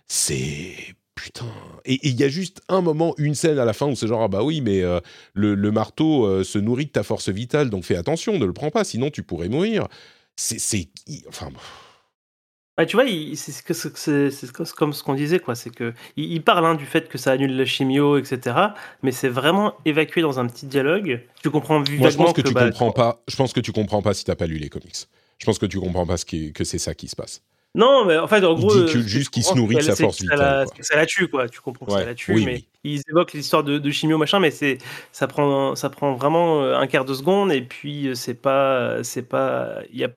c'est 0.08 0.74
putain. 1.16 1.46
Et 1.86 2.00
il 2.04 2.20
y 2.20 2.24
a 2.24 2.28
juste 2.28 2.62
un 2.68 2.82
moment, 2.82 3.16
une 3.18 3.36
scène 3.36 3.58
à 3.58 3.66
la 3.66 3.74
fin 3.74 3.88
où 3.88 3.96
c'est 3.96 4.08
genre 4.08 4.22
ah 4.22 4.28
bah 4.28 4.44
oui 4.44 4.62
mais 4.62 4.84
le, 5.34 5.72
marteau 5.72 6.44
se 6.44 6.60
nourrit 6.60 6.86
de 6.86 6.92
ta 6.92 7.04
force 7.04 7.30
vitale 7.30 7.70
donc 7.70 7.84
fais 7.84 7.96
attention 7.96 8.38
ne 8.38 8.46
le 8.46 8.54
prends 8.54 8.70
pas 8.70 8.84
sinon 8.84 9.10
tu 9.10 9.24
pourrais 9.24 9.50
mourir 9.50 9.88
c'est 10.36 10.90
enfin 11.30 11.50
tu 12.84 12.98
vois, 12.98 13.06
c'est 13.36 14.52
comme 14.76 14.92
ce 14.92 15.04
qu'on 15.04 15.14
disait, 15.14 15.40
quoi. 15.40 15.56
C'est 15.56 15.70
que 15.70 15.94
il, 16.18 16.42
parle 16.44 16.66
hein, 16.66 16.76
du 16.76 16.86
fait 16.86 17.08
que 17.08 17.18
ça 17.18 17.32
annule 17.32 17.56
la 17.56 17.66
chimio, 17.66 18.18
etc. 18.18 18.58
Mais 19.02 19.14
c'est 19.14 19.30
vraiment 19.30 19.76
évacué 19.86 20.22
dans 20.22 20.40
un 20.40 20.48
petit 20.48 20.66
dialogue. 20.66 21.22
Tu 21.42 21.50
comprends 21.50 21.80
Moi, 21.80 22.10
je 22.10 22.18
pense 22.18 22.34
que, 22.34 22.42
tu 22.42 22.54
bah, 22.54 22.66
comprends 22.66 22.92
pas. 22.92 23.22
Je 23.30 23.36
pense 23.38 23.54
que 23.54 23.62
tu 23.62 23.72
comprends 23.72 24.02
pas 24.02 24.14
si 24.14 24.26
t'as 24.26 24.36
pas 24.36 24.48
lu 24.48 24.58
les 24.58 24.70
comics. 24.70 25.08
Je 25.38 25.46
pense 25.46 25.58
que 25.58 25.66
tu 25.66 25.80
comprends 25.80 26.06
pas 26.06 26.18
ce 26.18 26.26
que 26.26 26.64
c'est 26.66 26.78
ça 26.78 26.94
qui 26.94 27.08
se 27.08 27.16
passe. 27.16 27.42
Non, 27.76 28.06
mais 28.06 28.18
en 28.18 28.28
fait, 28.28 28.44
en 28.46 28.54
gros, 28.54 28.74
il 28.74 28.86
dit 28.86 28.94
que, 28.94 29.00
juste 29.02 29.30
qu'il 29.30 29.44
se 29.44 29.54
nourrit 29.54 29.76
de 29.76 29.82
sa 29.82 29.96
force 29.96 30.22
vitale. 30.22 30.66
Ça 30.80 30.96
la, 30.96 31.06
tue, 31.06 31.28
quoi. 31.28 31.50
Tu 31.50 31.60
comprends 31.60 31.86
que 31.86 31.92
ça 31.92 32.06
la 32.06 32.16
tue, 32.16 32.44
mais 32.44 32.64
ils 32.86 33.02
évoquent 33.10 33.34
l'histoire 33.34 33.64
de, 33.64 33.78
de, 33.78 33.92
chimio 33.92 34.18
machin, 34.18 34.40
mais 34.40 34.52
c'est 34.52 34.78
ça 35.12 35.28
prend 35.28 35.76
ça 35.76 35.90
prend 35.90 36.14
vraiment 36.14 36.62
euh, 36.62 36.78
un 36.78 36.88
quart 36.88 37.04
de 37.04 37.14
seconde 37.14 37.52
et 37.52 37.62
puis 37.62 38.08
euh, 38.08 38.16
c'est 38.16 38.36
pas 38.36 39.04
c'est 39.04 39.24
pas 39.24 39.80
il 39.92 40.00
y 40.00 40.04
a 40.04 40.10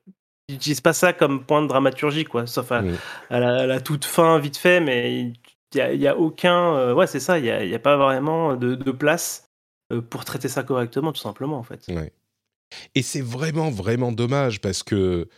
ils 0.49 0.55
n'utilisent 0.55 0.81
pas 0.81 0.95
ça 0.95 1.13
comme 1.13 1.45
point 1.45 1.63
de 1.63 1.69
dramaturgie, 1.69 2.25
quoi. 2.25 2.47
Sauf 2.47 2.73
à, 2.73 2.83
la, 3.31 3.81
toute 3.81 4.05
fin, 4.05 4.39
vite 4.39 4.57
fait, 4.57 4.81
mais 4.81 5.33
il 5.75 5.99
n'y 5.99 6.07
a, 6.07 6.17
aucun. 6.17 6.75
Euh, 6.77 6.95
ouais, 6.95 7.07
c'est 7.07 7.21
ça, 7.21 7.39
il 7.39 7.45
n'y 7.45 7.75
a, 7.75 7.79
pas 7.79 7.97
vraiment 7.97 8.57
de, 8.57 8.91
place 8.93 9.51
euh, 9.93 10.01
pour 10.01 10.25
traiter 10.25 10.49
ça 10.49 10.63
correctement, 10.63 11.13
tout 11.13 11.21
simplement, 11.21 11.59
en 11.59 11.63
fait. 11.63 11.87
Et 12.95 13.03
c'est 13.03 13.21
vraiment, 13.21 13.71
vraiment 13.71 14.13
dommage 14.13 14.61
parce 14.61 14.83
que. 14.83 15.29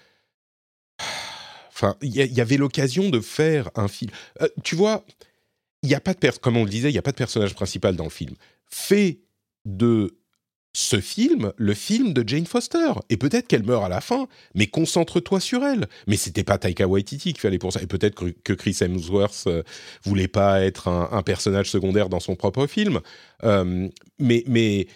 Enfin, 1.68 1.96
il 2.02 2.14
y, 2.14 2.40
avait 2.42 2.58
l'occasion 2.58 3.08
de 3.08 3.20
faire 3.20 3.70
un 3.74 3.88
film. 3.88 4.10
Euh, 4.42 4.48
tu 4.62 4.76
vois, 4.76 5.02
il 5.82 5.88
n'y 5.88 5.94
a 5.94 6.00
pas 6.00 6.12
de. 6.12 6.30
Comme 6.38 6.58
on 6.58 6.64
le 6.64 6.70
disait, 6.70 6.90
il 6.90 6.92
n'y 6.92 6.98
a 6.98 7.02
pas 7.02 7.12
de 7.12 7.16
personnage 7.16 7.54
principal 7.54 7.96
dans 7.96 8.04
le 8.04 8.10
film. 8.10 8.34
Fait 8.66 9.20
de 9.64 10.19
ce 10.72 11.00
film, 11.00 11.52
le 11.56 11.74
film 11.74 12.12
de 12.12 12.26
Jane 12.26 12.46
Foster. 12.46 12.92
Et 13.08 13.16
peut-être 13.16 13.48
qu'elle 13.48 13.64
meurt 13.64 13.84
à 13.84 13.88
la 13.88 14.00
fin, 14.00 14.28
mais 14.54 14.66
concentre-toi 14.66 15.40
sur 15.40 15.64
elle. 15.64 15.88
Mais 16.06 16.16
c'était 16.16 16.44
pas 16.44 16.58
Taika 16.58 16.86
Waititi 16.86 17.32
qu'il 17.32 17.40
fallait 17.40 17.58
pour 17.58 17.72
ça. 17.72 17.82
Et 17.82 17.86
peut-être 17.86 18.14
que 18.14 18.52
Chris 18.52 18.76
Hemsworth 18.80 19.44
euh, 19.46 19.62
voulait 20.04 20.28
pas 20.28 20.62
être 20.62 20.88
un, 20.88 21.22
personnage 21.22 21.70
secondaire 21.70 22.08
dans 22.08 22.20
son 22.20 22.36
propre 22.36 22.66
film. 22.66 23.00
Euh, 23.44 23.88
mais, 24.18 24.44
mais 24.46 24.86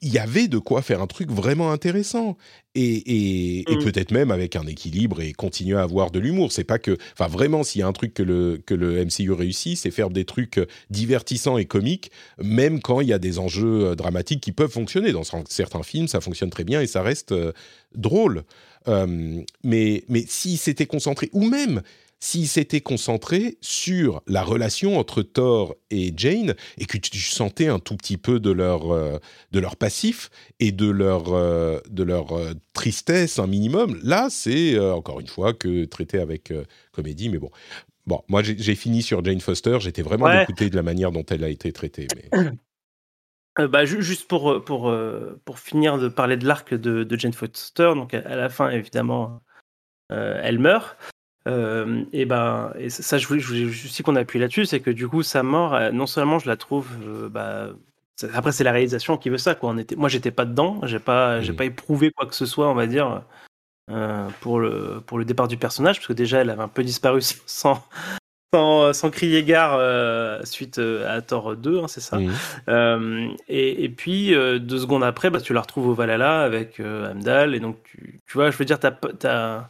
il 0.00 0.12
y 0.12 0.18
avait 0.18 0.48
de 0.48 0.58
quoi 0.58 0.82
faire 0.82 1.00
un 1.00 1.06
truc 1.06 1.30
vraiment 1.30 1.72
intéressant 1.72 2.36
et, 2.74 3.64
mm. 3.68 3.82
peut-être 3.82 4.12
même 4.12 4.30
avec 4.30 4.54
un 4.54 4.66
équilibre 4.66 5.20
et 5.20 5.32
continuer 5.32 5.76
à 5.76 5.82
avoir 5.82 6.10
de 6.10 6.18
l'humour. 6.18 6.52
C'est 6.52 6.64
pas 6.64 6.78
que, 6.78 6.96
enfin 7.12 7.28
vraiment, 7.28 7.64
s'il 7.64 7.80
y 7.80 7.82
a 7.82 7.86
un 7.86 7.92
truc 7.92 8.14
que 8.14 8.22
le 8.22 8.60
que 8.64 8.74
le 8.74 9.04
MCU 9.04 9.32
réussit, 9.32 9.76
c'est 9.76 9.90
faire 9.90 10.10
des 10.10 10.24
trucs 10.24 10.60
divertissants 10.90 11.58
et 11.58 11.64
comiques, 11.64 12.10
même 12.42 12.80
quand 12.80 13.00
il 13.00 13.08
y 13.08 13.12
a 13.12 13.18
des 13.18 13.38
enjeux 13.38 13.86
euh, 13.86 13.94
dramatiques 13.94 14.40
qui 14.40 14.52
peuvent 14.52 14.70
fonctionner. 14.70 15.12
Dans 15.12 15.24
certains 15.48 15.82
films, 15.82 16.08
ça 16.08 16.20
fonctionne 16.20 16.50
très 16.50 16.64
bien 16.64 16.80
et 16.80 16.86
ça 16.86 17.02
reste 17.02 17.32
euh, 17.32 17.52
drôle. 17.94 18.44
Euh, 18.86 19.42
mais 19.64 20.04
mais 20.08 20.24
si 20.26 20.56
c'était 20.56 20.86
concentré, 20.86 21.30
ou 21.32 21.44
même 21.44 21.82
s'il 22.20 22.48
s'était 22.48 22.80
concentré 22.80 23.58
sur 23.60 24.22
la 24.26 24.42
relation 24.42 24.98
entre 24.98 25.22
Thor 25.22 25.76
et 25.90 26.12
Jane 26.16 26.54
et 26.76 26.86
que 26.86 26.98
tu 26.98 27.18
sentais 27.18 27.68
un 27.68 27.78
tout 27.78 27.96
petit 27.96 28.16
peu 28.16 28.40
de 28.40 28.50
leur, 28.50 28.92
euh, 28.92 29.18
de 29.52 29.60
leur 29.60 29.76
passif 29.76 30.30
et 30.58 30.72
de 30.72 30.90
leur, 30.90 31.32
euh, 31.32 31.78
de 31.90 32.02
leur 32.02 32.32
euh, 32.32 32.52
tristesse 32.74 33.38
un 33.38 33.46
minimum, 33.46 33.98
là 34.02 34.28
c'est 34.30 34.78
encore 34.78 35.20
une 35.20 35.28
fois 35.28 35.52
que 35.54 35.84
traité 35.84 36.18
avec 36.18 36.52
comédie, 36.92 37.28
mais 37.28 37.38
bon. 37.38 37.50
Bon, 38.06 38.22
moi 38.28 38.42
j'ai 38.42 38.74
fini 38.74 39.02
sur 39.02 39.22
Jane 39.22 39.40
Foster, 39.40 39.78
j'étais 39.80 40.00
vraiment 40.00 40.24
ouais. 40.24 40.46
de 40.46 40.74
la 40.74 40.82
manière 40.82 41.12
dont 41.12 41.26
elle 41.26 41.44
a 41.44 41.50
été 41.50 41.72
traitée. 41.72 42.08
bah, 43.58 43.84
juste 43.84 44.26
pour, 44.26 44.64
pour, 44.64 44.94
pour 45.44 45.58
finir 45.58 45.98
de 45.98 46.08
parler 46.08 46.38
de 46.38 46.46
l'arc 46.46 46.72
de, 46.72 47.04
de, 47.04 47.18
Jane 47.18 47.34
Foster, 47.34 47.92
donc 47.94 48.14
à 48.14 48.34
la 48.34 48.48
fin 48.48 48.70
évidemment 48.70 49.42
elle 50.08 50.58
meurt. 50.58 50.96
Euh, 51.48 52.04
et 52.12 52.26
ben, 52.26 52.72
et 52.78 52.90
ça, 52.90 53.18
je 53.18 53.26
voulais, 53.26 53.40
je 53.40 53.66
aussi 53.66 54.02
qu'on 54.02 54.16
appuie 54.16 54.38
là-dessus, 54.38 54.66
c'est 54.66 54.80
que 54.80 54.90
du 54.90 55.08
coup, 55.08 55.22
sa 55.22 55.42
mort, 55.42 55.74
euh, 55.74 55.90
non 55.90 56.06
seulement 56.06 56.38
je 56.38 56.48
la 56.48 56.56
trouve, 56.56 56.88
euh, 57.02 57.28
bah, 57.28 57.70
après 58.34 58.52
c'est 58.52 58.64
la 58.64 58.72
réalisation 58.72 59.16
qui 59.16 59.30
veut 59.30 59.38
ça, 59.38 59.54
quoi. 59.54 59.70
On 59.70 59.78
était, 59.78 59.96
moi, 59.96 60.08
j'étais 60.08 60.30
pas 60.30 60.44
dedans, 60.44 60.80
j'ai 60.84 60.98
pas, 60.98 61.40
j'ai 61.40 61.54
pas 61.54 61.64
éprouvé 61.64 62.10
quoi 62.10 62.26
que 62.26 62.34
ce 62.34 62.46
soit, 62.46 62.68
on 62.68 62.74
va 62.74 62.86
dire, 62.86 63.24
pour 64.40 64.60
le 64.60 65.00
pour 65.06 65.18
le 65.18 65.24
départ 65.24 65.48
du 65.48 65.56
personnage, 65.56 65.96
parce 65.96 66.08
que 66.08 66.12
déjà, 66.12 66.40
elle 66.40 66.50
avait 66.50 66.62
un 66.62 66.68
peu 66.68 66.84
disparu 66.84 67.20
sans 67.46 67.82
sans, 68.54 68.92
sans 68.92 69.10
crier 69.10 69.42
gare 69.44 69.76
euh, 69.78 70.40
suite 70.44 70.78
euh, 70.78 71.16
à 71.16 71.20
Thor 71.20 71.54
2, 71.56 71.80
hein, 71.80 71.88
c'est 71.88 72.00
ça. 72.00 72.18
Euh, 72.68 73.28
et, 73.48 73.84
et 73.84 73.88
puis 73.88 74.34
euh, 74.34 74.58
deux 74.58 74.78
secondes 74.78 75.04
après, 75.04 75.28
bah, 75.30 75.40
tu 75.40 75.52
la 75.52 75.60
retrouves 75.60 75.88
au 75.88 75.94
Valhalla 75.94 76.42
avec 76.42 76.80
euh, 76.80 77.10
Amdal, 77.10 77.54
et 77.54 77.60
donc 77.60 77.76
tu, 77.84 78.20
tu 78.26 78.32
vois, 78.34 78.50
je 78.50 78.56
veux 78.56 78.64
dire, 78.64 78.78
t'as 78.80 79.68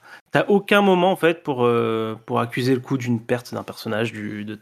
aucun 0.48 0.80
moment 0.82 1.10
en 1.10 1.16
fait 1.16 1.42
pour 1.42 1.64
euh, 1.64 2.14
pour 2.26 2.38
accuser 2.40 2.74
le 2.74 2.80
coup 2.80 2.96
d'une 2.98 3.20
perte 3.20 3.52
d'un 3.52 3.64
personnage 3.64 4.12
du 4.12 4.44
de 4.44 4.58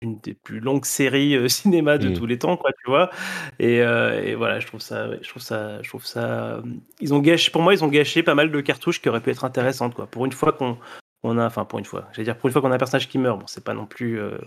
une 0.00 0.20
des 0.20 0.32
plus 0.34 0.60
longues 0.60 0.84
séries 0.84 1.34
euh, 1.34 1.48
cinéma 1.48 1.98
de 1.98 2.08
Mhm. 2.10 2.14
tous 2.16 2.26
les 2.26 2.38
temps, 2.38 2.56
quoi, 2.56 2.70
tu 2.84 2.88
vois. 2.88 3.10
Et, 3.58 3.82
euh, 3.82 4.22
et 4.22 4.36
voilà, 4.36 4.60
je 4.60 4.66
trouve 4.68 4.80
ça, 4.80 5.08
je 5.20 5.28
trouve 5.28 5.42
ça, 5.42 5.82
je 5.82 5.88
trouve 5.88 6.06
ça. 6.06 6.54
euh, 6.58 6.62
Ils 7.00 7.12
ont 7.14 7.18
gâché, 7.18 7.50
pour 7.50 7.62
moi, 7.62 7.74
ils 7.74 7.82
ont 7.82 7.88
gâché 7.88 8.22
pas 8.22 8.36
mal 8.36 8.52
de 8.52 8.60
cartouches 8.60 9.02
qui 9.02 9.08
auraient 9.08 9.20
pu 9.20 9.30
être 9.30 9.44
intéressantes, 9.44 9.94
quoi. 9.94 10.06
Pour 10.06 10.24
une 10.24 10.30
fois 10.30 10.52
qu'on 10.52 10.78
on 11.24 11.36
a, 11.38 11.46
enfin 11.46 11.64
pour 11.64 11.78
une 11.78 11.84
fois, 11.84 12.06
j'allais 12.12 12.24
dire 12.24 12.36
pour 12.36 12.46
une 12.48 12.52
fois 12.52 12.62
qu'on 12.62 12.70
a 12.70 12.74
un 12.76 12.78
personnage 12.78 13.08
qui 13.08 13.18
meurt. 13.18 13.38
Bon, 13.38 13.46
c'est 13.46 13.64
pas 13.64 13.74
non 13.74 13.86
plus 13.86 14.20
euh, 14.20 14.38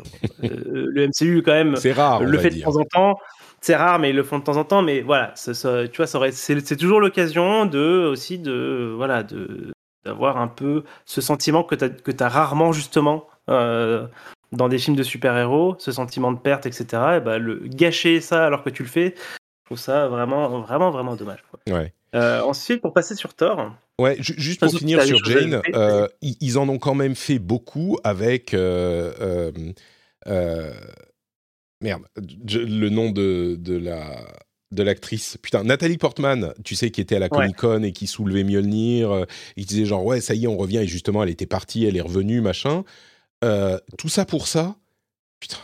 euh, 0.44 0.50
le 0.90 1.08
MCU 1.08 1.42
quand 1.44 1.52
même 1.52 1.76
C'est 1.76 1.92
rare, 1.92 2.22
on 2.22 2.24
le 2.24 2.38
fait 2.38 2.50
dire. 2.50 2.68
de 2.68 2.72
temps 2.74 2.80
en 2.80 2.86
temps. 2.86 3.20
C'est 3.60 3.76
rare, 3.76 4.00
mais 4.00 4.10
ils 4.10 4.16
le 4.16 4.24
font 4.24 4.40
de 4.40 4.44
temps 4.44 4.58
en 4.58 4.64
temps. 4.64 4.82
Mais 4.82 5.02
voilà, 5.02 5.32
ça- 5.36 5.54
ça- 5.54 5.88
tu 5.88 5.98
vois, 5.98 6.08
c'est 6.32 6.78
toujours 6.78 7.00
l'occasion 7.00 7.66
de 7.66 8.08
aussi 8.12 8.40
de 8.40 8.94
voilà 8.96 9.24
de 9.24 9.72
d'avoir 10.04 10.38
un 10.38 10.48
peu 10.48 10.84
ce 11.06 11.22
sentiment 11.22 11.64
que 11.64 11.76
tu 11.76 11.84
as, 11.86 11.90
que 11.90 12.12
as 12.24 12.30
rarement 12.30 12.72
justement 12.72 13.28
euh, 13.50 14.08
dans 14.52 14.68
des 14.68 14.80
films 14.80 14.96
de 14.98 15.04
super-héros, 15.04 15.76
ce 15.78 15.92
sentiment 15.92 16.32
de 16.32 16.40
perte, 16.40 16.66
etc. 16.66 17.18
Et 17.18 17.20
bah, 17.20 17.38
le 17.38 17.62
gâcher 17.66 18.20
ça 18.22 18.46
alors 18.46 18.64
que 18.64 18.70
tu 18.72 18.82
le 18.82 18.90
fais, 18.90 19.14
je 19.18 19.66
trouve 19.66 19.78
ça 19.78 20.08
vraiment 20.08 20.62
vraiment 20.62 20.90
vraiment 20.90 21.16
dommage. 21.16 21.44
quoi. 21.52 21.60
Ouais. 21.72 21.94
Euh, 22.16 22.42
ensuite, 22.42 22.82
pour 22.82 22.94
passer 22.94 23.16
sur 23.16 23.34
Thor, 23.36 23.72
Ouais, 24.02 24.18
ju- 24.20 24.34
juste 24.38 24.60
pour 24.68 24.72
finir 24.80 24.98
sur 25.08 25.18
Jane, 25.42 25.62
euh, 25.76 26.08
ils, 26.22 26.36
ils 26.42 26.58
en 26.58 26.68
ont 26.70 26.80
quand 26.80 26.96
même 26.96 27.16
fait 27.16 27.40
beaucoup 27.40 27.98
avec. 28.04 28.54
euh, 28.54 29.52
euh, 30.28 30.74
merde, 31.82 32.04
je- 32.48 32.60
le 32.60 32.90
nom 32.90 33.12
de, 33.12 33.56
de 33.60 33.78
la 33.78 34.26
de 34.72 34.84
l'actrice. 34.84 35.38
Putain, 35.42 35.66
Nathalie 35.66 35.98
Portman, 35.98 36.54
tu 36.64 36.76
sais, 36.76 36.92
qui 36.92 37.02
était 37.02 37.18
à 37.18 37.20
la. 37.20 37.28
Comic 37.42 37.58
Con 37.58 37.84
et 37.84 37.92
qui 37.92 38.08
soulevait 38.08 38.46
Mjolnir. 38.46 39.12
euh, 39.12 39.26
il 39.58 39.66
disait 39.66 39.84
genre, 39.86 40.06
ouais, 40.06 40.22
ça 40.22 40.34
y 40.34 40.46
est, 40.46 40.48
on 40.48 40.56
revient. 40.56 40.78
Et 40.78 40.88
justement, 40.88 41.24
elle 41.24 41.30
était 41.30 41.46
partie, 41.46 41.84
elle 41.86 41.98
est 41.98 42.02
revenue, 42.02 42.40
machin. 42.40 42.86
Euh, 43.44 43.78
tout 43.98 44.08
ça 44.10 44.24
pour 44.26 44.48
ça 44.48 44.78
Putain. 45.42 45.58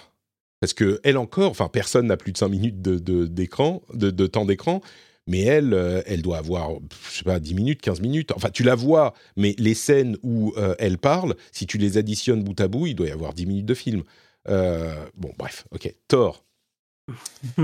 Parce 0.60 0.74
que 0.74 1.00
elle 1.04 1.18
encore, 1.18 1.52
enfin, 1.52 1.70
personne 1.70 2.08
n'a 2.08 2.18
plus 2.18 2.32
de 2.34 2.38
5 2.38 2.50
minutes 2.50 2.82
de- 2.82 3.28
d'écran, 3.28 3.82
de, 3.94 4.10
de 4.10 4.28
temps 4.28 4.44
d'écran. 4.44 4.82
Mais 5.28 5.42
elle, 5.42 5.74
euh, 5.74 6.02
elle 6.06 6.22
doit 6.22 6.38
avoir, 6.38 6.72
je 7.12 7.18
sais 7.18 7.24
pas, 7.24 7.40
10 7.40 7.54
minutes, 7.54 7.82
15 7.82 8.02
minutes. 8.02 8.32
Enfin, 8.34 8.50
tu 8.50 8.64
la 8.64 8.76
vois, 8.76 9.14
mais 9.36 9.56
les 9.58 9.74
scènes 9.74 10.18
où 10.24 10.54
euh, 10.58 10.74
elle 10.80 10.98
parle, 10.98 11.36
si 11.52 11.68
tu 11.68 11.78
les 11.78 11.98
additionnes 11.98 12.44
bout 12.44 12.60
à 12.62 12.68
bout, 12.68 12.88
il 12.88 12.96
doit 12.96 13.08
y 13.08 13.12
avoir 13.12 13.34
10 13.34 13.46
minutes 13.46 13.66
de 13.66 13.74
film. 13.74 14.04
Euh, 14.48 15.06
bon, 15.16 15.32
bref, 15.38 15.66
ok. 15.72 15.94
Thor. 16.08 16.46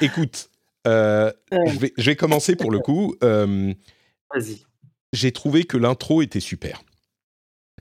Écoute, 0.00 0.50
euh, 0.86 1.32
je, 1.50 1.78
vais, 1.78 1.92
je 1.96 2.10
vais 2.10 2.16
commencer 2.16 2.56
pour 2.56 2.70
le 2.70 2.78
coup. 2.78 3.16
Vas-y. 3.20 4.58
j'ai 5.14 5.32
trouvé 5.32 5.64
que 5.64 5.78
l'intro 5.78 6.20
était 6.20 6.40
super. 6.40 6.82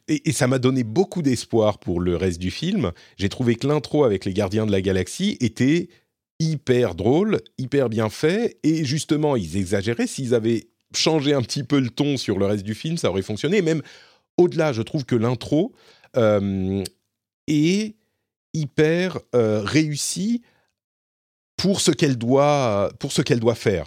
Et, 0.08 0.30
et 0.30 0.32
ça 0.32 0.48
m'a 0.48 0.60
donné 0.60 0.86
beaucoup 0.86 1.22
d'espoir 1.22 1.80
pour 1.80 2.00
le 2.00 2.16
reste 2.16 2.40
du 2.40 2.52
film. 2.52 2.94
J'ai 3.18 3.28
trouvé 3.28 3.56
que 3.56 3.68
l'intro 3.68 4.06
avec 4.06 4.24
les 4.24 4.34
Gardiens 4.34 4.66
de 4.66 4.72
la 4.72 4.82
Galaxie 4.82 5.38
était 5.42 5.90
hyper 6.40 6.96
drôle, 6.96 7.40
hyper 7.58 7.90
bien 7.90 8.10
fait. 8.10 8.58
Et 8.64 8.86
justement, 8.86 9.36
ils 9.36 9.58
exagéraient. 9.58 10.08
S'ils 10.08 10.34
avaient 10.34 10.68
changé 10.96 11.34
un 11.34 11.42
petit 11.42 11.64
peu 11.64 11.80
le 11.80 11.90
ton 11.90 12.18
sur 12.18 12.38
le 12.38 12.46
reste 12.46 12.64
du 12.64 12.76
film, 12.76 12.98
ça 12.98 13.10
aurait 13.10 13.22
fonctionné. 13.22 13.62
Même 13.62 13.82
au-delà, 14.38 14.74
je 14.74 14.82
trouve 14.82 15.06
que 15.06 15.16
l'intro 15.16 15.74
euh, 16.16 16.84
est 17.48 17.96
hyper 18.54 19.20
euh, 19.36 19.66
pour 21.58 21.82
ce 21.82 21.92
qu'elle 21.92 22.18
doit, 22.18 22.92
pour 23.00 23.12
ce 23.12 23.22
qu'elle 23.22 23.40
doit 23.40 23.56
faire 23.56 23.86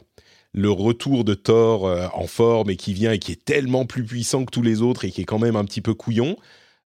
le 0.53 0.71
retour 0.71 1.25
de 1.25 1.35
Thor 1.35 1.87
euh, 1.87 2.09
en 2.13 2.27
forme 2.27 2.71
et 2.71 2.77
qui 2.77 2.93
vient 2.93 3.13
et 3.13 3.19
qui 3.19 3.33
est 3.33 3.45
tellement 3.45 3.87
plus 3.87 4.05
puissant 4.05 4.45
que 4.45 4.51
tous 4.51 4.63
les 4.63 4.83
autres 4.83 5.05
et 5.05 5.11
qui 5.11 5.23
est 5.23 5.25
quand 5.25 5.39
même 5.39 5.57
un 5.57 5.65
petit 5.65 5.81
peu 5.81 5.95
couillon. 5.95 6.37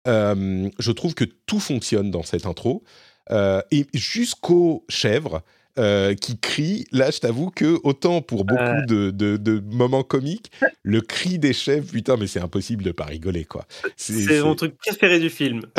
Euh, 0.08 0.70
je 0.80 0.92
trouve 0.92 1.14
que 1.14 1.24
tout 1.24 1.60
fonctionne 1.60 2.12
dans 2.12 2.24
cette 2.24 2.46
intro. 2.46 2.84
Euh, 3.32 3.62
et 3.72 3.86
jusqu'aux 3.94 4.84
chèvres 4.90 5.42
euh, 5.80 6.14
qui 6.14 6.38
crient, 6.38 6.86
là 6.92 7.10
je 7.10 7.18
t'avoue 7.20 7.50
que 7.50 7.80
autant 7.84 8.22
pour 8.22 8.46
beaucoup 8.46 8.62
Euh. 8.62 8.86
de, 8.86 9.10
de- 9.12 9.38
de 9.38 9.60
moments 9.74 10.04
comiques, 10.04 10.52
le 10.84 11.02
cri 11.02 11.40
des 11.40 11.54
chèvres, 11.54 11.90
putain 11.92 12.16
mais 12.18 12.28
c'est 12.28 12.42
impossible 12.42 12.84
de 12.84 12.92
pas 12.92 13.06
rigoler 13.06 13.44
quoi. 13.46 13.66
C'est 13.98 14.42
mon 14.42 14.54
truc 14.56 14.76
préféré 14.78 15.20
du 15.20 15.30
film. 15.32 15.62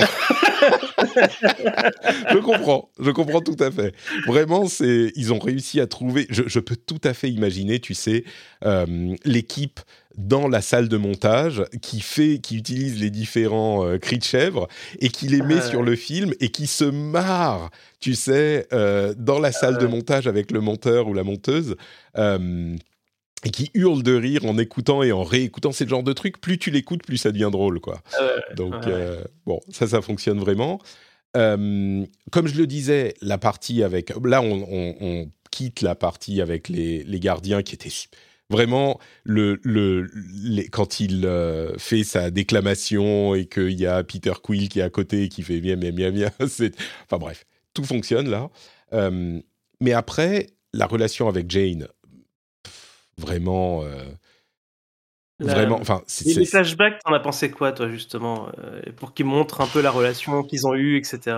je 2.31 2.39
comprends, 2.39 2.91
je 2.99 3.11
comprends 3.11 3.41
tout 3.41 3.57
à 3.61 3.71
fait. 3.71 3.95
Vraiment, 4.27 4.67
c'est, 4.67 5.13
ils 5.17 5.33
ont 5.33 5.39
réussi 5.39 5.81
à 5.81 5.87
trouver. 5.87 6.27
Je, 6.31 6.43
je 6.47 6.61
peux 6.61 6.77
tout 6.77 7.01
à 7.05 7.15
fait 7.15 7.31
imaginer, 7.31 7.79
tu 7.81 7.95
sais, 7.95 8.25
euh, 8.65 9.15
l'équipe 9.25 9.81
dans 10.17 10.47
la 10.49 10.61
salle 10.63 10.89
de 10.89 10.97
montage 10.97 11.65
qui 11.83 12.01
fait, 12.01 12.39
qui 12.39 12.57
utilise 12.57 13.01
les 13.01 13.11
différents 13.11 13.85
euh, 13.87 13.99
cris 13.99 14.19
de 14.19 14.25
chèvre 14.25 14.69
et 15.01 15.09
qui 15.09 15.27
les 15.29 15.43
met 15.43 15.61
sur 15.69 15.83
le 15.83 15.97
film 15.97 16.33
et 16.41 16.51
qui 16.51 16.67
se 16.67 16.85
marre, 16.85 17.71
tu 18.01 18.15
sais, 18.15 18.67
euh, 18.73 19.15
dans 19.17 19.39
la 19.41 19.51
salle 19.53 19.79
de 19.79 19.87
montage 19.87 20.27
avec 20.27 20.51
le 20.53 20.61
monteur 20.61 21.09
ou 21.09 21.15
la 21.15 21.25
monteuse. 21.25 21.77
euh, 22.17 22.77
et 23.47 23.51
qui 23.51 23.71
hurle 23.75 24.03
de 24.03 24.15
rire 24.15 24.47
en 24.47 24.57
écoutant 24.57 25.03
et 25.03 25.13
en 25.13 25.23
réécoutant, 25.23 25.71
c'est 25.71 25.85
le 25.85 25.91
genre 25.91 26.03
de 26.03 26.15
truc, 26.15 26.41
plus 26.41 26.57
tu 26.57 26.71
l'écoutes, 26.71 27.03
plus 27.03 27.19
ça 27.19 27.31
devient 27.31 27.51
drôle, 27.53 27.79
quoi. 27.79 28.01
Ouais, 28.19 28.55
Donc, 28.55 28.75
bon, 29.45 29.61
ça, 29.71 29.87
ça 29.87 30.01
fonctionne 30.01 30.39
vraiment. 30.39 30.81
Comme 31.35 32.47
je 32.47 32.57
le 32.57 32.67
disais, 32.67 33.15
la 33.21 33.39
partie 33.39 33.83
avec... 33.83 34.13
Là, 34.25 34.41
on, 34.41 34.67
on- 34.71 34.95
on 35.01 35.31
quitte 35.51 35.83
la 35.83 35.95
partie 35.95 36.41
avec 36.41 36.69
les, 36.69 37.05
les 37.05 37.21
gardiens 37.21 37.63
qui 37.63 37.75
étaient 37.75 37.91
vraiment... 38.51 38.99
Le, 39.25 39.59
le, 39.63 40.11
les- 40.33 40.69
quand 40.69 41.01
il 41.01 41.25
euh, 41.27 41.77
fait 41.79 42.05
sa 42.05 42.31
déclamation 42.31 43.35
et 43.35 43.47
qu'il 43.47 43.73
y 43.81 43.87
a 43.87 44.03
Peter 44.05 44.33
Quill 44.43 44.69
qui 44.69 44.81
est 44.81 44.83
à 44.83 44.91
côté 44.91 45.25
et 45.25 45.29
qui 45.29 45.43
fait 45.43 45.61
miam, 45.61 45.81
miam, 45.81 46.15
miam, 46.15 46.31
c'est... 46.49 46.75
Enfin 47.05 47.19
bref, 47.19 47.45
tout 47.75 47.85
fonctionne 47.85 48.29
là. 48.31 48.51
Euh, 48.93 49.41
mais 49.81 49.93
après, 49.93 50.49
la 50.73 50.87
relation 50.87 51.29
avec 51.29 51.51
Jane, 51.51 51.89
pff, 52.63 53.09
vraiment... 53.19 53.83
euh, 53.85 54.05
La- 55.41 55.55
Vraiment, 55.55 55.81
enfin, 55.81 56.03
c'est- 56.07 56.33
les 56.39 56.47
flashbacks, 56.47 57.01
t'en 57.05 57.13
as 57.13 57.21
pensé 57.21 57.51
quoi, 57.51 57.73
toi, 57.73 57.89
justement 57.89 58.51
euh, 58.59 58.81
Pour 58.97 59.15
qu'ils 59.15 59.27
montrent 59.27 59.61
un 59.61 59.67
peu 59.67 59.81
la 59.83 59.91
relation 59.91 60.43
qu'ils 60.45 60.67
ont 60.67 60.75
eue, 60.75 60.97
etc. 60.97 61.37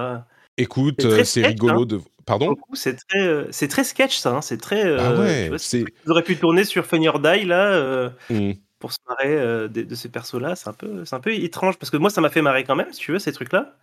écoute, 0.56 1.02
C'est 1.24 1.44
euh, 1.44 1.48
rigolo 1.48 1.82
hein. 1.82 1.86
de... 1.86 2.00
Pardon? 2.24 2.56
C'est 2.74 2.96
très, 2.96 3.20
euh, 3.26 3.46
c'est 3.52 3.68
très 3.68 3.84
sketch, 3.84 4.16
ça. 4.18 4.34
hein, 4.36 4.40
C'est 4.42 4.56
très. 4.58 4.84
euh, 4.84 4.98
Ah 5.00 5.14
ouais, 5.20 5.48
vois, 5.48 5.58
Ils 5.72 6.10
auraient 6.10 6.24
pu 6.24 6.36
tourner 6.36 6.64
sur 6.64 6.84
Funny 6.84 7.08
or 7.08 7.20
Die, 7.20 7.44
là, 7.44 8.10
Hmm. 8.30 8.52
pour 8.80 8.92
se 8.92 8.98
marrer 9.08 9.34
euh, 9.36 9.68
de, 9.68 9.82
de 9.82 9.94
ces 9.94 10.08
persos-là. 10.08 10.56
C'est 10.56 10.68
un, 10.68 10.72
peu, 10.72 11.04
c'est 11.04 11.14
un 11.14 11.20
peu 11.20 11.32
étrange, 11.34 11.78
parce 11.78 11.90
que 11.90 11.96
moi, 11.96 12.10
ça 12.10 12.20
m'a 12.20 12.30
fait 12.30 12.42
marrer 12.42 12.64
quand 12.64 12.74
même, 12.76 12.92
si 12.92 12.98
tu 13.00 13.12
veux, 13.12 13.18
ces 13.20 13.32
trucs-là. 13.32 13.76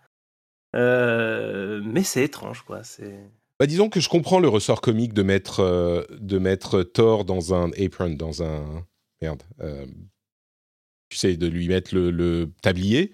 Euh, 0.76 1.80
mais 1.84 2.02
c'est 2.02 2.22
étrange, 2.24 2.62
quoi. 2.62 2.82
C'est. 2.82 3.18
Bah, 3.60 3.66
disons 3.66 3.88
que 3.88 4.00
je 4.00 4.08
comprends 4.08 4.40
le 4.40 4.48
ressort 4.48 4.80
comique 4.80 5.14
de 5.14 5.22
mettre, 5.22 5.60
euh, 5.60 6.02
de 6.10 6.38
mettre 6.38 6.82
Thor 6.82 7.24
dans 7.24 7.54
un 7.54 7.70
apron, 7.82 8.10
dans 8.10 8.42
un... 8.42 8.84
Merde. 9.22 9.42
tu 11.08 11.16
sais, 11.16 11.36
de 11.36 11.46
lui 11.46 11.68
mettre 11.68 11.94
le, 11.94 12.10
le 12.10 12.50
tablier 12.62 13.12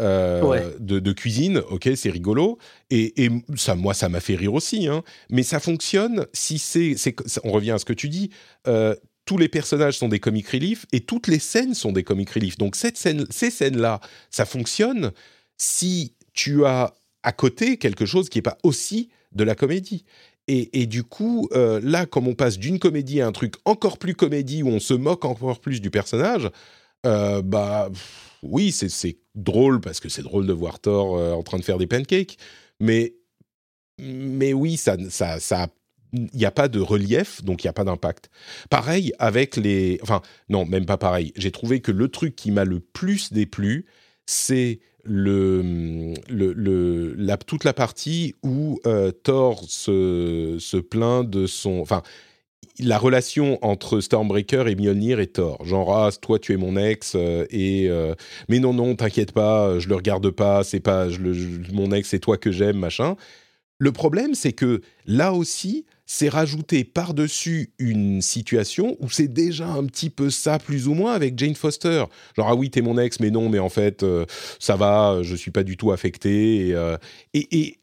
euh, 0.00 0.42
Ouais. 0.42 0.64
de, 0.80 0.98
de 0.98 1.12
cuisine. 1.12 1.62
Ok, 1.70 1.88
c'est 1.94 2.10
rigolo. 2.10 2.58
Et, 2.90 3.24
et 3.24 3.30
ça, 3.56 3.74
moi, 3.74 3.94
ça 3.94 4.08
m'a 4.08 4.20
fait 4.20 4.34
rire 4.36 4.54
aussi. 4.54 4.86
hein. 4.88 5.02
Mais 5.30 5.42
ça 5.42 5.60
fonctionne 5.60 6.26
si 6.32 6.58
c'est... 6.58 6.96
On 7.44 7.52
revient 7.52 7.72
à 7.72 7.78
ce 7.78 7.84
que 7.84 7.92
tu 7.92 8.08
dis. 8.08 8.30
euh, 8.66 8.94
tous 9.26 9.38
les 9.38 9.48
personnages 9.48 9.96
sont 9.96 10.08
des 10.08 10.18
comic 10.18 10.48
relief 10.48 10.86
et 10.92 11.00
toutes 11.00 11.28
les 11.28 11.38
scènes 11.38 11.74
sont 11.74 11.92
des 11.92 12.02
comic 12.02 12.30
relief. 12.30 12.58
Donc 12.58 12.74
cette 12.74 12.96
scène, 12.96 13.26
ces 13.30 13.50
scènes-là, 13.50 14.00
ça 14.30 14.44
fonctionne 14.44 15.12
si 15.56 16.14
tu 16.32 16.64
as 16.64 16.94
à 17.22 17.30
côté 17.32 17.76
quelque 17.76 18.06
chose 18.06 18.28
qui 18.28 18.38
n'est 18.38 18.42
pas 18.42 18.58
aussi 18.64 19.08
de 19.32 19.44
la 19.44 19.54
comédie. 19.54 20.04
Et, 20.48 20.80
et 20.82 20.86
du 20.86 21.04
coup, 21.04 21.48
euh, 21.52 21.80
là, 21.84 22.06
comme 22.06 22.26
on 22.26 22.34
passe 22.34 22.58
d'une 22.58 22.80
comédie 22.80 23.20
à 23.20 23.26
un 23.28 23.32
truc 23.32 23.54
encore 23.66 23.98
plus 23.98 24.16
comédie 24.16 24.64
où 24.64 24.68
on 24.68 24.80
se 24.80 24.94
moque 24.94 25.24
encore 25.24 25.60
plus 25.60 25.80
du 25.80 25.90
personnage, 25.90 26.50
euh, 27.06 27.40
bah 27.40 27.88
oui, 28.42 28.72
c'est- 28.72 29.18
drôle 29.36 29.80
parce 29.80 30.00
que 30.00 30.08
c'est 30.08 30.22
drôle 30.22 30.46
de 30.46 30.52
voir 30.52 30.80
Thor 30.80 31.16
euh, 31.16 31.32
en 31.32 31.42
train 31.42 31.58
de 31.58 31.62
faire 31.64 31.78
des 31.78 31.86
pancakes, 31.86 32.36
mais 32.80 33.14
mais 33.98 34.52
oui, 34.52 34.76
ça 34.76 34.96
ça 35.10 35.38
ça 35.40 35.68
il 36.12 36.28
n'y 36.34 36.44
a 36.44 36.50
pas 36.50 36.68
de 36.68 36.80
relief, 36.80 37.44
donc 37.44 37.62
il 37.62 37.66
n'y 37.66 37.70
a 37.70 37.72
pas 37.72 37.84
d'impact. 37.84 38.30
Pareil 38.68 39.12
avec 39.20 39.54
les... 39.56 40.00
Enfin, 40.02 40.22
non, 40.48 40.66
même 40.66 40.84
pas 40.84 40.98
pareil. 40.98 41.32
J'ai 41.36 41.52
trouvé 41.52 41.80
que 41.80 41.92
le 41.92 42.08
truc 42.08 42.34
qui 42.34 42.50
m'a 42.50 42.64
le 42.64 42.80
plus 42.80 43.32
déplu, 43.32 43.86
c'est 44.26 44.80
le, 45.04 45.62
le- 46.28 47.14
la, 47.16 47.36
toute 47.36 47.62
la 47.62 47.72
partie 47.72 48.34
où 48.42 48.80
euh, 48.86 49.12
Thor 49.12 49.62
se, 49.68 50.56
se 50.58 50.78
plaint 50.78 51.28
de 51.30 51.46
son... 51.46 51.78
Enfin, 51.80 52.02
la 52.82 52.98
relation 52.98 53.58
entre 53.62 54.00
Stormbreaker 54.00 54.68
et 54.68 54.74
Mjolnir 54.74 55.20
est 55.20 55.34
tort. 55.34 55.64
Genre 55.64 55.96
ah 55.96 56.10
toi 56.20 56.38
tu 56.38 56.52
es 56.52 56.56
mon 56.56 56.76
ex 56.76 57.12
euh, 57.14 57.46
et 57.50 57.88
euh, 57.88 58.14
mais 58.48 58.58
non 58.58 58.72
non 58.72 58.94
t'inquiète 58.96 59.32
pas 59.32 59.78
je 59.78 59.88
le 59.88 59.94
regarde 59.94 60.30
pas 60.30 60.64
c'est 60.64 60.80
pas 60.80 61.08
mon 61.72 61.92
ex 61.92 62.08
c'est 62.08 62.18
toi 62.18 62.36
que 62.36 62.50
j'aime 62.50 62.78
machin. 62.78 63.16
Le 63.78 63.92
problème 63.92 64.34
c'est 64.34 64.52
que 64.52 64.80
là 65.06 65.32
aussi 65.32 65.86
c'est 66.06 66.28
rajouté 66.28 66.82
par-dessus 66.84 67.72
une 67.78 68.20
situation 68.20 68.96
où 69.00 69.08
c'est 69.08 69.28
déjà 69.28 69.68
un 69.68 69.84
petit 69.84 70.10
peu 70.10 70.28
ça 70.28 70.58
plus 70.58 70.88
ou 70.88 70.94
moins 70.94 71.12
avec 71.12 71.38
Jane 71.38 71.54
Foster. 71.54 72.04
Genre 72.36 72.48
ah 72.48 72.54
oui 72.54 72.70
t'es 72.70 72.82
mon 72.82 72.98
ex 72.98 73.20
mais 73.20 73.30
non 73.30 73.48
mais 73.48 73.58
en 73.58 73.68
fait 73.68 74.02
euh, 74.02 74.24
ça 74.58 74.76
va 74.76 75.20
je 75.22 75.34
suis 75.36 75.50
pas 75.50 75.62
du 75.62 75.76
tout 75.76 75.92
affecté 75.92 76.74
et, 77.34 77.58
et 77.58 77.78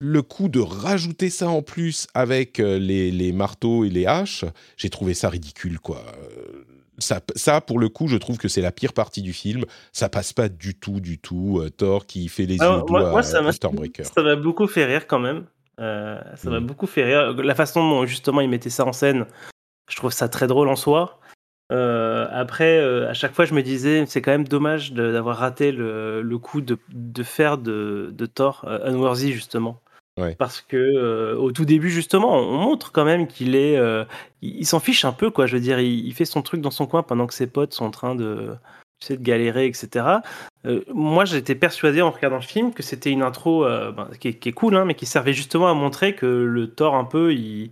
le 0.00 0.22
coup 0.22 0.48
de 0.48 0.60
rajouter 0.60 1.30
ça 1.30 1.48
en 1.48 1.62
plus 1.62 2.06
avec 2.14 2.60
euh, 2.60 2.78
les, 2.78 3.32
marteaux 3.32 3.84
et 3.84 3.90
les 3.90 4.06
haches, 4.06 4.44
j'ai 4.76 4.90
trouvé 4.90 5.14
ça 5.14 5.28
ridicule, 5.28 5.80
quoi. 5.80 5.98
Euh, 5.98 6.64
ça, 6.98 7.20
ça, 7.36 7.60
pour 7.60 7.78
le 7.78 7.88
coup, 7.88 8.08
je 8.08 8.16
trouve 8.16 8.38
que 8.38 8.48
c'est 8.48 8.60
la 8.60 8.72
pire 8.72 8.92
partie 8.92 9.22
du 9.22 9.32
film. 9.32 9.64
Ça 9.92 10.08
passe 10.08 10.32
pas 10.32 10.48
du 10.48 10.74
tout, 10.74 11.00
du 11.00 11.18
tout. 11.18 11.60
Euh, 11.60 11.70
Thor 11.70 12.06
qui 12.06 12.28
fait 12.28 12.46
les 12.46 12.56
yeux 12.56 13.52
Stormbreaker. 13.52 14.06
Ça 14.06 14.22
m'a 14.22 14.34
beaucoup 14.34 14.66
fait 14.66 14.84
rire 14.84 15.06
quand 15.06 15.20
même. 15.20 15.44
ça 15.78 16.50
m'a 16.50 16.60
mm. 16.60 16.66
beaucoup 16.66 16.86
fait 16.86 17.04
rire. 17.04 17.34
La 17.34 17.54
façon 17.54 17.88
dont 17.88 18.06
justement 18.06 18.40
il 18.40 18.48
mettait 18.48 18.70
ça 18.70 18.84
en 18.84 18.92
scène, 18.92 19.26
je 19.88 19.96
trouve 19.96 20.12
ça 20.12 20.28
très 20.28 20.48
drôle 20.48 20.68
en 20.68 20.74
soi. 20.74 21.20
après, 21.70 22.80
à 23.06 23.14
chaque 23.14 23.32
fois, 23.32 23.44
je 23.44 23.54
me 23.54 23.62
disais, 23.62 24.04
c'est 24.06 24.20
quand 24.20 24.32
même 24.32 24.48
dommage 24.48 24.92
d'avoir 24.92 25.36
raté 25.36 25.70
le, 25.70 26.36
coup 26.38 26.60
de, 26.60 27.22
faire 27.22 27.58
de, 27.58 28.10
de 28.12 28.26
Thor 28.26 28.64
Unworthy, 28.66 29.32
justement. 29.32 29.80
Parce 30.38 30.60
que 30.60 30.76
euh, 30.76 31.36
au 31.36 31.52
tout 31.52 31.64
début 31.64 31.90
justement, 31.90 32.38
on 32.38 32.56
montre 32.56 32.92
quand 32.92 33.04
même 33.04 33.26
qu'il 33.26 33.54
est, 33.54 33.76
euh, 33.76 34.04
il, 34.42 34.66
s'en 34.66 34.80
fiche 34.80 35.04
un 35.04 35.12
peu 35.12 35.30
quoi. 35.30 35.46
Je 35.46 35.56
veux 35.56 35.62
dire, 35.62 35.80
il, 35.80 36.12
fait 36.14 36.24
son 36.24 36.42
truc 36.42 36.60
dans 36.60 36.70
son 36.70 36.86
coin 36.86 37.02
pendant 37.02 37.26
que 37.26 37.34
ses 37.34 37.46
potes 37.46 37.74
sont 37.74 37.84
en 37.84 37.90
train 37.90 38.14
de, 38.14 38.54
tu 39.00 39.06
sais, 39.06 39.16
de 39.16 39.22
galérer, 39.22 39.66
etc. 39.66 40.06
Euh, 40.66 40.82
moi, 40.92 41.24
j'étais 41.24 41.54
persuadé 41.54 42.02
en 42.02 42.10
regardant 42.10 42.36
le 42.36 42.42
film 42.42 42.72
que 42.72 42.82
c'était 42.82 43.10
une 43.10 43.22
intro 43.22 43.64
ben, 43.64 44.08
qui, 44.20 44.28
est, 44.28 44.52
cool, 44.52 44.76
hein, 44.76 44.84
mais 44.84 44.94
qui 44.94 45.06
servait 45.06 45.32
justement 45.32 45.68
à 45.68 45.74
montrer 45.74 46.14
que 46.14 46.26
le 46.26 46.68
Thor 46.68 46.94
un 46.94 47.04
peu, 47.04 47.32
il, 47.32 47.70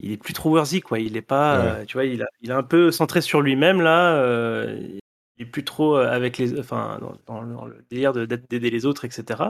il 0.00 0.12
est 0.12 0.16
plus 0.16 0.34
trop 0.34 0.50
worthy 0.50 0.80
quoi. 0.80 0.98
Il 0.98 1.16
est 1.16 1.22
pas, 1.22 1.84
tu 1.86 1.94
vois, 1.94 2.04
il 2.04 2.22
a, 2.22 2.26
il 2.42 2.50
est 2.50 2.54
un 2.54 2.62
peu 2.62 2.90
centré 2.90 3.20
sur 3.20 3.40
lui-même 3.40 3.80
là. 3.80 4.22
il 5.38 5.42
est 5.42 5.46
plus 5.46 5.64
trop 5.64 5.96
avec 5.96 6.38
les, 6.38 6.58
enfin, 6.58 6.98
dans, 7.26 7.42
le 7.42 7.84
délire 7.90 8.12
d'aider 8.12 8.70
les 8.70 8.86
autres, 8.86 9.04
etc. 9.04 9.42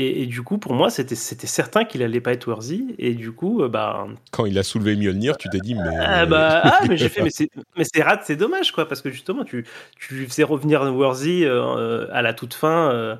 Et, 0.00 0.26
du 0.26 0.42
coup, 0.42 0.58
pour 0.58 0.74
moi, 0.74 0.90
c'était 0.90 1.16
certain 1.16 1.84
qu'il 1.84 2.04
allait 2.04 2.20
pas 2.20 2.32
être 2.32 2.46
worthy. 2.46 2.94
Et 2.98 3.14
du 3.14 3.32
coup, 3.32 3.62
euh, 3.62 3.68
bah. 3.68 4.06
Quand 4.30 4.46
il 4.46 4.56
a 4.56 4.62
soulevé 4.62 4.94
Mjolnir, 4.94 5.36
tu 5.36 5.48
t'es 5.48 5.58
dit, 5.58 5.74
mais. 5.74 5.96
Ah, 6.00 6.24
bah, 6.24 6.60
ah, 6.62 6.80
mais 6.88 6.96
j'ai 6.96 7.08
fait, 7.08 7.20
mais 7.20 7.84
c'est 7.84 8.02
rad, 8.02 8.20
c'est 8.22 8.36
dommage, 8.36 8.70
quoi, 8.70 8.86
parce 8.86 9.02
que 9.02 9.10
justement, 9.10 9.42
tu, 9.42 9.66
tu 9.98 10.24
faisais 10.26 10.44
revenir 10.44 10.82
worthy 10.82 11.44
euh, 11.44 12.06
à 12.12 12.22
la 12.22 12.32
toute 12.32 12.54
fin, 12.54 13.18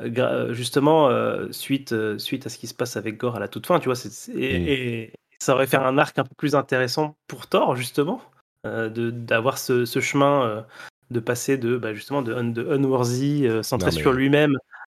euh, 0.00 0.54
justement, 0.54 1.10
suite, 1.50 1.92
suite 2.18 2.46
à 2.46 2.50
ce 2.50 2.58
qui 2.58 2.68
se 2.68 2.74
passe 2.74 2.96
avec 2.96 3.16
Gore 3.16 3.34
à 3.34 3.40
la 3.40 3.48
toute 3.48 3.66
fin, 3.66 3.80
tu 3.80 3.88
vois. 3.88 3.98
Mm. 3.98 4.38
et, 4.38 5.12
ça 5.40 5.54
aurait 5.54 5.66
fait 5.66 5.76
un 5.76 5.98
arc 5.98 6.16
un 6.20 6.24
peu 6.24 6.34
plus 6.36 6.54
intéressant 6.54 7.16
pour 7.26 7.48
Thor, 7.48 7.74
justement, 7.74 8.22
d'avoir 8.62 9.58
ce, 9.58 9.84
ce, 9.84 9.98
chemin 9.98 10.64
de 11.10 11.20
passer 11.20 11.58
de, 11.58 11.76
bah, 11.76 11.94
justement, 11.94 12.22
de, 12.22 12.32
de 12.32 12.72
unworthy, 12.72 13.48
centré 13.62 13.90
sur 13.90 14.12
lui-même 14.12 14.56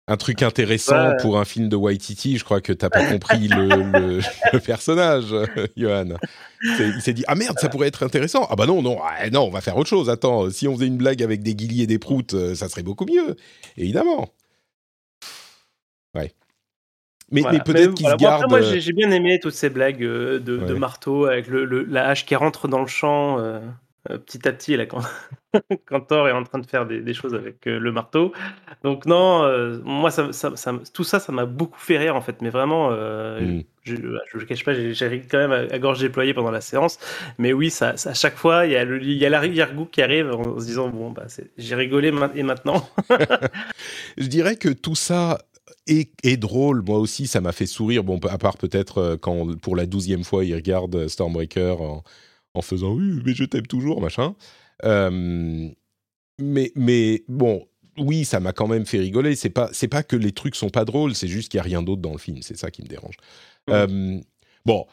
un 0.08 0.16
truc 0.16 0.42
intéressant 0.42 1.16
pour 1.20 1.38
un 1.38 1.44
film 1.44 1.68
de 1.68 1.76
Waititi. 1.76 2.38
Je 2.38 2.44
crois 2.44 2.60
que 2.60 2.72
t'as 2.72 2.90
pas 2.90 3.04
compris 3.06 3.48
le, 3.48 4.20
personnage, 4.64 5.34
Johan. 5.76 6.16
Il 6.62 7.00
s'est 7.00 7.12
dit 7.12 7.24
ah 7.26 7.34
merde, 7.34 7.58
ça 7.58 7.68
pourrait 7.68 7.88
être 7.88 8.02
intéressant. 8.02 8.46
Ah 8.50 8.56
bah 8.56 8.66
non 8.66 8.82
non 8.82 8.98
ah, 9.02 9.28
non, 9.30 9.42
on 9.42 9.50
va 9.50 9.60
faire 9.60 9.76
autre 9.76 9.88
chose. 9.88 10.08
Attends, 10.08 10.50
si 10.50 10.68
on 10.68 10.74
faisait 10.74 10.86
une 10.86 10.96
blague 10.96 11.22
avec 11.22 11.42
des 11.42 11.54
guillis 11.54 11.82
et 11.82 11.86
des 11.86 11.98
proutes, 11.98 12.34
euh, 12.34 12.54
ça 12.54 12.68
serait 12.68 12.82
beaucoup 12.82 13.06
mieux, 13.06 13.36
évidemment. 13.76 14.28
Ouais. 16.14 16.32
Mais, 17.30 17.42
peut-être 17.42 17.94
qu'il 17.94 18.06
se 18.06 18.16
garde. 18.16 18.48
moi, 18.48 18.60
j'ai 18.60 18.92
bien 18.92 19.10
aimé 19.10 19.40
toutes 19.40 19.54
ces 19.54 19.68
blagues 19.68 20.04
euh, 20.04 20.38
de, 20.38 20.74
marteau 20.74 21.26
avec 21.26 21.48
le, 21.48 21.64
la 21.84 22.08
hache 22.08 22.24
qui 22.24 22.36
rentre 22.36 22.68
dans 22.68 22.80
le 22.80 22.86
champ. 22.86 23.38
Euh. 23.40 23.58
Euh, 24.10 24.18
petit 24.18 24.46
à 24.46 24.52
petit 24.52 24.76
là, 24.76 24.84
quand, 25.86 26.00
Thor 26.00 26.28
est 26.28 26.32
en 26.32 26.42
train 26.44 26.58
de 26.58 26.66
faire 26.66 26.86
des, 26.86 27.14
choses 27.14 27.34
avec 27.34 27.66
euh, 27.66 27.78
le 27.78 27.92
marteau. 27.92 28.32
Donc 28.82 29.06
non, 29.06 29.42
euh, 29.44 29.78
moi 29.84 30.10
ça, 30.10 30.30
tout 30.92 31.04
ça, 31.04 31.18
ça 31.18 31.32
m'a 31.32 31.46
beaucoup 31.46 31.80
fait 31.80 31.98
rire 31.98 32.16
en 32.16 32.20
fait, 32.20 32.42
mais 32.42 32.50
vraiment, 32.50 32.90
mm. 32.90 33.62
je 33.84 33.94
ne 33.94 34.44
cache 34.44 34.64
pas, 34.64 34.74
j'ai 34.74 35.22
quand 35.30 35.38
même 35.38 35.68
à, 35.70 35.78
gorge 35.78 36.00
déployée 36.00 36.34
pendant 36.34 36.50
la 36.50 36.60
séance. 36.60 36.98
Mais 37.38 37.52
oui, 37.52 37.70
ça, 37.70 37.94
à 38.04 38.14
chaque 38.14 38.36
fois, 38.36 38.66
il 38.66 38.72
y 38.72 38.76
a, 38.76 38.84
le, 38.84 39.02
y 39.02 39.24
a 39.24 39.30
l'arrière-goût 39.30 39.86
qui 39.86 40.02
arrive 40.02 40.30
en, 40.32 40.58
se 40.60 40.66
disant 40.66 40.88
bon, 40.88 41.10
bah, 41.10 41.26
j'ai 41.56 41.74
rigolé 41.74 42.12
et 42.34 42.42
maintenant? 42.42 42.88
je 44.18 44.26
dirais 44.26 44.56
que 44.56 44.68
tout 44.68 44.94
ça 44.94 45.38
est, 45.86 46.36
drôle. 46.36 46.82
Moi 46.82 46.98
aussi, 46.98 47.26
ça 47.26 47.40
m'a 47.40 47.52
fait 47.52 47.66
sourire. 47.66 48.04
Bon, 48.04 48.18
à 48.28 48.38
part 48.38 48.58
peut-être 48.58 49.16
quand 49.20 49.58
pour 49.60 49.74
la 49.74 49.86
douzième 49.86 50.24
fois, 50.24 50.44
il 50.44 50.54
regarde 50.54 51.08
Stormbreaker 51.08 51.80
en, 51.80 52.02
en 52.56 52.62
faisant 52.62 52.92
oui, 52.92 53.20
mais 53.24 53.34
je 53.34 53.44
t'aime 53.44 53.66
toujours, 53.66 54.00
machin. 54.00 54.34
Euh, 54.84 55.68
mais, 56.38 56.72
mais 56.74 57.24
bon, 57.28 57.66
oui, 57.98 58.24
ça 58.24 58.40
m'a 58.40 58.52
quand 58.52 58.68
même 58.68 58.86
fait 58.86 58.98
rigoler. 58.98 59.36
C'est 59.36 59.50
pas, 59.50 59.70
c'est 59.72 59.88
pas 59.88 60.02
que 60.02 60.16
les 60.16 60.32
trucs 60.32 60.56
sont 60.56 60.70
pas 60.70 60.84
drôles, 60.84 61.14
c'est 61.14 61.28
juste 61.28 61.50
qu'il 61.50 61.58
y 61.58 61.60
a 61.60 61.64
rien 61.64 61.82
d'autre 61.82 62.02
dans 62.02 62.12
le 62.12 62.18
film. 62.18 62.42
C'est 62.42 62.56
ça 62.56 62.70
qui 62.70 62.82
me 62.82 62.88
dérange. 62.88 63.16
Euh, 63.70 64.20
bon, 64.64 64.86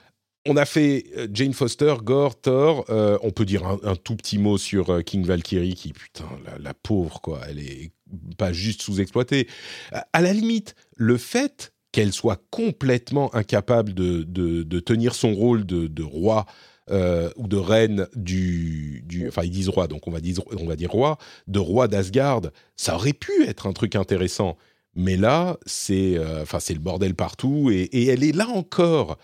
on 0.47 0.57
a 0.57 0.65
fait 0.65 1.05
euh, 1.17 1.27
Jane 1.31 1.53
Foster, 1.53 1.95
Gore, 2.01 2.39
Thor. 2.39 2.85
on 2.89 3.31
peut 3.31 3.45
dire 3.45 3.65
un, 3.65 3.95
tout 3.95 4.15
petit 4.15 4.37
mot 4.37 4.57
sur 4.57 5.03
King 5.03 5.25
Valkyrie, 5.25 5.75
qui 5.75 5.93
putain, 5.93 6.29
la, 6.59 6.73
pauvre 6.73 7.21
quoi. 7.21 7.41
Elle 7.47 7.59
est 7.59 7.91
pas 8.37 8.53
juste 8.53 8.81
sous-exploitée. 8.81 9.47
À 9.91 10.21
la 10.21 10.33
limite, 10.33 10.75
le 10.95 11.17
fait 11.17 11.73
qu'elle 11.93 12.11
soit 12.11 12.41
complètement 12.49 13.33
incapable 13.35 13.93
de, 13.93 14.23
de, 14.23 14.79
tenir 14.79 15.15
son 15.15 15.33
rôle 15.33 15.65
de, 15.65 15.87
de 15.87 16.03
roi 16.03 16.45
euh, 16.91 17.29
ou 17.37 17.47
de 17.47 17.55
reine 17.55 18.07
du, 18.13 19.03
du, 19.05 19.29
enfin 19.29 19.43
ils 19.43 19.51
disent 19.51 19.69
roi, 19.69 19.87
donc 19.87 20.05
on 20.05 20.11
va 20.11 20.19
dire, 20.19 20.41
on 20.59 20.65
va 20.65 20.75
dire 20.75 20.91
roi, 20.91 21.17
de 21.47 21.59
roi 21.59 21.87
d'Asgard, 21.87 22.41
ça 22.75 22.95
aurait 22.95 23.13
pu 23.13 23.45
être 23.47 23.67
un 23.67 23.73
truc 23.73 23.95
intéressant. 23.95 24.57
Mais 24.93 25.15
là, 25.15 25.57
c'est, 25.65 26.17
euh, 26.17 26.43
le 26.43 26.79
bordel 26.79 27.15
partout 27.15 27.71
et, 27.71 28.07
elle 28.07 28.23
est 28.23 28.35
là 28.35 28.49
encore, 28.49 29.17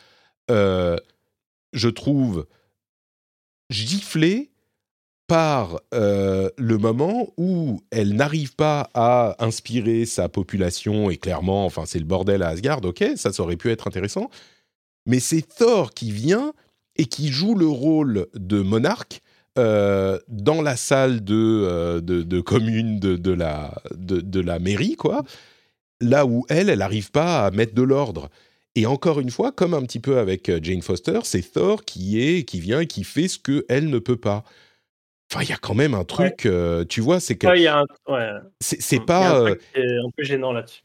euh, 0.49 0.95
je 1.74 1.89
trouve, 1.89 2.47
giflée 3.70 4.51
par 5.28 5.82
le 5.91 6.78
moment 6.78 7.34
où 7.38 7.82
elle 7.91 8.16
n'arrive 8.16 8.55
pas 8.55 8.89
à 8.93 9.36
inspirer 9.43 10.05
sa 10.05 10.30
population 10.30 11.10
et 11.10 11.18
clairement, 11.18 11.66
enfin 11.66 11.84
c'est 11.86 11.99
le 11.99 12.05
bordel 12.05 12.41
à 12.41 12.47
Asgard, 12.47 12.84
ok, 12.86 13.03
ça 13.16 13.32
aurait 13.39 13.57
pu 13.57 13.70
être 13.70 13.86
intéressant. 13.86 14.30
Mais 15.05 15.20
c'est 15.20 15.41
Thor 15.41 15.93
qui 15.93 16.12
vient 16.12 16.53
et 16.99 17.05
qui 17.05 17.29
joue 17.29 17.55
le 17.55 17.65
rôle 17.65 18.27
de 18.35 18.61
monarque 18.61 19.21
euh, 19.57 20.19
dans 20.27 20.61
la 20.61 20.75
salle 20.75 21.23
de, 21.23 21.33
euh, 21.33 22.01
de, 22.01 22.41
commune 22.41 22.99
de, 22.99 23.15
de, 23.15 23.31
la, 23.31 23.73
de, 23.95 24.39
la 24.41 24.59
mairie, 24.59 24.95
quoi. 24.95 25.23
Là 26.01 26.25
où 26.25 26.45
elle, 26.49 26.69
elle 26.69 26.79
n'arrive 26.79 27.09
pas 27.11 27.45
à 27.45 27.51
mettre 27.51 27.73
de 27.73 27.83
l'ordre. 27.83 28.29
Et 28.75 28.85
encore 28.85 29.21
une 29.21 29.31
fois, 29.31 29.53
comme 29.53 29.73
un 29.73 29.81
petit 29.81 29.99
peu 29.99 30.17
avec 30.17 30.49
euh, 30.49 30.59
Jane 30.61 30.81
Foster, 30.81 31.19
c'est 31.23 31.41
Thor 31.41 31.85
qui 31.85 32.21
est, 32.21 32.43
qui 32.43 32.59
vient 32.59 32.81
et 32.81 32.87
qui 32.87 33.05
fait 33.05 33.29
ce 33.29 33.39
que 33.39 33.65
elle 33.69 33.89
ne 33.89 33.99
peut 33.99 34.17
pas. 34.17 34.43
Enfin, 35.31 35.43
il 35.43 35.49
y 35.49 35.53
a 35.53 35.57
quand 35.57 35.75
même 35.75 35.93
un 35.93 36.03
truc, 36.03 36.49
tu 36.89 37.01
vois, 37.01 37.21
c'est 37.21 37.37
que. 37.37 37.47
Ouais, 37.47 37.61
y 37.61 37.67
a 37.67 37.79
un... 37.79 37.85
ouais. 38.11 38.29
C'est 38.59 39.05
pas. 39.05 39.45
un, 39.45 39.51
un 39.51 40.09
peu 40.17 40.23
gênant 40.23 40.51
là-dessus. 40.51 40.81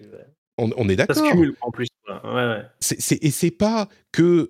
On, 0.59 0.71
on, 0.77 0.89
est 0.89 0.97
d'accord. 0.97 1.17
Ça 1.17 1.25
se 1.25 1.31
cumule 1.31 1.57
en 1.61 1.71
plus. 1.73 1.89
Ouais, 2.09 2.15
ouais. 2.25 2.63
et 3.23 3.31
c'est 3.31 3.51
pas 3.51 3.89
que 4.13 4.49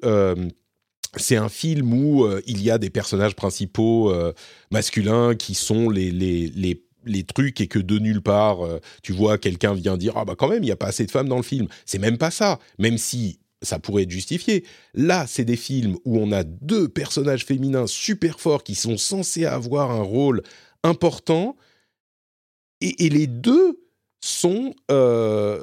c'est 1.17 1.37
un 1.37 1.49
film 1.49 1.93
où 1.93 2.25
euh, 2.25 2.41
il 2.47 2.63
y 2.63 2.71
a 2.71 2.79
des 2.79 2.91
personnages 2.91 3.35
principaux 3.35 4.13
euh, 4.13 4.33
masculins 4.71 5.35
qui 5.35 5.55
sont 5.55 5.89
les, 5.89 6.11
les, 6.11 6.49
les, 6.49 6.85
les, 7.05 7.25
trucs 7.25 7.61
et 7.61 7.67
que 7.67 7.79
de 7.79 7.99
nulle 7.99 8.23
part, 8.23 8.65
euh, 8.65 8.81
tu 9.03 9.13
vois, 9.13 9.39
quelqu'un 9.39 9.75
vient 9.75 9.97
dire 9.97 10.17
Ah, 10.17 10.25
bah 10.25 10.35
quand 10.37 10.49
même, 10.49 10.63
il 10.63 10.67
n'y 10.67 10.73
a 10.73 10.77
pas 10.77 10.89
assez 10.89 11.07
de 11.07 11.11
femmes 11.11 11.29
dans 11.29 11.37
le 11.37 11.43
film. 11.43 11.69
C'est 11.87 11.99
même 11.99 12.19
pas 12.19 12.31
ça, 12.31 12.59
même 12.79 12.99
si 12.99 13.39
ça 13.63 13.79
pourrait 13.79 14.03
être 14.03 14.11
justifié. 14.11 14.65
Là, 14.95 15.27
c'est 15.27 15.45
des 15.45 15.57
films 15.57 15.97
où 16.05 16.19
on 16.19 16.33
a 16.33 16.45
deux 16.45 16.89
personnages 16.89 17.45
féminins 17.45 17.87
super 17.87 18.41
forts 18.41 18.63
qui 18.63 18.75
sont 18.75 18.97
censés 18.97 19.47
avoir 19.47 19.91
un 19.91 20.03
rôle 20.03 20.43
important 20.83 21.57
et, 22.81 23.07
et 23.07 23.09
les 23.09 23.27
deux 23.27 23.84
sont 24.25 24.75
euh, 24.91 25.63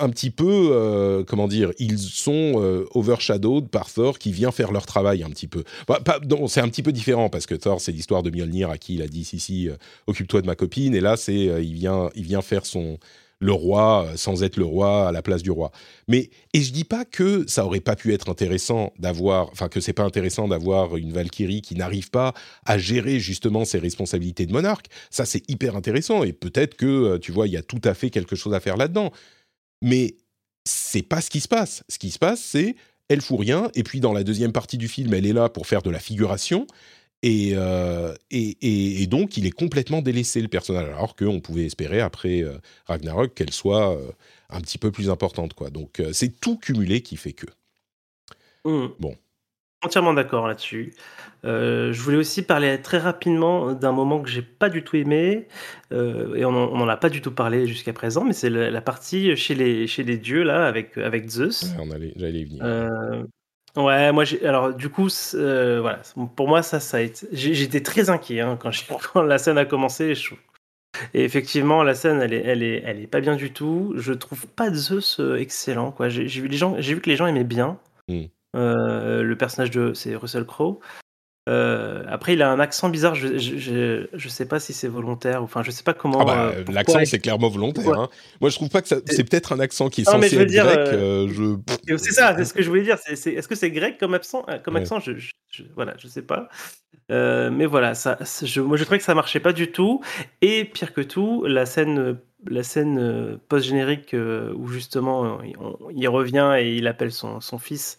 un 0.00 0.08
petit 0.10 0.30
peu, 0.30 0.70
euh, 0.72 1.22
comment 1.22 1.46
dire, 1.46 1.70
ils 1.78 2.00
sont 2.00 2.54
euh, 2.56 2.84
overshadowed 2.92 3.68
par 3.68 3.88
Thor 3.88 4.18
qui 4.18 4.32
vient 4.32 4.50
faire 4.50 4.72
leur 4.72 4.84
travail 4.84 5.22
un 5.22 5.30
petit 5.30 5.46
peu. 5.46 5.62
Bah, 5.86 6.00
c'est 6.48 6.60
un 6.60 6.68
petit 6.68 6.82
peu 6.82 6.90
différent 6.90 7.28
parce 7.28 7.46
que 7.46 7.54
Thor, 7.54 7.80
c'est 7.80 7.92
l'histoire 7.92 8.24
de 8.24 8.30
Mjolnir 8.30 8.68
à 8.68 8.78
qui 8.78 8.94
il 8.94 9.02
a 9.02 9.06
dit 9.06 9.22
si 9.22 9.38
si, 9.38 9.68
occupe-toi 10.08 10.42
de 10.42 10.46
ma 10.46 10.56
copine 10.56 10.92
et 10.96 11.00
là 11.00 11.16
c'est 11.16 11.34
il 11.34 11.74
vient 11.74 12.10
il 12.16 12.24
vient 12.24 12.42
faire 12.42 12.66
son 12.66 12.98
le 13.40 13.52
roi 13.52 14.06
euh, 14.06 14.16
sans 14.16 14.42
être 14.42 14.56
le 14.56 14.64
roi 14.64 15.08
à 15.08 15.12
la 15.12 15.22
place 15.22 15.42
du 15.42 15.50
roi. 15.50 15.72
Mais 16.06 16.30
et 16.52 16.60
je 16.60 16.72
dis 16.72 16.84
pas 16.84 17.04
que 17.04 17.44
ça 17.48 17.64
aurait 17.64 17.80
pas 17.80 17.96
pu 17.96 18.12
être 18.12 18.28
intéressant 18.28 18.92
d'avoir, 18.98 19.48
enfin 19.50 19.68
que 19.68 19.80
c'est 19.80 19.92
pas 19.92 20.04
intéressant 20.04 20.46
d'avoir 20.46 20.96
une 20.96 21.12
Valkyrie 21.12 21.62
qui 21.62 21.74
n'arrive 21.74 22.10
pas 22.10 22.34
à 22.66 22.78
gérer 22.78 23.18
justement 23.18 23.64
ses 23.64 23.78
responsabilités 23.78 24.46
de 24.46 24.52
monarque. 24.52 24.86
Ça 25.10 25.24
c'est 25.24 25.48
hyper 25.50 25.74
intéressant 25.74 26.22
et 26.22 26.32
peut-être 26.32 26.76
que 26.76 26.86
euh, 26.86 27.18
tu 27.18 27.32
vois 27.32 27.48
il 27.48 27.52
y 27.52 27.56
a 27.56 27.62
tout 27.62 27.80
à 27.84 27.94
fait 27.94 28.10
quelque 28.10 28.36
chose 28.36 28.54
à 28.54 28.60
faire 28.60 28.76
là-dedans. 28.76 29.10
Mais 29.82 30.16
c'est 30.64 31.02
pas 31.02 31.22
ce 31.22 31.30
qui 31.30 31.40
se 31.40 31.48
passe. 31.48 31.82
Ce 31.88 31.98
qui 31.98 32.10
se 32.10 32.18
passe 32.18 32.40
c'est 32.40 32.76
elle 33.08 33.22
fout 33.22 33.40
rien 33.40 33.70
et 33.74 33.82
puis 33.82 34.00
dans 34.00 34.12
la 34.12 34.22
deuxième 34.22 34.52
partie 34.52 34.78
du 34.78 34.86
film 34.86 35.14
elle 35.14 35.26
est 35.26 35.32
là 35.32 35.48
pour 35.48 35.66
faire 35.66 35.82
de 35.82 35.90
la 35.90 35.98
figuration 35.98 36.66
euh, 37.24 38.14
et, 38.30 39.02
et, 39.02 39.06
donc, 39.06 39.36
il 39.36 39.46
est 39.46 39.50
complètement 39.50 40.02
délaissé, 40.02 40.40
le 40.40 40.48
personnage, 40.48 40.88
alors 40.88 41.16
qu'on 41.16 41.40
pouvait 41.40 41.66
espérer, 41.66 42.00
après 42.00 42.42
euh, 42.42 42.58
Ragnarok, 42.86 43.34
qu'elle 43.34 43.52
soit 43.52 43.94
euh, 43.94 44.10
un 44.48 44.60
petit 44.60 44.78
peu 44.78 44.90
plus 44.90 45.10
importante. 45.10 45.54
Quoi. 45.54 45.70
Donc, 45.70 46.02
c'est 46.12 46.40
tout 46.40 46.56
cumulé 46.56 47.02
qui 47.02 47.16
fait 47.16 47.32
que. 47.32 47.46
Mmh. 48.64 48.88
Bon. 48.98 49.14
Entièrement 49.82 50.12
d'accord 50.12 50.46
là-dessus. 50.46 50.92
je 51.42 51.98
voulais 52.02 52.18
aussi 52.18 52.42
parler 52.42 52.82
très 52.82 52.98
rapidement 52.98 53.72
d'un 53.72 53.92
moment 53.92 54.20
que 54.20 54.28
j'ai 54.28 54.42
pas 54.42 54.68
du 54.68 54.84
tout 54.84 54.96
aimé, 54.96 55.46
et 55.90 56.44
on 56.44 56.52
n'en 56.52 56.88
a 56.88 56.98
pas 56.98 57.08
du 57.08 57.22
tout 57.22 57.32
parlé 57.32 57.66
jusqu'à 57.66 57.94
présent, 57.94 58.24
mais 58.24 58.34
c'est 58.34 58.50
la, 58.50 58.80
partie 58.82 59.34
chez 59.36 59.54
les, 59.54 59.86
chez 59.86 60.02
les 60.02 60.18
dieux, 60.18 60.42
là, 60.42 60.66
avec, 60.66 60.98
avec 60.98 61.30
Zeus. 61.30 61.74
j'allais 62.16 62.40
y 62.40 62.44
venir. 62.44 63.26
Ouais, 63.76 64.12
moi, 64.12 64.24
alors 64.44 64.74
du 64.74 64.88
coup, 64.88 65.08
euh, 65.34 65.80
voilà, 65.80 66.00
pour 66.34 66.48
moi, 66.48 66.62
ça, 66.62 66.80
ça 66.80 66.96
a 66.96 67.00
été. 67.00 67.26
J'étais 67.32 67.82
très 67.82 68.10
inquiet 68.10 68.40
hein, 68.40 68.58
quand, 68.60 68.70
quand, 69.12 69.22
la 69.22 69.38
scène 69.38 69.58
a 69.58 69.64
commencé. 69.64 70.14
Et 71.14 71.24
effectivement, 71.24 71.82
la 71.82 71.94
scène, 71.94 72.20
elle 72.20 72.32
est, 72.32 72.44
elle 72.44 72.62
est, 72.62 72.82
elle 72.84 73.00
est 73.00 73.06
pas 73.06 73.20
bien 73.20 73.36
du 73.36 73.52
tout. 73.52 73.92
Je 73.96 74.12
trouve 74.12 74.46
pas 74.48 74.72
Zeus 74.72 75.20
excellent. 75.38 75.92
Quoi. 75.92 76.08
J'ai, 76.08 76.26
vu 76.26 76.48
les 76.48 76.56
gens, 76.56 76.74
j'ai 76.78 76.94
vu 76.94 77.00
que 77.00 77.08
les 77.08 77.16
gens 77.16 77.26
aimaient 77.26 77.44
bien 77.44 77.78
mm. 78.08 78.24
euh, 78.56 79.22
le 79.22 79.36
personnage 79.36 79.70
de, 79.70 79.94
c'est 79.94 80.16
Russell 80.16 80.44
Crowe. 80.44 80.80
Euh, 81.50 82.04
après, 82.06 82.34
il 82.34 82.42
a 82.42 82.50
un 82.50 82.60
accent 82.60 82.88
bizarre. 82.88 83.16
Je, 83.16 83.36
je, 83.36 84.06
je, 84.12 84.28
sais 84.28 84.46
pas 84.46 84.60
si 84.60 84.72
c'est 84.72 84.86
volontaire. 84.86 85.42
Enfin, 85.42 85.62
je 85.64 85.72
sais 85.72 85.82
pas 85.82 85.94
comment. 85.94 86.20
Ah 86.20 86.24
bah, 86.24 86.52
euh, 86.54 86.64
l'accent, 86.70 87.00
c'est 87.04 87.18
clairement 87.18 87.48
volontaire. 87.48 87.88
Hein. 87.88 88.08
Moi, 88.40 88.50
je 88.50 88.54
trouve 88.54 88.68
pas 88.68 88.82
que 88.82 88.88
c'est 88.88 89.24
peut-être 89.24 89.52
un 89.52 89.58
accent 89.58 89.88
qui 89.88 90.02
est 90.02 90.04
censé 90.04 90.36
être 90.36 90.48
grec. 90.48 90.78
Euh, 90.78 91.56
c'est 91.96 92.12
ça, 92.12 92.36
c'est 92.36 92.44
ce 92.44 92.54
que 92.54 92.62
je 92.62 92.68
voulais 92.68 92.82
dire. 92.82 92.98
Est-ce 93.08 93.48
que 93.48 93.56
c'est 93.56 93.70
grec 93.72 93.98
comme 93.98 94.14
accent 94.14 94.46
Comme 94.64 94.76
accent, 94.76 95.00
je, 95.00 95.12
voilà, 95.74 95.94
je 95.98 96.06
sais 96.06 96.22
pas. 96.22 96.48
mais 97.08 97.66
voilà, 97.66 97.94
ça, 97.94 98.16
je, 98.42 98.60
moi, 98.60 98.76
je 98.76 98.84
trouvais 98.84 98.98
que 98.98 99.04
ça 99.04 99.16
marchait 99.16 99.40
pas 99.40 99.52
du 99.52 99.72
tout. 99.72 100.02
Et 100.42 100.64
pire 100.64 100.94
que 100.94 101.00
tout, 101.00 101.44
la 101.46 101.66
scène 101.66 102.18
la 102.46 102.62
scène 102.62 103.38
post-générique 103.48 104.14
où 104.14 104.68
justement 104.68 105.40
il, 105.94 106.08
revient 106.08 106.54
et 106.58 106.76
il 106.76 106.86
appelle 106.86 107.12
son, 107.12 107.40
son 107.40 107.58
fils 107.58 107.98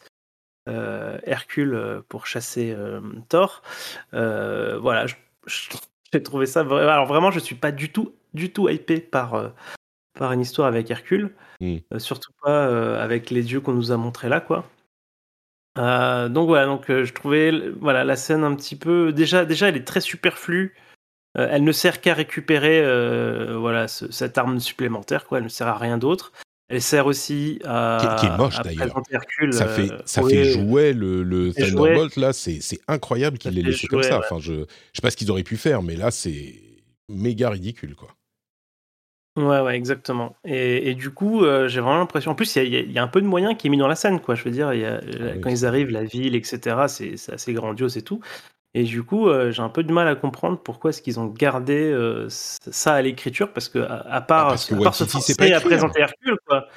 Hercule 0.68 1.74
euh, 1.74 2.02
pour 2.08 2.28
chasser 2.28 2.74
euh, 2.78 3.02
Thor. 3.30 3.62
voilà, 4.12 5.06
j'ai 6.14 6.24
trouvé 6.24 6.46
ça 6.46 6.64
vraiment. 6.64 6.92
Alors 6.92 7.06
vraiment, 7.08 7.32
je 7.32 7.40
suis 7.40 7.56
pas 7.56 7.72
du 7.72 7.92
tout, 7.92 8.14
du 8.34 8.52
tout 8.52 8.70
hypé 8.70 9.00
par 9.00 9.54
par 10.20 10.34
une 10.34 10.42
histoire 10.42 10.68
avec 10.68 10.92
Hercule, 10.92 11.34
mmh. 11.62 11.98
surtout 11.98 12.32
pas 12.44 13.02
avec 13.02 13.30
les 13.30 13.44
dieux 13.44 13.62
qu'on 13.62 13.74
nous 13.74 13.92
a 13.92 13.98
montrés 13.98 14.30
là, 14.30 14.42
quoi. 14.42 14.70
donc 15.76 16.48
voilà, 16.48 16.66
donc 16.66 16.86
je 16.88 17.14
trouvais 17.14 17.70
voilà 17.80 18.04
la 18.04 18.16
scène 18.16 18.44
un 18.44 18.56
petit 18.56 18.76
peu 18.76 19.14
déjà 19.14 19.46
déjà 19.46 19.70
elle 19.70 19.78
est 19.78 19.88
très 19.88 20.02
superflue. 20.02 20.76
elle 21.36 21.64
ne 21.64 21.72
sert 21.72 22.02
qu'à 22.02 22.14
récupérer 22.14 22.82
voilà 23.56 23.88
cette 23.88 24.38
arme 24.38 24.60
supplémentaire, 24.60 25.26
quoi. 25.26 25.40
Elle 25.40 25.46
ne 25.46 25.50
sert 25.50 25.68
à 25.68 25.78
rien 25.78 25.98
d'autre. 25.98 26.34
Elle 26.72 26.82
sert 26.82 27.06
aussi 27.06 27.60
à. 27.66 28.16
Qui, 28.20 28.28
est 28.28 28.38
moche 28.38 28.62
d'ailleurs. 28.64 29.02
Ça 29.52 29.68
fait, 29.68 29.92
euh, 29.92 29.98
ça 30.06 30.24
fait 30.24 30.46
jouer 30.46 30.94
le, 30.94 31.22
le 31.22 31.54
Thunderbolt 31.54 32.16
là, 32.16 32.32
c'est 32.32 32.62
incroyable 32.88 33.38
qu'il 33.38 33.52
l'ait 33.52 33.62
laissé 33.62 33.88
comme 33.88 34.04
ça. 34.04 34.20
Enfin, 34.20 34.38
je, 34.40 34.54
je 34.54 34.60
sais 34.94 35.02
pas 35.02 35.12
ce 35.12 35.18
qu'ils 35.18 35.30
auraient 35.32 35.44
pu 35.44 35.58
faire, 35.58 35.84
mais 35.84 35.96
là 35.96 36.12
c'est 36.12 36.56
méga 37.10 37.50
ridicule 37.50 37.96
quoi. 37.96 38.16
Ouais, 39.38 39.62
ouais, 39.62 39.76
exactement. 39.78 40.36
Et, 40.44 40.90
et 40.90 40.96
du 40.96 41.10
coup, 41.10 41.46
euh, 41.46 41.70
j'ai 41.70 41.80
vraiment 41.80 42.00
l'impression. 42.00 42.32
En 42.32 42.36
plus, 42.36 42.54
il 42.58 42.74
y, 42.74 42.92
y, 42.92 43.00
a 43.00 43.04
un 43.04 43.08
peu 43.08 43.22
de 43.22 43.28
moyens 43.28 43.56
qui 43.58 43.68
est 43.68 43.70
mis 43.70 43.78
dans 43.78 43.88
la 43.88 43.96
scène, 43.96 44.20
quoi. 44.20 44.36
Je 44.36 44.44
veux 44.44 44.52
dire, 44.52 44.74
y 44.74 44.84
a, 44.84 45.00
ah 45.00 45.38
quand 45.42 45.50
ils 45.50 45.66
arrivent, 45.66 45.90
la 45.90 46.04
ville, 46.04 46.36
etc., 46.36 46.76
c'est 46.90 47.16
assez 47.32 47.54
grandiose 47.54 47.96
et 47.96 48.02
tout. 48.02 48.20
Et 48.74 48.84
du 48.84 49.04
coup, 49.04 49.28
euh, 49.28 49.52
j'ai 49.52 49.62
un 49.62 49.70
peu 49.70 49.84
de 49.84 49.92
mal 49.92 50.08
à 50.08 50.16
comprendre 50.16 50.58
pourquoi 50.58 50.92
est-ce 50.92 51.02
qu'ils 51.02 51.20
ont 51.20 51.26
gardé 51.26 51.74
euh, 51.74 52.28
ça 52.30 52.94
à 52.94 53.02
l'écriture, 53.02 53.52
parce 53.52 53.68
que 53.68 53.80
à, 53.80 54.22
part, 54.22 54.48
ah, 54.48 54.76
à 54.76 54.82
part 54.82 54.96
se 54.96 55.04
forcer 55.06 55.54
à 55.54 55.60
présenter 55.60 56.00
Hercule, 56.00 56.38
quoi. 56.48 56.68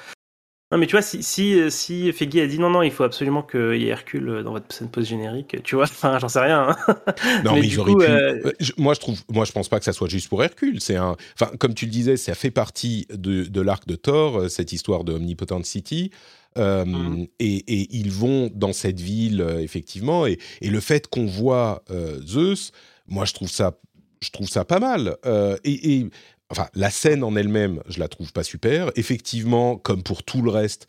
Non, 0.71 0.79
mais 0.79 0.87
tu 0.87 0.93
vois, 0.93 1.03
si, 1.03 1.21
si, 1.21 1.59
euh, 1.59 1.69
si 1.69 2.11
Feggy 2.11 2.41
a 2.41 2.47
dit 2.47 2.59
non, 2.59 2.71
non, 2.71 2.81
il 2.81 2.91
faut 2.91 3.03
absolument 3.03 3.43
qu'il 3.43 3.77
y 3.77 3.85
ait 3.85 3.91
Hercule 3.91 4.41
dans 4.43 4.51
votre 4.51 4.73
scène 4.73 4.89
post-générique, 4.89 5.63
tu 5.63 5.75
vois, 5.75 5.83
enfin, 5.89 6.19
j'en 6.19 6.27
sais 6.27 6.41
rien. 6.41 6.69
Hein. 6.69 6.97
Non, 7.45 7.53
mais, 7.53 7.69
j'aurais 7.69 7.93
pu. 7.93 8.73
moi, 8.77 8.93
je 8.93 8.99
trouve, 8.99 9.21
moi, 9.31 9.45
je 9.45 9.53
pense 9.53 9.69
pas 9.69 9.79
que 9.79 9.85
ça 9.85 9.93
soit 9.93 10.09
juste 10.09 10.27
pour 10.27 10.43
Hercule. 10.43 10.81
C'est 10.81 10.97
un, 10.97 11.15
enfin, 11.39 11.49
comme 11.59 11.75
tu 11.75 11.85
le 11.85 11.91
disais, 11.91 12.17
ça 12.17 12.35
fait 12.35 12.51
partie 12.51 13.07
de, 13.09 13.43
de 13.43 13.61
l'arc 13.61 13.87
de 13.87 13.95
Thor, 13.95 14.49
cette 14.49 14.73
histoire 14.73 15.05
de 15.05 15.13
Omnipotent 15.13 15.63
City. 15.63 16.11
Euh, 16.57 16.85
mmh. 16.85 17.27
et, 17.39 17.95
ils 17.97 18.11
vont 18.11 18.49
dans 18.53 18.73
cette 18.73 18.99
ville, 18.99 19.41
euh, 19.41 19.59
effectivement. 19.59 20.25
Et, 20.25 20.37
le 20.61 20.79
fait 20.79 21.07
qu'on 21.07 21.25
voit 21.25 21.83
euh, 21.91 22.21
Zeus, 22.25 22.71
moi, 23.07 23.25
je 23.25 23.33
trouve 23.33 23.49
ça, 23.49 23.77
je 24.21 24.29
trouve 24.29 24.49
ça 24.49 24.65
pas 24.65 24.79
mal. 24.79 25.17
et, 25.63 26.07
enfin, 26.49 26.67
la 26.73 26.89
scène 26.89 27.23
en 27.23 27.35
elle-même, 27.35 27.81
je 27.87 27.99
la 27.99 28.07
trouve 28.07 28.31
pas 28.31 28.43
super. 28.43 28.91
Effectivement, 28.95 29.77
comme 29.77 30.03
pour 30.03 30.23
tout 30.23 30.41
le 30.41 30.49
reste, 30.49 30.87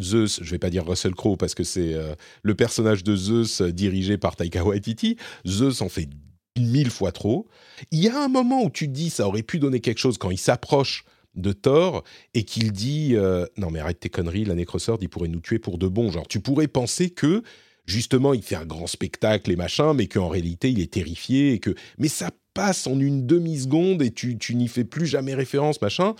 Zeus, 0.00 0.40
je 0.42 0.50
vais 0.50 0.58
pas 0.58 0.70
dire 0.70 0.86
Russell 0.86 1.14
Crowe 1.14 1.36
parce 1.36 1.54
que 1.54 1.64
c'est 1.64 1.94
le 2.42 2.54
personnage 2.54 3.04
de 3.04 3.16
Zeus 3.16 3.62
dirigé 3.62 4.16
par 4.16 4.36
Taika 4.36 4.64
Waititi. 4.64 5.16
Zeus 5.46 5.82
en 5.82 5.88
fait 5.88 6.08
mille 6.58 6.90
fois 6.90 7.12
trop. 7.12 7.48
Il 7.90 8.02
y 8.02 8.08
a 8.08 8.18
un 8.18 8.28
moment 8.28 8.62
où 8.62 8.70
tu 8.70 8.86
te 8.86 8.92
dis 8.92 9.10
ça 9.10 9.26
aurait 9.26 9.42
pu 9.42 9.58
donner 9.58 9.80
quelque 9.80 9.98
chose 9.98 10.16
quand 10.16 10.30
il 10.30 10.38
s'approche 10.38 11.04
de 11.36 11.52
Thor 11.52 12.02
et 12.34 12.44
qu'il 12.44 12.72
dit 12.72 13.14
euh, 13.14 13.46
non 13.56 13.70
mais 13.70 13.80
arrête 13.80 14.00
tes 14.00 14.08
conneries, 14.08 14.44
la 14.44 14.54
Necrosword 14.54 14.98
il 15.00 15.08
pourrait 15.08 15.28
nous 15.28 15.40
tuer 15.40 15.58
pour 15.58 15.78
de 15.78 15.88
bon. 15.88 16.10
Genre 16.10 16.26
tu 16.26 16.40
pourrais 16.40 16.68
penser 16.68 17.10
que 17.10 17.42
justement 17.84 18.34
il 18.34 18.42
fait 18.42 18.56
un 18.56 18.66
grand 18.66 18.86
spectacle 18.86 19.50
et 19.50 19.56
machin, 19.56 19.94
mais 19.94 20.06
qu'en 20.06 20.28
réalité 20.28 20.70
il 20.70 20.80
est 20.80 20.92
terrifié 20.92 21.52
et 21.52 21.58
que 21.58 21.74
mais 21.98 22.08
ça 22.08 22.30
passe 22.54 22.86
en 22.86 22.98
une 22.98 23.26
demi 23.26 23.58
seconde 23.58 24.02
et 24.02 24.10
tu, 24.10 24.38
tu 24.38 24.54
n'y 24.54 24.68
fais 24.68 24.84
plus 24.84 25.06
jamais 25.06 25.34
référence 25.34 25.80
machin. 25.82 26.14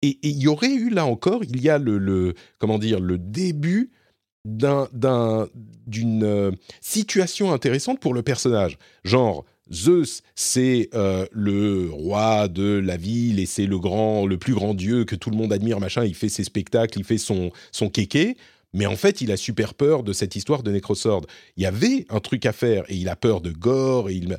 Et 0.00 0.18
il 0.22 0.38
y 0.38 0.48
aurait 0.48 0.72
eu 0.72 0.90
là 0.90 1.06
encore, 1.06 1.44
il 1.44 1.60
y 1.62 1.68
a 1.68 1.78
le, 1.78 1.98
le 1.98 2.34
comment 2.58 2.78
dire 2.78 2.98
le 2.98 3.18
début 3.18 3.92
d'un 4.44 4.88
d'une 5.86 6.24
euh, 6.24 6.50
situation 6.80 7.52
intéressante 7.52 8.00
pour 8.00 8.14
le 8.14 8.22
personnage. 8.22 8.78
Genre 9.04 9.44
Zeus, 9.72 10.22
c'est 10.34 10.88
euh, 10.94 11.26
le 11.32 11.88
roi 11.90 12.48
de 12.48 12.78
la 12.78 12.96
ville 12.96 13.40
et 13.40 13.46
c'est 13.46 13.66
le 13.66 13.78
grand, 13.78 14.26
le 14.26 14.38
plus 14.38 14.54
grand 14.54 14.74
dieu 14.74 15.04
que 15.04 15.16
tout 15.16 15.30
le 15.30 15.36
monde 15.36 15.52
admire, 15.52 15.80
machin. 15.80 16.04
Il 16.04 16.14
fait 16.14 16.28
ses 16.28 16.44
spectacles, 16.44 16.98
il 16.98 17.04
fait 17.04 17.18
son 17.18 17.50
son 17.70 17.88
kéké. 17.88 18.36
Mais 18.74 18.86
en 18.86 18.96
fait, 18.96 19.20
il 19.20 19.30
a 19.30 19.36
super 19.36 19.74
peur 19.74 20.02
de 20.02 20.12
cette 20.12 20.34
histoire 20.34 20.62
de 20.62 20.72
Necrosword. 20.72 21.26
Il 21.56 21.62
y 21.62 21.66
avait 21.66 22.06
un 22.08 22.20
truc 22.20 22.46
à 22.46 22.52
faire 22.52 22.84
et 22.88 22.96
il 22.96 23.08
a 23.08 23.16
peur 23.16 23.40
de 23.40 23.50
gore 23.50 24.08
et 24.08 24.14
il, 24.14 24.38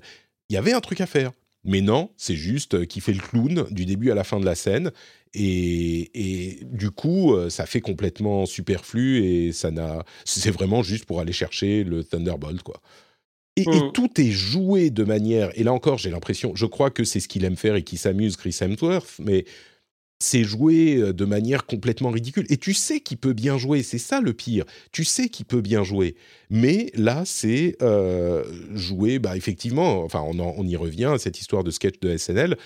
il 0.49 0.53
y 0.53 0.57
avait 0.57 0.73
un 0.73 0.81
truc 0.81 1.01
à 1.01 1.05
faire. 1.05 1.31
Mais 1.63 1.81
non, 1.81 2.09
c'est 2.17 2.35
juste 2.35 2.87
qu'il 2.87 3.01
fait 3.01 3.13
le 3.13 3.21
clown 3.21 3.65
du 3.71 3.85
début 3.85 4.11
à 4.11 4.15
la 4.15 4.23
fin 4.23 4.39
de 4.39 4.45
la 4.45 4.55
scène. 4.55 4.91
Et, 5.33 6.11
et, 6.13 6.59
du 6.65 6.91
coup, 6.91 7.33
euh, 7.33 7.49
ça 7.49 7.65
fait 7.65 7.81
complètement 7.81 8.45
superflu 8.45 9.23
et 9.23 9.51
ça 9.51 9.71
n'a. 9.71 10.03
C'est 10.25 10.51
vraiment 10.51 10.83
juste 10.83 11.05
pour 11.05 11.19
aller 11.21 11.33
chercher 11.33 11.83
le 11.83 12.03
Thunderbolt, 12.03 12.61
quoi. 12.61 12.81
Et, 13.55 13.67
mmh. 13.67 13.91
tout 13.93 14.09
est 14.19 14.31
joué 14.31 14.89
de 14.89 15.03
manière, 15.03 15.51
et 15.53 15.63
là 15.63 15.73
encore 15.73 15.99
j'ai 15.99 16.09
l'impression, 16.09 16.53
je 16.55 16.65
crois 16.65 16.89
que 16.89 17.03
c'est 17.03 17.19
ce 17.19 17.27
qu'il 17.27 17.45
aime 17.45 17.55
faire 17.55 17.75
et 17.75 17.83
qui 17.83 17.97
s'amuse 17.97 18.35
Chris 18.35 18.57
Hemsworth, 18.59 19.19
mais 19.19 19.45
c'est 20.23 20.43
joué 20.43 20.97
euh, 20.97 21.13
de 21.13 21.25
manière 21.25 21.65
complètement 21.65 22.09
ridicule. 22.09 22.45
Et 22.49 22.57
tu 22.57 22.73
sais 22.73 23.01
qu'il 23.01 23.17
peut 23.17 23.33
bien 23.33 23.57
jouer, 23.57 23.83
c'est 23.83 23.97
ça 23.97 24.21
le 24.21 24.33
pire. 24.33 24.65
Tu 24.91 25.03
sais 25.03 25.27
qu'il 25.29 25.45
peut 25.45 25.61
bien 25.61 25.83
jouer. 25.83 26.15
Mais 26.49 26.91
là, 26.95 27.23
c'est 27.25 27.75
euh, 27.81 28.43
joué, 28.73 29.19
bah, 29.19 29.35
effectivement, 29.35 30.03
enfin, 30.03 30.21
on, 30.21 30.39
on, 30.39 30.65
y 30.65 30.75
revient, 30.75 31.15
cette 31.19 31.39
histoire 31.39 31.63
de 31.63 31.71
sketch 31.71 31.99
de 31.99 32.15
SNL, 32.15 32.57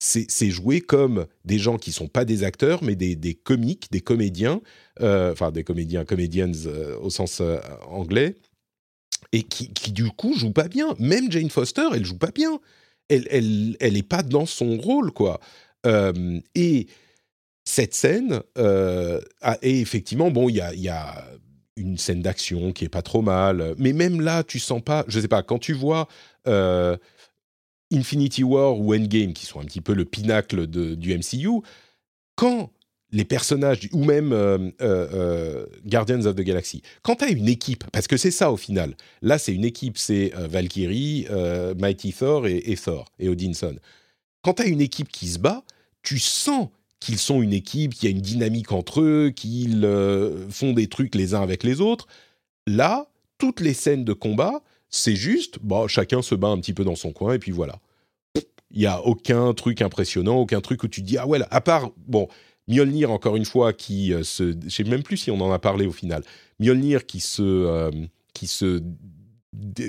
c'est 0.00 0.50
joué 0.50 0.82
comme 0.82 1.26
des 1.46 1.56
gens 1.56 1.78
qui 1.78 1.90
sont 1.90 2.08
pas 2.08 2.26
des 2.26 2.42
acteurs, 2.42 2.82
mais 2.82 2.94
des, 2.94 3.16
des 3.16 3.32
comiques, 3.32 3.90
des 3.90 4.02
comédiens, 4.02 4.60
euh, 5.00 5.32
enfin, 5.32 5.50
des 5.50 5.64
comédiens, 5.64 6.04
comedians 6.04 6.52
au 7.00 7.08
sens 7.08 7.40
anglais, 7.86 8.34
et 9.34 9.42
qui, 9.42 9.90
du 9.90 10.10
coup 10.10 10.36
joue 10.36 10.52
pas 10.52 10.68
bien. 10.68 10.94
Même 11.00 11.30
Jane 11.30 11.50
Foster, 11.50 11.88
elle 11.92 12.04
joue 12.04 12.16
pas 12.16 12.30
bien. 12.30 12.60
Elle, 13.08 13.26
elle, 13.30 13.76
elle 13.80 13.96
est 13.96 14.08
pas 14.08 14.22
dans 14.22 14.46
son 14.46 14.76
rôle, 14.76 15.10
quoi. 15.10 15.40
Euh, 15.86 16.40
et 16.54 16.86
cette 17.64 17.94
scène, 17.94 18.40
euh, 18.58 19.20
et 19.60 19.80
effectivement, 19.80 20.30
bon, 20.30 20.48
il 20.48 20.56
y 20.56 20.60
a, 20.60 20.72
y 20.74 20.88
a 20.88 21.26
une 21.76 21.98
scène 21.98 22.22
d'action 22.22 22.72
qui 22.72 22.84
est 22.84 22.88
pas 22.88 23.02
trop 23.02 23.22
mal, 23.22 23.74
mais 23.76 23.92
même 23.92 24.20
là, 24.20 24.44
tu 24.44 24.60
sens 24.60 24.80
pas, 24.80 25.04
je 25.08 25.18
sais 25.18 25.28
pas, 25.28 25.42
quand 25.42 25.58
tu 25.58 25.72
vois 25.72 26.06
euh, 26.46 26.96
Infinity 27.92 28.44
War 28.44 28.78
ou 28.78 28.94
Endgame, 28.94 29.32
qui 29.32 29.46
sont 29.46 29.58
un 29.60 29.64
petit 29.64 29.80
peu 29.80 29.94
le 29.94 30.04
pinacle 30.04 30.68
de, 30.68 30.94
du 30.94 31.12
MCU, 31.12 31.60
quand 32.36 32.70
les 33.12 33.24
personnages, 33.24 33.88
ou 33.92 34.04
même 34.04 34.32
euh, 34.32 34.58
euh, 34.80 35.08
euh, 35.12 35.66
Guardians 35.86 36.24
of 36.26 36.34
the 36.34 36.40
Galaxy, 36.40 36.82
quand 37.02 37.16
tu 37.16 37.24
as 37.24 37.28
une 37.28 37.48
équipe, 37.48 37.84
parce 37.92 38.08
que 38.08 38.16
c'est 38.16 38.30
ça 38.30 38.50
au 38.50 38.56
final, 38.56 38.96
là 39.22 39.38
c'est 39.38 39.54
une 39.54 39.64
équipe, 39.64 39.98
c'est 39.98 40.32
Valkyrie, 40.36 41.26
Mighty 41.78 42.12
Thor 42.12 42.46
et, 42.46 42.76
Thor 42.82 43.06
et 43.18 43.28
Odinson. 43.28 43.76
Quand 44.42 44.54
tu 44.54 44.62
as 44.62 44.66
une 44.66 44.80
équipe 44.80 45.08
qui 45.08 45.28
se 45.28 45.38
bat, 45.38 45.62
tu 46.02 46.18
sens 46.18 46.68
qu'ils 46.98 47.18
sont 47.18 47.40
une 47.40 47.52
équipe, 47.52 47.94
qu'il 47.94 48.08
y 48.08 48.12
a 48.12 48.16
une 48.16 48.22
dynamique 48.22 48.72
entre 48.72 49.00
eux, 49.00 49.30
qu'ils 49.34 49.88
font 50.50 50.72
des 50.72 50.88
trucs 50.88 51.14
les 51.14 51.34
uns 51.34 51.42
avec 51.42 51.62
les 51.62 51.80
autres. 51.80 52.08
Là, 52.66 53.06
toutes 53.38 53.60
les 53.60 53.74
scènes 53.74 54.04
de 54.04 54.12
combat, 54.12 54.62
c'est 54.88 55.16
juste, 55.16 55.58
bah, 55.62 55.84
chacun 55.88 56.22
se 56.22 56.34
bat 56.34 56.48
un 56.48 56.58
petit 56.58 56.72
peu 56.72 56.84
dans 56.84 56.96
son 56.96 57.12
coin 57.12 57.34
et 57.34 57.38
puis 57.38 57.52
voilà. 57.52 57.78
Il 58.70 58.80
n'y 58.80 58.86
a 58.86 59.02
aucun 59.02 59.54
truc 59.54 59.82
impressionnant, 59.82 60.36
aucun 60.36 60.60
truc 60.60 60.82
où 60.82 60.88
tu 60.88 61.02
dis, 61.02 61.16
ah 61.16 61.26
ouais, 61.26 61.40
à 61.50 61.60
part, 61.60 61.90
bon, 62.08 62.28
Mjolnir, 62.68 63.10
encore 63.10 63.36
une 63.36 63.44
fois, 63.44 63.72
qui 63.72 64.12
euh, 64.12 64.22
se. 64.22 64.54
Je 64.64 64.68
sais 64.68 64.84
même 64.84 65.02
plus 65.02 65.16
si 65.16 65.30
on 65.30 65.40
en 65.40 65.52
a 65.52 65.58
parlé 65.58 65.86
au 65.86 65.92
final. 65.92 66.22
Mjolnir 66.60 67.06
qui 67.06 67.20
se. 67.20 67.42
Euh, 67.42 67.90
qui 68.32 68.46
se 68.46 68.82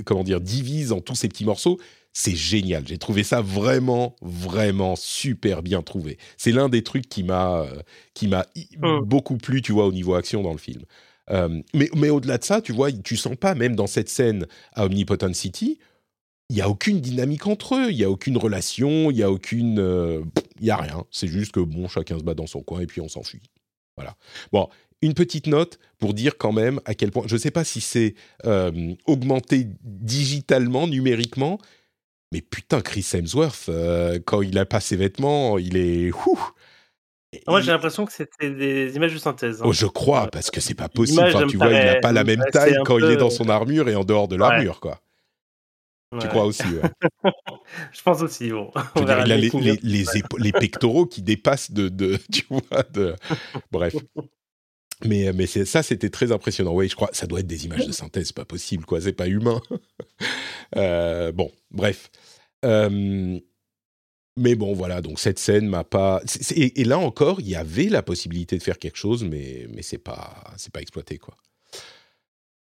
comment 0.05 0.23
dire, 0.23 0.41
divise 0.41 0.91
en 0.91 1.01
tous 1.01 1.15
ces 1.15 1.27
petits 1.27 1.45
morceaux. 1.45 1.79
C'est 2.13 2.35
génial. 2.35 2.87
J'ai 2.87 2.97
trouvé 2.97 3.23
ça 3.23 3.41
vraiment, 3.41 4.15
vraiment 4.21 4.95
super 4.95 5.63
bien 5.63 5.81
trouvé. 5.81 6.17
C'est 6.37 6.51
l'un 6.51 6.69
des 6.69 6.83
trucs 6.83 7.09
qui 7.09 7.23
m'a, 7.23 7.61
euh, 7.61 7.81
qui 8.13 8.27
m'a 8.27 8.45
mmh. 8.77 8.99
beaucoup 9.01 9.37
plu, 9.37 9.61
tu 9.61 9.71
vois, 9.71 9.85
au 9.87 9.91
niveau 9.91 10.13
action 10.13 10.43
dans 10.43 10.51
le 10.51 10.59
film. 10.59 10.83
mais, 11.73 11.89
mais 11.95 12.09
au-delà 12.09 12.37
de 12.37 12.43
ça, 12.43 12.61
tu 12.61 12.71
vois, 12.71 12.91
tu 12.91 13.17
sens 13.17 13.35
pas, 13.35 13.55
même 13.55 13.75
dans 13.75 13.87
cette 13.87 14.07
scène 14.07 14.45
à 14.73 14.85
Omnipotent 14.85 15.33
City, 15.33 15.79
il 16.49 16.55
n'y 16.57 16.61
a 16.61 16.69
aucune 16.69 17.01
dynamique 17.01 17.47
entre 17.47 17.75
eux, 17.75 17.91
il 17.91 17.97
n'y 17.97 18.03
a 18.03 18.09
aucune 18.09 18.37
relation, 18.37 19.09
il 19.11 19.15
n'y 19.15 19.23
a 19.23 19.31
aucune... 19.31 19.79
Euh, 19.79 20.21
il 20.59 20.67
y 20.67 20.71
a 20.71 20.77
rien. 20.77 21.03
C'est 21.11 21.27
juste 21.27 21.51
que, 21.51 21.59
bon, 21.59 21.87
chacun 21.87 22.19
se 22.19 22.23
bat 22.23 22.33
dans 22.33 22.47
son 22.47 22.61
coin 22.61 22.81
et 22.81 22.87
puis 22.87 23.01
on 23.01 23.07
s'enfuit. 23.07 23.41
Voilà. 23.97 24.15
Bon, 24.51 24.69
une 25.01 25.13
petite 25.13 25.47
note 25.47 25.79
pour 25.97 26.13
dire 26.13 26.37
quand 26.37 26.51
même 26.51 26.79
à 26.85 26.93
quel 26.93 27.11
point... 27.11 27.23
Je 27.25 27.33
ne 27.33 27.39
sais 27.39 27.51
pas 27.51 27.63
si 27.63 27.81
c'est 27.81 28.15
euh, 28.45 28.93
augmenté 29.05 29.67
digitalement, 29.81 30.87
numériquement, 30.87 31.59
mais 32.31 32.41
putain, 32.41 32.81
Chris 32.81 33.07
Hemsworth, 33.13 33.69
euh, 33.69 34.19
quand 34.23 34.41
il 34.41 34.57
a 34.57 34.65
pas 34.65 34.79
ses 34.79 34.97
vêtements, 34.97 35.57
il 35.57 35.77
est... 35.77 36.11
Moi, 37.47 37.59
j'ai 37.61 37.71
l'impression 37.71 38.05
que 38.05 38.13
c'était 38.13 38.49
des 38.49 38.95
images 38.95 39.13
de 39.13 39.17
synthèse. 39.17 39.61
Hein. 39.61 39.65
Oh, 39.67 39.73
je 39.73 39.87
crois, 39.87 40.27
parce 40.27 40.51
que 40.51 40.61
c'est 40.61 40.73
pas 40.73 40.89
possible. 40.89 41.21
Enfin, 41.21 41.47
tu 41.47 41.57
vois, 41.57 41.67
il 41.67 41.73
n'a 41.73 41.95
pas 41.95 42.13
la 42.13 42.23
même 42.23 42.43
taille 42.51 42.77
quand 42.85 42.97
il 42.97 43.05
est 43.05 43.17
dans 43.17 43.29
son 43.29 43.49
armure 43.49 43.89
et 43.89 43.95
en 43.95 44.03
dehors 44.03 44.27
de 44.27 44.35
l'armure, 44.35 44.79
quoi. 44.79 45.01
Tu 46.19 46.27
crois 46.27 46.45
aussi 46.45 46.63
Je 47.91 48.01
pense 48.01 48.21
aussi. 48.21 48.49
Bon. 48.51 48.71
il 48.95 49.09
a 49.09 49.25
les, 49.25 49.49
les, 49.81 50.03
les, 50.37 50.51
pectoraux 50.51 51.05
qui 51.05 51.21
dépassent 51.21 51.71
de, 51.71 51.89
de 51.89 52.17
tu 52.31 52.45
vois, 52.49 52.83
de... 52.93 53.15
bref. 53.71 53.95
Mais, 55.03 55.33
mais 55.33 55.45
ça, 55.45 55.83
c'était 55.83 56.09
très 56.09 56.31
impressionnant. 56.31 56.73
Oui, 56.73 56.87
je 56.87 56.95
crois, 56.95 57.09
ça 57.11 57.27
doit 57.27 57.41
être 57.41 57.47
des 57.47 57.65
images 57.65 57.85
de 57.85 57.91
synthèse, 57.91 58.31
pas 58.31 58.45
possible, 58.45 58.85
quoi. 58.85 59.01
C'est 59.01 59.13
pas 59.13 59.27
humain. 59.27 59.61
Euh, 60.75 61.31
bon, 61.31 61.51
bref. 61.69 62.09
Euh, 62.65 63.39
mais 64.37 64.55
bon, 64.55 64.73
voilà. 64.73 65.01
Donc 65.01 65.19
cette 65.19 65.39
scène 65.39 65.67
m'a 65.67 65.83
pas. 65.83 66.21
Et, 66.55 66.83
là 66.83 66.97
encore, 66.97 67.39
il 67.39 67.47
y 67.47 67.55
avait 67.55 67.85
la 67.85 68.01
possibilité 68.01 68.57
de 68.57 68.63
faire 68.63 68.79
quelque 68.79 68.97
chose, 68.97 69.23
mais 69.23 69.67
mais 69.73 69.83
c'est 69.83 69.99
pas 69.99 70.43
c'est 70.57 70.73
pas 70.73 70.81
exploité, 70.81 71.17
quoi. 71.17 71.37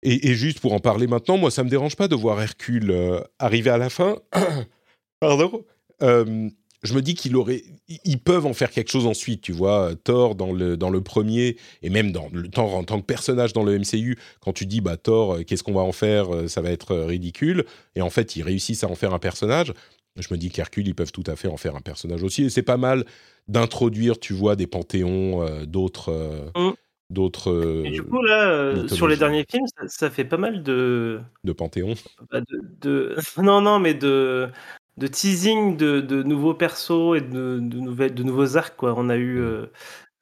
Et, 0.03 0.35
juste 0.35 0.61
pour 0.61 0.73
en 0.73 0.79
parler 0.79 1.07
maintenant, 1.07 1.37
moi, 1.37 1.51
ça 1.51 1.65
me 1.65 1.69
dérange 1.69 1.97
pas 1.97 2.09
de 2.09 2.15
voir 2.15 2.41
Hercule 2.41 2.91
euh, 2.91 3.21
arriver 3.39 3.71
à 3.71 3.79
la 3.79 3.91
fin. 3.91 4.19
Pardon. 5.21 5.65
Euh, 6.03 6.49
je 6.85 6.95
me 6.95 7.03
dis 7.03 7.17
qu'ils 7.17 7.35
aurait, 7.35 7.65
ils 8.05 8.21
peuvent 8.21 8.47
en 8.47 8.53
faire 8.53 8.71
quelque 8.71 8.93
chose 8.93 9.07
ensuite, 9.07 9.41
tu 9.41 9.51
vois. 9.51 9.91
Thor 10.05 10.37
dans 10.37 10.53
le 10.53 10.77
dans 10.77 10.91
le 10.91 11.01
premier 11.01 11.57
et 11.83 11.91
même 11.91 12.13
dans 12.13 12.29
le 12.33 12.49
Thor 12.49 12.77
en 12.77 12.85
tant 12.85 13.01
que 13.01 13.05
personnage 13.05 13.53
dans 13.53 13.65
le 13.65 13.77
MCU, 13.77 14.17
quand 14.41 14.53
tu 14.53 14.65
dis 14.65 14.81
bah 14.81 14.97
Thor, 14.97 15.35
euh, 15.35 15.43
qu'est-ce 15.43 15.65
qu'on 15.65 15.73
va 15.75 15.81
en 15.81 15.91
faire 15.91 16.29
Ça 16.49 16.61
va 16.61 16.71
être 16.71 16.95
ridicule. 16.97 17.65
Et 17.97 18.01
en 18.01 18.11
fait, 18.11 18.37
ils 18.37 18.43
réussissent 18.43 18.85
à 18.85 18.89
en 18.89 18.95
faire 18.95 19.13
un 19.13 19.19
personnage. 19.19 19.73
Je 20.17 20.29
me 20.31 20.39
dis 20.39 20.51
qu'Hercule, 20.51 20.87
ils 20.87 20.95
peuvent 20.95 21.13
tout 21.13 21.25
à 21.27 21.35
fait 21.35 21.49
en 21.49 21.57
faire 21.57 21.75
un 21.75 21.81
personnage 21.81 22.23
aussi. 22.23 22.45
Et 22.45 22.51
c'est 22.51 22.63
pas 22.63 22.77
mal 22.77 23.05
d'introduire, 23.49 24.21
tu 24.21 24.33
vois, 24.33 24.55
des 24.55 24.69
panthéons 24.69 25.65
d'autres. 25.67 26.13
Mmh 26.57 26.73
d'autres. 27.11 27.83
Et 27.85 27.91
du 27.91 28.03
coup, 28.03 28.23
là, 28.23 28.51
euh, 28.51 28.89
sur 28.89 29.09
les 29.09 29.17
derniers 29.17 29.45
films, 29.49 29.67
ça, 29.87 30.11
fait 30.11 30.25
pas 30.25 30.37
mal 30.37 30.63
de. 30.63 31.21
De 31.45 31.53
Panthéon 31.53 31.95
bah, 32.31 32.41
de, 32.81 33.17
Non, 33.43 33.61
non, 33.61 33.79
mais 33.79 33.95
de, 33.95 34.49
de 34.97 35.07
teasing 35.07 35.77
de, 35.77 36.01
de 36.01 36.23
nouveaux 36.23 36.55
persos 36.55 37.17
et 37.17 37.21
de, 37.21 37.59
de, 37.61 37.79
nouvelles, 37.79 38.15
de 38.15 38.23
nouveaux 38.23 38.57
arcs. 38.57 38.77
Quoi. 38.77 38.95
On 38.97 39.09
a 39.09 39.17
eu. 39.17 39.41
Mmh. 39.41 39.45
Euh, 39.45 39.67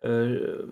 euh, 0.04 0.66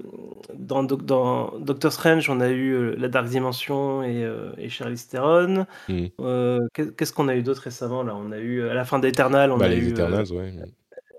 dans, 0.54 0.84
dans, 0.84 1.58
Doctor 1.58 1.90
Strange, 1.90 2.30
on 2.30 2.40
a 2.40 2.50
eu 2.50 2.94
la 2.94 3.08
Dark 3.08 3.26
Dimension 3.26 4.04
et, 4.04 4.30
et 4.58 4.68
Charlize 4.68 5.08
Theron. 5.08 5.66
Mmh. 5.88 6.68
Qu'est-ce 6.74 7.12
qu'on 7.12 7.26
a 7.26 7.34
eu 7.34 7.42
d'autre 7.42 7.62
récemment 7.62 8.04
là? 8.04 8.14
On 8.14 8.30
a 8.30 8.38
eu 8.38 8.62
à 8.68 8.74
la 8.74 8.84
fin 8.84 9.00
d'Eternal, 9.00 9.50
on 9.50 9.56
bah, 9.56 9.64
a 9.64 9.68
les 9.68 9.78
eu. 9.78 9.88
Eternals, 9.88 10.30
ouais. 10.30 10.52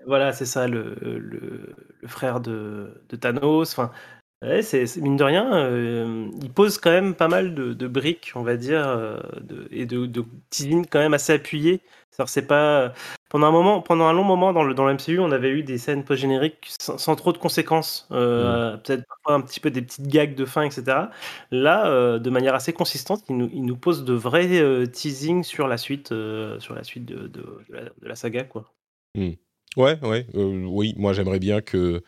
Voilà, 0.06 0.32
c'est 0.32 0.46
ça, 0.46 0.68
le, 0.68 0.94
le, 1.00 1.18
le, 1.18 2.08
frère 2.08 2.40
de, 2.40 3.02
de 3.08 3.16
Thanos. 3.16 3.72
Enfin, 3.72 3.90
Ouais, 4.42 4.60
c'est 4.60 4.96
mine 4.98 5.16
de 5.16 5.24
rien, 5.24 5.50
euh, 5.56 6.28
il 6.42 6.52
pose 6.52 6.76
quand 6.76 6.90
même 6.90 7.14
pas 7.14 7.26
mal 7.26 7.54
de, 7.54 7.86
briques, 7.88 8.32
on 8.34 8.42
va 8.42 8.58
dire, 8.58 8.86
euh, 8.86 9.18
et 9.70 9.86
de, 9.86 10.04
de 10.04 10.22
teasing 10.50 10.84
quand 10.86 10.98
même 10.98 11.14
assez 11.14 11.32
appuyées. 11.32 11.80
c'est 12.26 12.46
pas 12.46 12.92
pendant 13.30 13.46
un 13.46 13.50
moment, 13.50 13.80
pendant 13.80 14.04
un 14.04 14.12
long 14.12 14.24
moment 14.24 14.52
dans 14.52 14.62
le 14.62 14.74
dans 14.74 14.86
le 14.86 14.92
MCU, 14.92 15.20
on 15.20 15.32
avait 15.32 15.48
eu 15.48 15.62
des 15.62 15.78
scènes 15.78 16.04
post 16.04 16.20
génériques 16.20 16.68
sans, 16.78 17.16
trop 17.16 17.32
de 17.32 17.38
conséquences, 17.38 18.08
euh, 18.12 18.76
mmh. 18.76 18.82
peut-être 18.82 19.04
un 19.24 19.40
petit 19.40 19.58
peu 19.58 19.70
des 19.70 19.80
petites 19.80 20.06
gags 20.06 20.34
de 20.34 20.44
fin, 20.44 20.64
etc. 20.64 21.08
Là, 21.50 22.18
de 22.18 22.30
manière 22.30 22.54
assez 22.54 22.74
consistante, 22.74 23.24
il 23.30 23.38
nous, 23.38 23.50
il 23.54 23.64
nous 23.64 23.76
pose 23.76 24.04
de 24.04 24.12
vrais 24.12 24.86
teasings 24.88 25.44
sur 25.44 25.66
la 25.66 25.78
suite, 25.78 26.08
sur 26.08 26.74
la 26.74 26.84
suite 26.84 27.06
de, 27.06 27.26
de, 27.26 27.62
la, 28.02 28.16
saga, 28.16 28.44
quoi. 28.44 28.70
Mmh. 29.14 29.30
Ouais, 29.78 29.98
ouais, 30.02 30.26
oui, 30.34 30.94
moi 30.98 31.14
j'aimerais 31.14 31.38
bien 31.38 31.62
que 31.62 32.02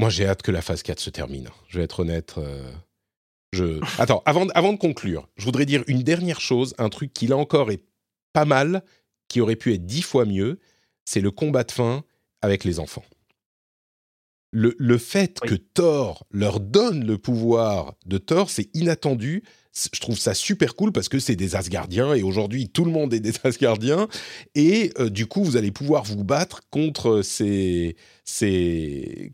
moi, 0.00 0.08
j'ai 0.08 0.26
hâte 0.26 0.40
que 0.40 0.50
la 0.50 0.62
phase 0.62 0.82
4 0.82 0.98
se 0.98 1.10
termine. 1.10 1.50
Je 1.68 1.76
vais 1.76 1.84
être 1.84 2.00
honnête. 2.00 2.36
Euh, 2.38 2.72
je... 3.52 3.80
Attends, 4.00 4.22
avant, 4.24 4.48
avant 4.54 4.72
de 4.72 4.78
conclure, 4.78 5.28
je 5.36 5.44
voudrais 5.44 5.66
dire 5.66 5.84
une 5.88 6.02
dernière 6.02 6.40
chose, 6.40 6.74
un 6.78 6.88
truc 6.88 7.12
qui 7.12 7.26
là 7.26 7.36
encore 7.36 7.70
est 7.70 7.84
pas 8.32 8.46
mal, 8.46 8.82
qui 9.28 9.42
aurait 9.42 9.56
pu 9.56 9.74
être 9.74 9.84
dix 9.84 10.00
fois 10.00 10.24
mieux, 10.24 10.58
c'est 11.04 11.20
le 11.20 11.30
combat 11.30 11.64
de 11.64 11.72
fin 11.72 12.02
avec 12.40 12.64
les 12.64 12.80
enfants. 12.80 13.04
Le, 14.52 14.74
le 14.78 14.96
fait 14.96 15.38
que 15.38 15.54
Thor 15.54 16.26
leur 16.30 16.60
donne 16.60 17.06
le 17.06 17.18
pouvoir 17.18 17.94
de 18.06 18.16
Thor, 18.16 18.48
c'est 18.48 18.74
inattendu 18.74 19.44
je 19.72 20.00
trouve 20.00 20.18
ça 20.18 20.34
super 20.34 20.74
cool 20.74 20.92
parce 20.92 21.08
que 21.08 21.18
c'est 21.18 21.36
des 21.36 21.54
Asgardiens 21.54 22.14
et 22.14 22.22
aujourd'hui 22.22 22.68
tout 22.68 22.84
le 22.84 22.90
monde 22.90 23.14
est 23.14 23.20
des 23.20 23.32
Asgardiens 23.44 24.08
et 24.54 24.92
euh, 24.98 25.10
du 25.10 25.26
coup 25.26 25.44
vous 25.44 25.56
allez 25.56 25.70
pouvoir 25.70 26.04
vous 26.04 26.24
battre 26.24 26.62
contre 26.70 27.22
ces, 27.22 27.96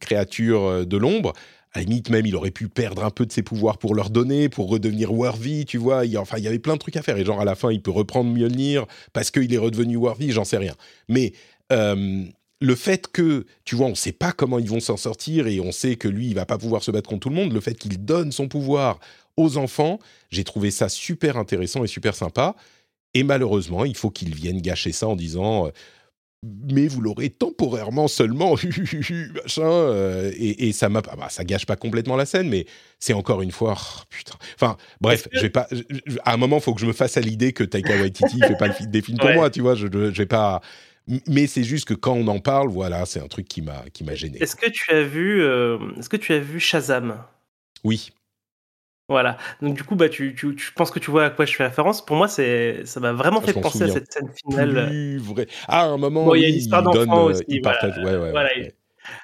créatures 0.01 0.65
euh, 0.65 0.85
de 0.85 0.97
l'ombre. 0.97 1.33
À 1.73 1.81
la 1.81 1.85
limite 1.85 2.11
même 2.11 2.27
il 2.27 2.37
aurait 2.37 2.51
pu 2.51 2.69
perdre 2.69 3.05
un 3.05 3.11
peu 3.11 3.27
de 3.27 3.33
ses 3.33 3.43
pouvoirs 3.43 3.79
pour 3.79 3.95
leur 3.95 4.11
donner, 4.11 4.49
pour 4.49 4.69
redevenir 4.69 5.13
worthy, 5.13 5.65
tu 5.65 5.79
vois. 5.79 6.07
Il 6.07 6.17
enfin 6.19 6.39
il 6.39 6.45
y 6.45 6.49
avait 6.49 6.59
plein 6.59 6.75
de 6.75 6.81
trucs 6.81 6.97
à 6.97 7.03
faire 7.03 7.17
et 7.17 7.25
genre 7.25 7.41
à 7.41 7.45
la 7.45 7.55
fin 7.55 7.71
il 7.71 7.83
peut 7.83 7.91
reprendre 7.91 8.31
Mjolnir 8.31 8.87
parce 9.13 9.31
qu'il 9.31 9.53
est 9.53 9.59
redevenu 9.59 9.97
worthy, 9.97 10.33
j'en 10.33 10.45
sais 10.45 10.59
rien. 10.59 10.75
Mais 11.09 11.33
euh, 11.73 12.25
le 12.61 12.75
fait 12.75 13.09
que, 13.09 13.45
tu 13.65 13.77
vois, 13.77 13.87
on 13.87 13.91
ne 13.91 13.95
sait 13.95 14.13
pas 14.13 14.33
comment 14.33 14.59
ils 14.59 14.69
vont 14.69 14.81
s'en 14.81 14.97
sortir 14.97 15.47
et 15.47 15.61
on 15.61 15.73
sait 15.73 15.97
que 15.97 16.09
lui, 16.09 16.29
il 16.29 16.35
va 16.35 16.47
pas 16.47 16.59
pouvoir 16.59 16.83
se 16.83 16.91
battre 16.91 17.09
contre 17.09 17.21
tout 17.21 17.29
le 17.29 17.35
monde, 17.35 17.53
le 17.53 17.61
fait 17.61 17.75
qu'il 17.75 18.05
donne 18.05 18.33
son 18.33 18.49
pouvoir 18.49 18.99
aux 19.37 19.57
enfants. 19.57 19.99
J'ai 20.31 20.45
trouvé 20.45 20.71
ça 20.71 20.89
super 20.89 21.37
intéressant 21.37 21.85
et 21.85 21.89
super 21.89 22.15
sympa. 22.15 22.57
Et 23.15 23.23
malheureusement, 23.23 23.85
il 23.85 23.97
faut 23.97 24.11
qu'ils 24.11 24.35
viennent 24.35 24.61
gâcher 24.61 24.93
ça 24.93 25.09
en 25.09 25.17
disant 25.17 25.67
euh, 25.67 25.71
mais 26.69 26.87
vous 26.87 27.01
l'aurez 27.01 27.31
temporairement 27.31 28.09
seulement, 28.09 28.55
machin, 29.43 29.63
euh, 29.63 30.31
et, 30.37 30.73
ça 30.73 30.89
m'a, 30.89 31.01
bah, 31.01 31.29
ça 31.29 31.45
gâche 31.45 31.67
pas 31.67 31.77
complètement 31.77 32.17
la 32.17 32.27
scène, 32.27 32.49
mais 32.49 32.67
c'est 32.99 33.13
encore 33.13 33.43
une 33.43 33.51
fois, 33.51 33.77
oh, 33.77 34.03
putain. 34.09 34.35
Enfin, 34.55 34.77
bref, 35.01 35.29
je 35.33 35.41
vais 35.41 35.51
pas. 35.51 35.67
à 36.25 36.35
un 36.35 36.37
moment, 36.37 36.57
il 36.57 36.63
faut 36.63 36.75
que 36.75 36.81
je 36.81 36.87
me 36.87 36.93
fasse 36.93 37.17
à 37.17 37.21
l'idée 37.21 37.53
que 37.53 37.65
Taika 37.65 37.97
Waititi 37.97 38.41
fait 38.41 38.57
pas 38.59 38.69
des 38.69 39.03
films 39.03 39.19
pour 39.19 39.31
moi, 39.31 39.51
tu 39.51 39.61
vois. 39.61 39.75
Je, 39.75 39.87
je, 39.91 40.11
vais 40.11 40.27
pas. 40.27 40.61
Mais 41.27 41.47
c'est 41.47 41.65
juste 41.65 41.87
que 41.87 41.95
quand 41.95 42.15
on 42.15 42.27
en 42.29 42.39
parle, 42.39 42.69
voilà, 42.69 43.07
c'est 43.07 43.21
un 43.21 43.29
truc 43.29 43.49
qui 43.49 43.63
m'a 43.63 43.85
qui 43.93 44.05
m'a 44.05 44.15
gêné. 44.15 44.39
Est-ce 44.43 44.57
que 44.57 44.69
tu 44.69 44.93
as 44.93 45.03
vu, 45.03 45.43
euh, 45.43 45.79
est-ce 45.99 46.09
que 46.09 46.17
tu 46.17 46.33
as 46.33 46.41
vu 46.41 46.61
Shazam? 46.61 47.23
Oui. 47.85 48.11
Voilà. 49.09 49.39
Donc 49.63 49.75
du 49.75 49.85
coup, 49.85 49.95
bah, 49.95 50.09
tu, 50.09 50.35
tu, 50.35 50.57
tu 50.57 50.73
penses 50.73 50.91
que 50.91 50.99
tu 50.99 51.11
vois 51.11 51.27
à 51.27 51.31
quoi 51.31 51.45
je 51.45 51.55
fais 51.55 51.65
référence. 51.65 52.05
Pour 52.05 52.17
moi, 52.17 52.27
c'est, 52.27 52.85
ça 52.87 52.99
m'a 52.99 53.13
vraiment 53.13 53.41
fait 53.41 53.53
penser 53.53 53.85
à 53.85 53.89
cette 53.89 54.13
scène 54.13 54.29
finale. 54.35 54.89
Plus 54.89 55.19
vrai. 55.19 55.47
Ah, 55.69 55.83
à 55.83 55.87
un 55.87 55.97
moment, 55.97 56.35
il 56.35 56.43
y 56.43 56.45
a 56.45 56.49
une 56.49 56.57
histoire 56.57 56.83
d'enfant 56.83 57.29
euh, 57.29 57.31
aussi. 57.31 57.45
Il 57.47 57.63
partage. 57.63 57.95
Voilà. 58.01 58.19
Ouais, 58.19 58.25
ouais, 58.25 58.31
voilà. 58.33 58.57
Et, 58.57 58.75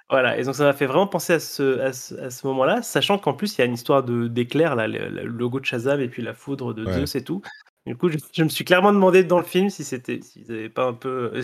voilà. 0.08 0.38
Et 0.38 0.44
donc 0.44 0.54
ça 0.54 0.64
m'a 0.64 0.72
fait 0.72 0.86
vraiment 0.86 1.08
penser 1.08 1.32
à 1.32 1.40
ce, 1.40 1.80
à 1.80 1.92
ce, 1.92 2.14
à 2.14 2.30
ce 2.30 2.46
moment-là, 2.46 2.82
sachant 2.82 3.18
qu'en 3.18 3.34
plus 3.34 3.56
il 3.56 3.58
y 3.58 3.62
a 3.62 3.64
une 3.64 3.74
histoire 3.74 4.04
de 4.04 4.28
d'éclair 4.28 4.76
là, 4.76 4.86
le, 4.86 5.24
logo 5.24 5.58
de 5.58 5.64
Shazam 5.64 6.00
et 6.00 6.08
puis 6.08 6.22
la 6.22 6.34
foudre 6.34 6.74
de 6.74 6.84
Zeus 6.84 7.16
et 7.16 7.24
tout. 7.24 7.42
Du 7.84 7.96
coup, 7.96 8.08
je, 8.08 8.44
me 8.44 8.48
suis 8.48 8.64
clairement 8.64 8.92
demandé 8.92 9.24
dans 9.24 9.38
le 9.38 9.44
film 9.44 9.68
si 9.68 9.82
c'était, 9.82 10.20
s'ils 10.22 10.46
n'avaient 10.46 10.68
pas 10.68 10.84
un 10.84 10.92
peu, 10.92 11.32
euh, 11.34 11.42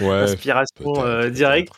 inspiration 0.24 1.04
euh, 1.04 1.30
directe. 1.30 1.72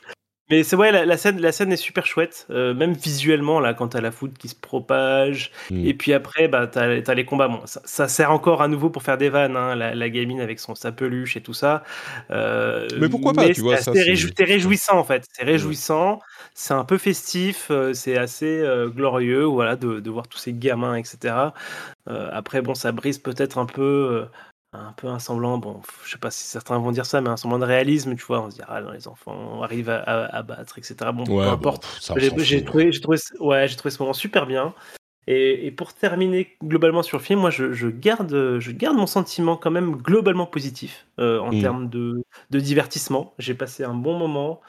Mais 0.52 0.64
c'est 0.64 0.76
ouais, 0.76 0.92
la, 0.92 1.16
scène, 1.16 1.40
la 1.40 1.50
scène 1.50 1.72
est 1.72 1.78
super 1.78 2.04
chouette, 2.04 2.46
euh, 2.50 2.74
même 2.74 2.92
visuellement 2.92 3.58
là, 3.58 3.72
quand 3.72 3.88
t'as 3.88 4.02
la 4.02 4.10
foudre 4.10 4.34
qui 4.38 4.48
se 4.48 4.54
propage, 4.54 5.50
mm. 5.70 5.86
et 5.86 5.94
puis 5.94 6.12
après, 6.12 6.46
bah 6.46 6.66
t'as 6.66 7.00
as 7.06 7.14
les 7.14 7.24
combats. 7.24 7.48
Bon, 7.48 7.62
ça, 7.64 8.06
sert 8.06 8.30
encore 8.30 8.60
à 8.60 8.68
nouveau 8.68 8.90
pour 8.90 9.02
faire 9.02 9.16
des 9.16 9.30
vannes, 9.30 9.56
hein, 9.56 9.74
la, 9.74 10.10
gamine 10.10 10.42
avec 10.42 10.60
son 10.60 10.74
sa 10.74 10.92
peluche 10.92 11.38
et 11.38 11.40
tout 11.40 11.54
ça. 11.54 11.84
Euh, 12.30 12.86
mais 13.00 13.08
pourquoi 13.08 13.32
pas, 13.32 13.48
tu 13.48 13.62
vois 13.62 13.78
ça 13.78 13.94
C'est 13.94 14.44
réjouissant 14.44 14.98
en 14.98 15.04
fait, 15.04 15.24
c'est 15.32 15.44
réjouissant, 15.44 16.18
c'est 16.52 16.74
un 16.74 16.84
peu 16.84 16.98
festif, 16.98 17.68
euh, 17.70 17.94
c'est 17.94 18.18
assez 18.18 18.62
glorieux, 18.94 19.44
voilà, 19.44 19.74
de, 19.76 20.00
de, 20.00 20.10
voir 20.10 20.28
tous 20.28 20.36
ces 20.36 20.52
gamins, 20.52 20.96
etc. 20.96 21.34
après, 22.06 22.60
bon, 22.60 22.74
ça 22.74 22.92
brise 22.92 23.16
peut-être 23.16 23.56
un 23.56 23.64
peu 23.64 24.26
un 24.72 24.92
peu 24.92 25.08
un 25.08 25.18
semblant, 25.18 25.58
bon, 25.58 25.80
je 26.04 26.12
sais 26.12 26.18
pas 26.18 26.30
si 26.30 26.44
certains 26.44 26.78
vont 26.78 26.92
dire 26.92 27.04
ça, 27.04 27.20
mais 27.20 27.28
un 27.28 27.36
semblant 27.36 27.58
de 27.58 27.64
réalisme, 27.64 28.16
tu 28.16 28.24
vois, 28.24 28.40
on 28.40 28.50
se 28.50 28.56
dit, 28.56 28.62
ah 28.66 28.80
non, 28.80 28.90
les 28.90 29.06
enfants 29.06 29.62
arrivent 29.62 29.90
à, 29.90 30.02
à, 30.02 30.42
battre, 30.42 30.78
etc. 30.78 30.96
Bon, 31.12 31.24
peu 31.24 31.40
importe. 31.40 31.86
j'ai 32.38 32.64
trouvé, 32.64 32.90
trouvé, 32.90 33.18
ouais, 33.40 33.68
trouvé 33.68 33.90
ce 33.90 34.02
moment 34.02 34.14
super 34.14 34.46
bien. 34.46 34.74
Et, 35.28 35.66
et, 35.66 35.70
pour 35.70 35.92
terminer 35.92 36.56
globalement 36.64 37.02
sur 37.02 37.18
le 37.18 37.22
film, 37.22 37.40
moi, 37.40 37.50
je, 37.50 37.72
je, 37.72 37.86
garde, 37.86 38.58
je 38.58 38.70
garde 38.72 38.96
mon 38.96 39.06
sentiment 39.06 39.56
quand 39.56 39.70
même 39.70 39.96
globalement 39.96 40.46
positif 40.46 41.06
euh, 41.20 41.38
en 41.38 41.52
mmh. 41.52 41.60
termes 41.60 41.88
de, 41.88 42.24
de 42.50 42.60
divertissement. 42.60 43.34
J'ai 43.38 43.54
passé 43.54 43.84
un 43.84 43.94
bon 43.94 44.18
moment. 44.18 44.60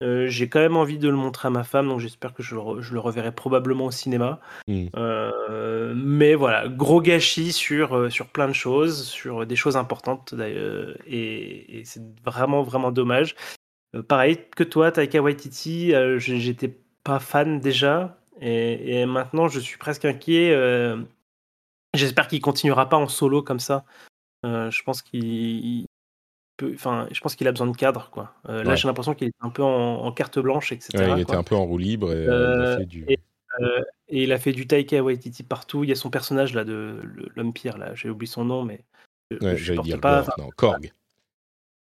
Euh, 0.00 0.28
j'ai 0.28 0.48
quand 0.48 0.60
même 0.60 0.76
envie 0.76 0.98
de 0.98 1.08
le 1.08 1.16
montrer 1.16 1.48
à 1.48 1.50
ma 1.50 1.64
femme, 1.64 1.88
donc 1.88 1.98
j'espère 1.98 2.32
que 2.32 2.42
je 2.42 2.54
le, 2.54 2.80
je 2.80 2.94
le, 2.94 3.00
reverrai 3.00 3.32
probablement 3.32 3.86
au 3.86 3.90
cinéma. 3.90 4.40
Mmh. 4.68 4.86
Euh, 4.96 5.92
mais 5.96 6.34
voilà, 6.36 6.68
gros 6.68 7.00
gâchis 7.00 7.52
sur, 7.52 7.96
euh, 7.96 8.10
sur 8.10 8.28
plein 8.28 8.46
de 8.46 8.52
choses, 8.52 9.04
sur 9.04 9.44
des 9.44 9.56
choses 9.56 9.76
importantes 9.76 10.34
d'ailleurs, 10.34 10.96
et, 11.06 11.80
et 11.80 11.84
c'est 11.84 12.02
vraiment, 12.24 12.62
vraiment 12.62 12.92
dommage. 12.92 13.34
pareil 14.06 14.38
que 14.54 14.62
toi, 14.62 14.92
Taika 14.92 15.20
Waititi, 15.20 15.92
j'étais 16.18 16.78
pas 17.02 17.18
fan 17.18 17.58
déjà, 17.58 18.20
et, 18.40 19.00
et, 19.00 19.06
maintenant 19.06 19.48
je 19.48 19.58
suis 19.58 19.78
presque 19.78 20.04
inquiet. 20.04 20.54
J'espère 21.94 22.28
qu'il 22.28 22.40
continuera 22.40 22.88
pas 22.88 22.98
en 22.98 23.08
solo 23.08 23.42
comme 23.42 23.58
ça. 23.58 23.84
je 24.44 24.82
pense 24.84 25.02
qu'il 25.02 25.87
enfin, 26.74 27.06
je 27.10 27.20
pense 27.20 27.34
qu'il 27.36 27.46
a 27.48 27.52
besoin 27.52 27.66
de 27.66 27.76
cadre, 27.76 28.10
quoi. 28.10 28.32
Euh, 28.48 28.62
là, 28.62 28.74
j'ai 28.74 28.88
l'impression 28.88 29.14
qu'il 29.14 29.28
est 29.28 29.34
un 29.40 29.50
peu 29.50 29.62
en, 29.62 30.10
carte 30.12 30.38
blanche, 30.38 30.72
etc. 30.72 31.12
il 31.16 31.22
était 31.22 31.36
un 31.36 31.42
peu 31.42 31.54
en 31.54 31.64
roue 31.64 31.78
libre 31.78 32.12
et, 32.12 32.26
euh, 32.26 32.56
il 32.56 32.62
a 32.62 32.76
fait 32.78 32.86
du... 32.86 33.06
Euh, 33.60 33.82
et, 34.08 34.22
il 34.22 34.32
a 34.32 34.38
fait 34.38 34.52
du 34.52 34.66
Taika 34.66 35.02
Waititi 35.02 35.42
partout. 35.42 35.84
Il 35.84 35.90
y 35.90 35.92
a 35.92 35.96
son 35.96 36.10
personnage 36.10 36.54
là 36.54 36.64
de 36.64 37.00
l'homme 37.34 37.52
pire 37.52 37.78
là, 37.78 37.94
j'ai 37.94 38.10
oublié 38.10 38.30
son 38.30 38.44
nom, 38.44 38.64
mais 38.64 38.84
ouais, 39.40 39.56
j'allais 39.56 39.82
dire 39.82 40.00
pas. 40.00 40.24
non, 40.38 40.48
Korg. 40.56 40.92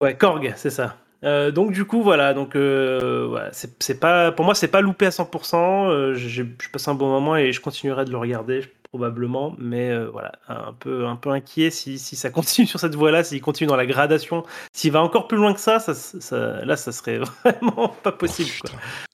Ouais, 0.02 0.16
Korg, 0.16 0.54
c'est 0.56 0.70
ça. 0.70 0.98
donc 1.24 1.72
du 1.72 1.86
coup 1.86 2.04
voilà 2.04 2.34
donc 2.34 2.56
voilà, 2.56 3.50
c'est 3.52 4.00
pas 4.00 4.32
pour 4.32 4.46
moi 4.46 4.56
c'est 4.56 4.68
pas 4.68 4.82
loupé 4.82 5.08
à 5.08 5.10
100% 5.10 6.14
j'ai 6.14 6.46
passé 6.72 6.90
un 6.90 6.96
bon 6.96 7.10
moment 7.10 7.36
et 7.36 7.52
je 7.52 7.62
continuerai 7.62 8.06
de 8.06 8.12
le 8.12 8.18
regarder 8.18 8.64
probablement, 8.98 9.56
mais 9.60 9.92
euh, 9.92 10.10
voilà, 10.10 10.32
un 10.48 10.74
peu, 10.74 11.06
un 11.06 11.16
peu 11.16 11.30
inquiet 11.30 11.70
si, 11.70 12.00
si 12.00 12.16
ça 12.16 12.30
continue 12.32 12.66
sur 12.66 12.80
cette 12.80 12.96
voie-là, 12.96 13.24
s'il 13.24 13.42
continue 13.42 13.68
dans 13.68 13.76
la 13.76 13.86
gradation, 13.86 14.44
s'il 14.74 14.92
va 14.92 15.02
encore 15.02 15.28
plus 15.28 15.38
loin 15.38 15.54
que 15.54 15.60
ça, 15.60 15.80
ça, 15.80 15.94
ça 15.94 16.66
là, 16.66 16.76
ça 16.76 16.92
serait 16.92 17.20
vraiment 17.44 17.90
pas 18.02 18.12
possible. 18.12 18.50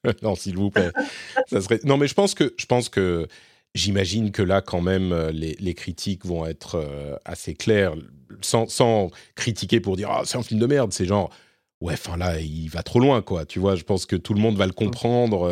non, 0.21 0.35
s'il 0.35 0.57
vous 0.57 0.71
plaît. 0.71 0.91
ça 1.47 1.59
serait... 1.59 1.81
Non, 1.83 1.97
mais 1.97 2.07
je 2.07 2.13
pense 2.13 2.33
que, 2.33 2.53
je 2.57 2.65
pense 2.65 2.87
que, 2.87 3.27
j'imagine 3.75 4.31
que 4.31 4.41
là, 4.41 4.61
quand 4.61 4.81
même, 4.81 5.11
euh, 5.11 5.31
les, 5.31 5.73
critiques 5.73 6.25
vont 6.25 6.45
être 6.45 6.75
euh, 6.75 7.17
assez 7.25 7.53
claires, 7.53 7.93
sans, 8.41 9.09
critiquer 9.35 9.81
pour 9.81 9.97
dire 9.97 10.09
ah 10.11 10.21
c'est 10.25 10.37
un 10.37 10.43
film 10.43 10.59
de 10.59 10.65
merde, 10.65 10.93
c'est 10.93 11.05
genre 11.05 11.29
ouais, 11.81 11.93
enfin 11.93 12.15
là, 12.15 12.39
il 12.39 12.69
va 12.69 12.83
trop 12.83 13.01
loin, 13.01 13.21
quoi. 13.21 13.45
Tu 13.45 13.59
vois, 13.59 13.75
je 13.75 13.83
pense 13.83 14.05
que 14.05 14.15
tout 14.15 14.33
le 14.33 14.39
monde 14.39 14.55
va 14.55 14.65
le 14.65 14.71
comprendre 14.71 15.51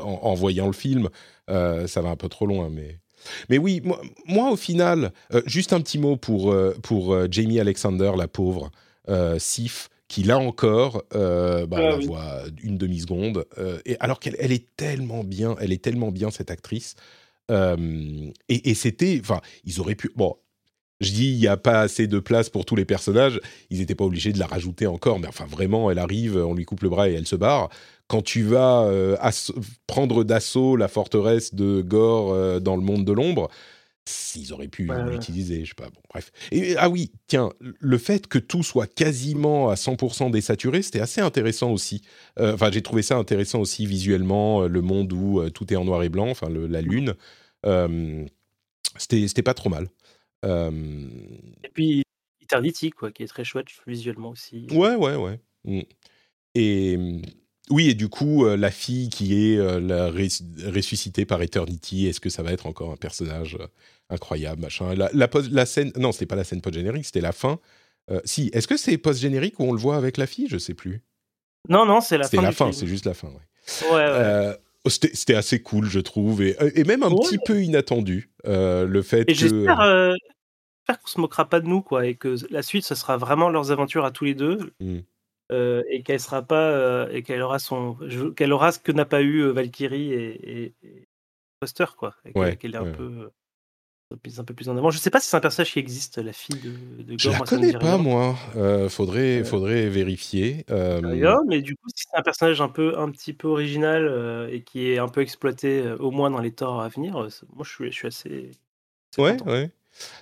en, 0.00 0.20
en, 0.22 0.34
voyant 0.34 0.66
le 0.66 0.72
film. 0.72 1.08
ça 1.48 2.00
va 2.00 2.10
un 2.10 2.16
peu 2.16 2.28
trop 2.28 2.46
loin, 2.46 2.70
mais 2.70 3.00
mais 3.48 3.58
oui, 3.58 3.82
moi, 4.26 4.50
au 4.50 4.56
final, 4.56 5.12
euh, 5.32 5.42
juste 5.46 5.72
un 5.72 5.80
petit 5.80 5.98
mot 5.98 6.16
pour, 6.16 6.52
euh, 6.52 6.76
pour 6.82 7.14
euh, 7.14 7.26
Jamie 7.30 7.60
Alexander, 7.60 8.12
la 8.16 8.28
pauvre, 8.28 8.70
Sif, 9.38 9.90
qui 10.08 10.22
là 10.22 10.38
encore, 10.38 11.02
bah, 11.12 11.66
ah 11.72 11.80
la 11.80 11.96
voit 11.96 12.42
une 12.62 12.78
demi-seconde, 12.78 13.44
et 13.84 13.98
alors 14.00 14.18
qu'elle 14.18 14.36
elle 14.38 14.52
est 14.52 14.66
tellement 14.76 15.24
bien, 15.24 15.56
elle 15.60 15.72
est 15.72 15.82
tellement 15.82 16.10
bien 16.10 16.30
cette 16.30 16.50
actrice. 16.50 16.94
et, 17.50 18.32
et 18.48 18.74
c'était, 18.74 19.18
enfin, 19.20 19.42
ils 19.64 19.78
auraient 19.78 19.94
pu. 19.94 20.10
Bon, 20.16 20.36
je 21.00 21.10
dis, 21.10 21.32
il 21.32 21.38
n'y 21.38 21.48
a 21.48 21.58
pas 21.58 21.80
assez 21.80 22.06
de 22.06 22.18
place 22.18 22.48
pour 22.48 22.64
tous 22.64 22.76
les 22.76 22.86
personnages. 22.86 23.40
Ils 23.68 23.80
n'étaient 23.80 23.94
pas 23.94 24.04
obligés 24.04 24.32
de 24.32 24.38
la 24.38 24.46
rajouter 24.46 24.86
encore, 24.86 25.18
mais 25.18 25.28
enfin, 25.28 25.44
vraiment, 25.44 25.90
elle 25.90 25.98
arrive, 25.98 26.36
on 26.36 26.54
lui 26.54 26.64
coupe 26.64 26.82
le 26.82 26.88
bras 26.88 27.10
et 27.10 27.12
elle 27.12 27.26
se 27.26 27.36
barre 27.36 27.68
quand 28.08 28.22
tu 28.22 28.42
vas 28.42 28.82
euh, 28.84 29.16
prendre 29.86 30.24
d'assaut 30.24 30.76
la 30.76 30.88
forteresse 30.88 31.54
de 31.54 31.82
Gore 31.82 32.32
euh, 32.32 32.60
dans 32.60 32.76
le 32.76 32.82
monde 32.82 33.04
de 33.04 33.12
l'ombre, 33.12 33.50
s'ils 34.06 34.52
auraient 34.52 34.68
pu 34.68 34.90
l'utiliser, 35.10 35.64
je 35.64 35.70
sais 35.70 35.74
pas. 35.74 35.88
Bon, 35.88 36.00
bref. 36.10 36.30
Et, 36.52 36.76
ah 36.76 36.90
oui, 36.90 37.12
tiens, 37.26 37.50
le 37.60 37.98
fait 37.98 38.26
que 38.26 38.38
tout 38.38 38.62
soit 38.62 38.86
quasiment 38.86 39.70
à 39.70 39.74
100% 39.74 40.30
désaturé, 40.30 40.82
c'était 40.82 41.00
assez 41.00 41.22
intéressant 41.22 41.70
aussi. 41.70 42.02
Euh, 42.38 42.52
enfin, 42.52 42.70
j'ai 42.70 42.82
trouvé 42.82 43.00
ça 43.00 43.16
intéressant 43.16 43.60
aussi 43.60 43.86
visuellement, 43.86 44.62
le 44.62 44.82
monde 44.82 45.12
où 45.14 45.48
tout 45.50 45.72
est 45.72 45.76
en 45.76 45.86
noir 45.86 46.02
et 46.02 46.10
blanc, 46.10 46.28
enfin 46.28 46.48
la 46.50 46.82
lune. 46.82 47.14
c'était 48.98 49.42
pas 49.42 49.54
trop 49.54 49.70
mal. 49.70 49.88
Et 50.44 51.70
puis 51.72 52.02
Eternity, 52.42 52.90
quoi, 52.90 53.10
qui 53.10 53.22
est 53.22 53.26
très 53.26 53.44
chouette 53.44 53.68
visuellement 53.86 54.30
aussi. 54.30 54.66
Ouais, 54.70 54.94
ouais, 54.94 55.16
ouais. 55.16 55.40
Mm. 55.64 55.80
Et 56.54 57.22
oui, 57.70 57.88
et 57.88 57.94
du 57.94 58.08
coup, 58.08 58.44
euh, 58.44 58.56
la 58.56 58.70
fille 58.70 59.08
qui 59.08 59.34
est 59.34 59.56
euh, 59.56 59.80
la 59.80 60.10
ressuscitée 60.70 61.24
par 61.24 61.40
Eternity, 61.40 62.06
est-ce 62.06 62.20
que 62.20 62.28
ça 62.28 62.42
va 62.42 62.52
être 62.52 62.66
encore 62.66 62.92
un 62.92 62.96
personnage 62.96 63.56
euh, 63.58 63.66
incroyable, 64.10 64.60
machin? 64.60 64.94
La, 64.94 65.10
la, 65.12 65.66
scène, 65.66 65.90
non, 65.96 66.12
c'était 66.12 66.26
pas 66.26 66.36
la 66.36 66.44
scène 66.44 66.60
post-générique, 66.60 67.06
c'était 67.06 67.22
la 67.22 67.32
fin. 67.32 67.58
si, 68.24 68.50
est-ce 68.52 68.68
que 68.68 68.76
c'est 68.76 68.98
post-générique 68.98 69.58
où 69.60 69.64
on 69.64 69.72
le 69.72 69.78
voit 69.78 69.96
avec 69.96 70.18
la 70.18 70.26
fille? 70.26 70.46
Je 70.48 70.58
sais 70.58 70.74
plus. 70.74 71.02
Non, 71.70 71.86
non, 71.86 72.02
c'est 72.02 72.18
la 72.18 72.24
fin. 72.24 72.36
C'est 72.36 72.42
la 72.42 72.52
fin, 72.52 72.72
c'est 72.72 72.86
juste 72.86 73.06
la 73.06 73.14
fin, 73.14 73.28
ouais. 73.28 73.90
ouais, 73.92 74.58
c'était 74.86 75.34
assez 75.34 75.62
cool, 75.62 75.88
je 75.88 76.00
trouve, 76.00 76.42
et, 76.42 76.56
et 76.74 76.84
même 76.84 77.02
un 77.02 77.10
petit 77.10 77.38
peu 77.38 77.62
inattendu, 77.62 78.28
le 78.44 79.02
fait 79.02 79.22
et 79.22 79.34
que... 79.34 79.38
J'espère 80.84 81.00
qu'on 81.00 81.06
se 81.06 81.18
moquera 81.18 81.48
pas 81.48 81.60
de 81.60 81.66
nous, 81.66 81.80
quoi, 81.80 82.04
et 82.04 82.14
que 82.14 82.36
la 82.50 82.62
suite, 82.62 82.84
ce 82.84 82.94
sera 82.94 83.16
vraiment 83.16 83.48
leurs 83.48 83.70
aventures 83.70 84.04
à 84.04 84.10
tous 84.10 84.26
les 84.26 84.34
deux. 84.34 84.74
Mmh. 84.80 84.98
Euh, 85.52 85.82
et 85.90 86.02
qu'elle 86.02 86.20
sera 86.20 86.40
pas 86.40 86.70
euh, 86.70 87.08
et 87.10 87.22
qu'elle 87.22 87.42
aura 87.42 87.58
son 87.58 87.98
qu'elle 88.34 88.50
aura 88.50 88.72
ce 88.72 88.78
que 88.78 88.92
n'a 88.92 89.04
pas 89.04 89.20
eu 89.20 89.40
euh, 89.40 89.52
Valkyrie 89.52 90.10
et, 90.10 90.64
et, 90.66 91.08
Foster 91.60 91.84
quoi 91.98 92.14
qu'elle 92.58 92.74
est 92.74 92.78
un 92.78 92.92
peu 92.92 93.30
un 94.10 94.44
peu 94.44 94.54
plus 94.54 94.68
en 94.68 94.76
avant. 94.76 94.90
Je 94.90 94.98
sais 94.98 95.10
pas 95.10 95.20
si 95.20 95.28
c'est 95.28 95.36
un 95.36 95.40
personnage 95.40 95.72
qui 95.72 95.80
existe, 95.80 96.18
la 96.18 96.32
fille 96.32 96.60
de, 96.60 97.02
de 97.02 97.18
Je 97.18 97.30
la 97.30 97.40
connais 97.40 97.72
pas, 97.72 97.98
moi. 97.98 98.36
faudrait, 98.88 99.44
faudrait 99.44 99.88
vérifier. 99.88 100.64
mais 101.46 101.60
du 101.60 101.74
coup, 101.74 101.88
si 101.94 102.04
c'est 102.08 102.16
un 102.16 102.22
personnage 102.22 102.60
un 102.60 102.68
peu, 102.68 102.98
un 102.98 103.10
petit 103.10 103.32
peu 103.32 103.48
original 103.48 104.48
et 104.52 104.62
qui 104.62 104.90
est 104.90 104.98
un 104.98 105.08
peu 105.08 105.20
exploité, 105.20 105.82
au 105.98 106.10
moins 106.10 106.30
dans 106.30 106.40
les 106.40 106.52
torts 106.52 106.80
à 106.80 106.88
venir, 106.88 107.12
moi, 107.12 107.64
je 107.64 107.70
suis, 107.70 107.90
je 107.90 107.96
suis 107.96 108.06
assez. 108.06 108.50
ouais, 109.18 109.36
ouais. 109.42 109.70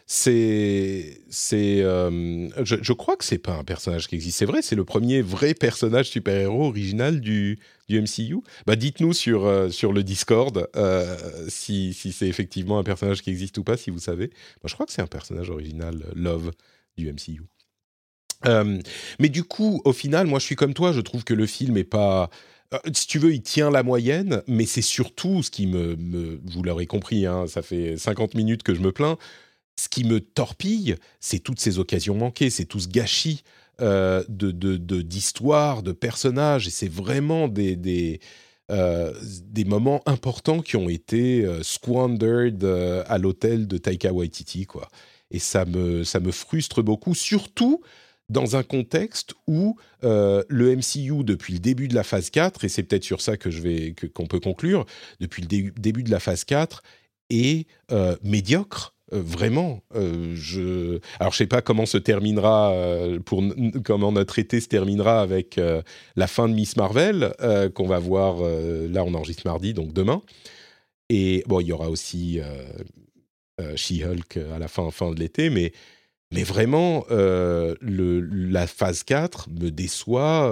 C'est, 0.07 1.23
c'est, 1.31 1.81
euh, 1.83 2.49
je, 2.65 2.93
crois 2.93 3.17
que 3.17 3.25
c'est 3.25 3.39
pas 3.39 3.55
un 3.55 3.65
personnage 3.65 4.09
qui 4.09 4.15
existe. 4.15 4.39
C'est 4.39 4.45
vrai, 4.45 4.63
c'est 4.63 4.77
le 4.77 4.85
premier 4.85 5.23
vrai 5.23 5.55
personnage 5.55 6.11
super-héros 6.11 6.67
original 6.67 7.21
du, 7.21 7.59
du 7.89 8.01
MCU. 8.01 8.39
Bah, 8.67 8.77
dites-nous 8.77 9.13
sur 9.13 9.47
euh, 9.47 9.71
sur 9.71 9.93
le 9.93 10.03
Discord 10.03 10.69
euh, 10.77 11.17
si, 11.49 11.95
si 11.95 12.13
c'est 12.13 12.29
effectivement 12.29 12.79
un 12.79 12.85
personnage 12.85 13.23
qui 13.23 13.31
existe 13.31 13.57
ou 13.59 13.65
pas, 13.65 13.77
si 13.77 13.91
vous 13.91 13.99
savez. 13.99 14.29
Moi, 14.63 14.69
je 14.69 14.75
crois 14.75 14.87
que 14.87 14.93
c'est 14.93 15.03
un 15.03 15.07
personnage 15.07 15.51
original 15.51 16.05
Love 16.15 16.53
du 16.97 17.11
MCU. 17.11 17.43
mais 19.19 19.29
du 19.29 19.45
coup, 19.45 19.81
au 19.85 19.93
final, 19.93 20.27
moi, 20.27 20.39
je 20.39 20.45
suis 20.45 20.57
comme 20.57 20.75
toi. 20.75 20.93
Je 20.93 21.01
trouve 21.01 21.25
que 21.25 21.35
le 21.35 21.47
film 21.47 21.77
est 21.77 21.85
pas 21.85 22.29
si 22.95 23.07
tu 23.07 23.19
veux, 23.19 23.33
il 23.33 23.43
tient 23.43 23.71
la 23.71 23.83
moyenne, 23.83 24.43
mais 24.47 24.67
c'est 24.67 24.83
surtout 24.83 25.43
ce 25.43 25.51
qui 25.51 25.67
me, 25.67 25.97
me 25.97 26.41
vous 26.45 26.63
l'aurez 26.63 26.87
compris, 26.87 27.27
hein, 27.27 27.47
ça 27.47 27.63
fait 27.63 27.97
50 27.97 28.35
minutes 28.35 28.63
que 28.63 28.75
je 28.75 28.81
me 28.81 28.93
plains, 28.93 29.19
ce 29.77 29.89
qui 29.89 30.05
me 30.05 30.21
torpille, 30.21 30.97
c'est 31.21 31.39
toutes 31.39 31.61
ces 31.61 31.79
occasions 31.79 32.15
manquées, 32.15 32.51
c'est 32.51 32.65
tout 32.65 32.81
ce 32.81 32.89
gâchis 32.89 33.43
euh, 33.81 34.23
de, 34.29 34.77
d'histoire, 34.77 35.83
de, 35.83 35.93
personnages, 35.93 36.69
et 36.69 36.71
c'est 36.71 36.91
vraiment 36.91 37.49
des, 37.49 37.75
des, 37.75 38.21
euh, 38.71 39.13
moments 39.67 40.03
importants 40.07 40.61
qui 40.61 40.77
ont 40.77 40.89
été 40.89 41.45
euh, 41.45 41.63
squandered 41.63 42.63
à 42.65 43.19
l'hôtel 43.19 43.67
de 43.67 43.79
Taika 43.79 44.13
Waititi, 44.13 44.67
quoi. 44.67 44.89
Et 45.31 45.39
ça 45.39 45.65
me, 45.65 46.05
ça 46.05 46.21
me 46.21 46.31
frustre 46.31 46.83
beaucoup, 46.83 47.15
surtout 47.15 47.81
dans 48.29 48.57
un 48.57 48.63
contexte 48.63 49.35
où 49.47 49.77
le 50.03 50.77
MCU, 50.77 51.25
depuis 51.25 51.55
le 51.55 51.59
début 51.59 51.89
de 51.89 51.95
la 51.95 52.05
phase 52.05 52.31
4, 52.31 52.65
et 52.65 52.69
c'est 52.69 52.83
peut-être 52.83 53.05
sur 53.05 53.21
ça 53.21 53.37
qu'on 53.37 54.27
peut 54.27 54.41
conclure, 54.41 54.85
depuis 55.21 55.43
le 55.43 55.71
début 55.71 56.03
de 56.03 56.11
la 56.11 56.21
phase 56.21 56.45
4, 56.45 56.83
est 57.31 57.67
médiocre 58.23 58.95
vraiment, 59.13 59.83
je. 59.95 60.99
Alors, 61.21 61.33
je 61.33 61.39
sais 61.39 61.47
pas 61.47 61.63
comment 61.63 61.87
se 61.87 61.99
terminera 61.99 62.75
pour 63.25 63.45
comment 63.85 64.11
notre 64.11 64.39
été 64.39 64.61
se 64.61 64.69
terminera 64.69 65.21
avec 65.21 65.61
la 66.17 66.27
fin 66.27 66.49
de 66.49 66.55
Miss 66.55 66.77
Marvel 66.77 67.35
qu'on 67.75 67.87
va 67.87 67.99
voir. 67.99 68.39
là, 68.41 69.05
on 69.05 69.15
enregistre 69.15 69.47
mardi, 69.47 69.75
donc 69.75 69.93
demain. 69.93 70.23
Et 71.09 71.45
bon, 71.47 71.61
il 71.61 71.67
y 71.67 71.73
aura 71.73 71.91
aussi 71.91 72.41
She-Hulk 73.77 74.39
à 74.55 74.59
la 74.59 74.69
fin, 74.69 74.91
fin 74.91 75.11
de 75.13 75.21
l'été, 75.21 75.51
mais 75.51 75.73
mais 76.33 76.43
vraiment, 76.43 77.05
la 77.11 78.67
phase 78.67 79.03
4 79.05 79.51
me 79.51 79.71
déçoit. 79.71 80.51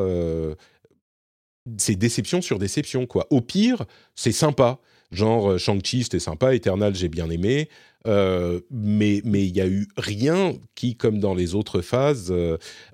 c'est 1.78 1.96
déception 1.96 2.42
sur 2.42 2.58
déception, 2.58 3.06
quoi. 3.06 3.26
Au 3.30 3.40
pire, 3.40 3.84
c'est 4.14 4.32
sympa. 4.32 4.78
Genre, 5.10 5.58
Shang-Chi, 5.58 6.04
c'était 6.04 6.20
sympa. 6.20 6.54
Eternal, 6.54 6.94
j'ai 6.94 7.08
bien 7.08 7.30
aimé. 7.30 7.68
Euh, 8.06 8.60
mais 8.70 9.20
mais 9.24 9.46
il 9.46 9.54
y 9.54 9.60
a 9.60 9.66
eu 9.66 9.86
rien 9.96 10.54
qui, 10.74 10.96
comme 10.96 11.18
dans 11.18 11.34
les 11.34 11.54
autres 11.54 11.82
phases, 11.82 12.32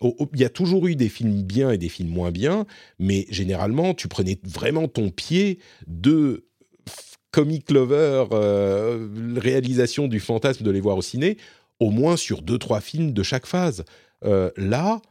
il 0.02 0.40
y 0.40 0.44
a 0.44 0.48
toujours 0.48 0.86
eu 0.86 0.96
des 0.96 1.09
films 1.09 1.42
bien 1.42 1.70
et 1.70 1.78
des 1.78 1.88
films 1.88 2.11
moins 2.11 2.32
bien, 2.32 2.66
mais 2.98 3.26
généralement 3.30 3.94
tu 3.94 4.09
prenais 4.09 4.38
vraiment 4.44 4.88
ton 4.88 5.11
pied 5.11 5.59
de 5.86 6.46
comic 7.36 7.70
lover, 7.70 8.24
euh, 8.32 9.09
réalisation 9.36 10.09
du 10.09 10.20
fantasme 10.20 10.64
de 10.64 10.70
les 10.70 10.80
voir 10.80 10.96
au 10.96 11.02
ciné, 11.02 11.36
au 11.80 11.90
moins 11.90 12.16
sur 12.16 12.40
deux 12.40 12.57
trois 12.57 12.80
films 12.80 13.12
de 13.12 13.22
chaque 13.22 13.44
phase. 13.44 13.84
Euh, 14.24 14.50
là, 14.57 15.02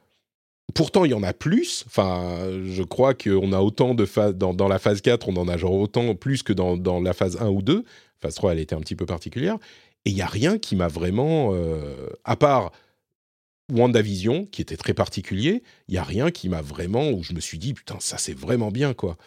Pourtant, 0.74 1.06
il 1.06 1.12
y 1.12 1.14
en 1.14 1.22
a 1.22 1.32
plus. 1.32 1.86
Enfin, 1.88 2.38
je 2.66 2.82
crois 2.82 3.14
qu'on 3.14 3.54
a 3.54 3.60
autant 3.60 3.94
de 3.94 4.04
phases. 4.04 4.36
Dans, 4.36 4.68
la 4.68 4.80
phase 4.80 5.00
4, 5.00 5.30
on 5.30 5.38
en 5.38 5.48
a 5.48 5.58
genre 5.58 5.74
autant 5.74 6.16
plus 6.16 6.42
que 6.42 6.52
dans, 6.52 6.76
dans 6.76 7.00
la 7.00 7.14
phase 7.14 7.38
1 7.40 7.48
ou 7.48 7.62
2. 7.62 7.86
Phase 8.20 8.36
3, 8.36 8.54
elle 8.54 8.60
était 8.60 8.76
un 8.76 8.80
petit 8.80 8.96
peu 8.96 9.06
particulière. 9.06 9.58
Et 10.06 10.12
il 10.12 10.16
n'y 10.16 10.22
a 10.22 10.28
rien 10.28 10.58
qui 10.58 10.76
m'a 10.76 10.88
vraiment, 10.88 11.52
euh, 11.54 12.10
à 12.24 12.36
part 12.36 12.72
WandaVision, 13.72 14.46
qui 14.46 14.62
était 14.62 14.78
très 14.78 14.94
particulier, 14.94 15.64
il 15.88 15.94
n'y 15.94 15.98
a 15.98 16.04
rien 16.04 16.32
qui 16.32 16.50
m'a 16.50 16.62
vraiment, 16.62 17.10
où 17.10 17.24
je 17.24 17.34
me 17.34 17.40
suis 17.40 17.58
dit, 17.58 17.74
putain, 17.74 17.98
ça 18.00 18.18
c'est 18.18 18.38
vraiment 18.38 18.72
bien, 18.72 18.94
quoi. 18.94 19.18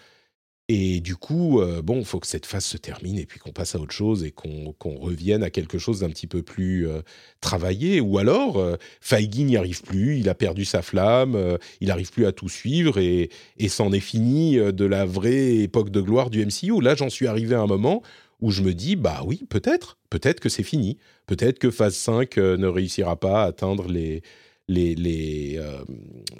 Et 0.70 1.00
du 1.00 1.16
coup, 1.16 1.62
euh, 1.62 1.80
bon, 1.80 1.98
il 2.00 2.04
faut 2.04 2.20
que 2.20 2.26
cette 2.26 2.44
phase 2.44 2.64
se 2.64 2.76
termine 2.76 3.18
et 3.18 3.24
puis 3.24 3.40
qu'on 3.40 3.52
passe 3.52 3.74
à 3.74 3.80
autre 3.80 3.94
chose 3.94 4.22
et 4.22 4.32
qu'on 4.32 4.74
revienne 4.98 5.42
à 5.42 5.48
quelque 5.48 5.78
chose 5.78 6.00
d'un 6.00 6.10
petit 6.10 6.26
peu 6.26 6.42
plus 6.42 6.86
euh, 6.86 7.00
travaillé. 7.40 8.02
Ou 8.02 8.18
alors, 8.18 8.58
euh, 8.58 8.76
Feige 9.00 9.38
n'y 9.38 9.56
arrive 9.56 9.80
plus, 9.80 10.18
il 10.18 10.28
a 10.28 10.34
perdu 10.34 10.66
sa 10.66 10.82
flamme, 10.82 11.58
il 11.80 11.88
n'arrive 11.88 12.10
plus 12.12 12.26
à 12.26 12.32
tout 12.32 12.50
suivre 12.50 12.98
et, 12.98 13.30
et 13.56 13.68
c'en 13.70 13.92
est 13.92 14.00
fini 14.00 14.56
de 14.56 14.84
la 14.84 15.06
vraie 15.06 15.56
époque 15.56 15.88
de 15.88 16.02
gloire 16.02 16.28
du 16.28 16.44
MCU. 16.44 16.82
Là, 16.82 16.94
j'en 16.94 17.08
suis 17.08 17.26
arrivé 17.26 17.54
à 17.54 17.60
un 17.60 17.66
moment 17.66 18.02
où 18.41 18.51
je 18.51 18.62
me 18.62 18.74
dis, 18.74 18.97
bah 18.97 19.22
oui, 19.24 19.45
peut-être, 19.49 19.99
peut-être 20.11 20.41
que 20.41 20.49
c'est 20.49 20.62
fini. 20.62 20.99
Peut-être 21.26 21.59
que 21.59 21.70
phase 21.70 21.97
5 21.97 22.39
euh, 22.39 22.57
ne 22.57 22.66
réussira 22.66 23.18
pas 23.18 23.43
à 23.43 23.47
atteindre 23.47 23.89
les, 23.89 24.22
les, 24.68 24.95
les, 24.95 25.57
euh, 25.59 25.82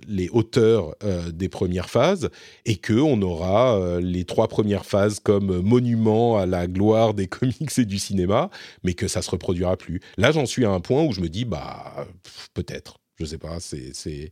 les 0.07 0.29
hauteurs 0.29 0.95
euh, 1.03 1.31
des 1.33 1.49
premières 1.49 1.91
phases 1.91 2.31
et 2.65 2.77
qu'on 2.77 3.21
aura 3.23 3.99
les 4.01 4.25
trois 4.25 4.49
premières 4.49 4.85
phases 4.85 5.19
comme 5.19 5.61
monument 5.61 6.39
à 6.39 6.47
la 6.47 6.67
gloire 6.67 7.15
des 7.15 7.27
comics 7.29 7.79
et 7.79 7.85
du 7.85 7.99
cinéma, 7.99 8.51
mais 8.85 8.95
que 8.95 9.09
ça 9.09 9.23
se 9.23 9.31
reproduira 9.31 9.77
plus. 9.77 10.01
Là, 10.17 10.31
j'en 10.31 10.47
suis 10.47 10.65
à 10.65 10.71
un 10.71 10.81
point 10.81 11.03
où 11.03 11.13
je 11.13 11.21
me 11.21 11.29
dis, 11.29 11.45
bah 11.45 12.07
peut-être, 12.55 12.99
je 13.17 13.25
sais 13.25 13.39
pas, 13.39 13.59
c'est, 13.61 13.93
c'est, 13.93 14.31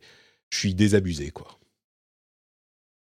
je 0.51 0.59
suis 0.59 0.75
désabusé, 0.75 1.31
quoi. 1.31 1.59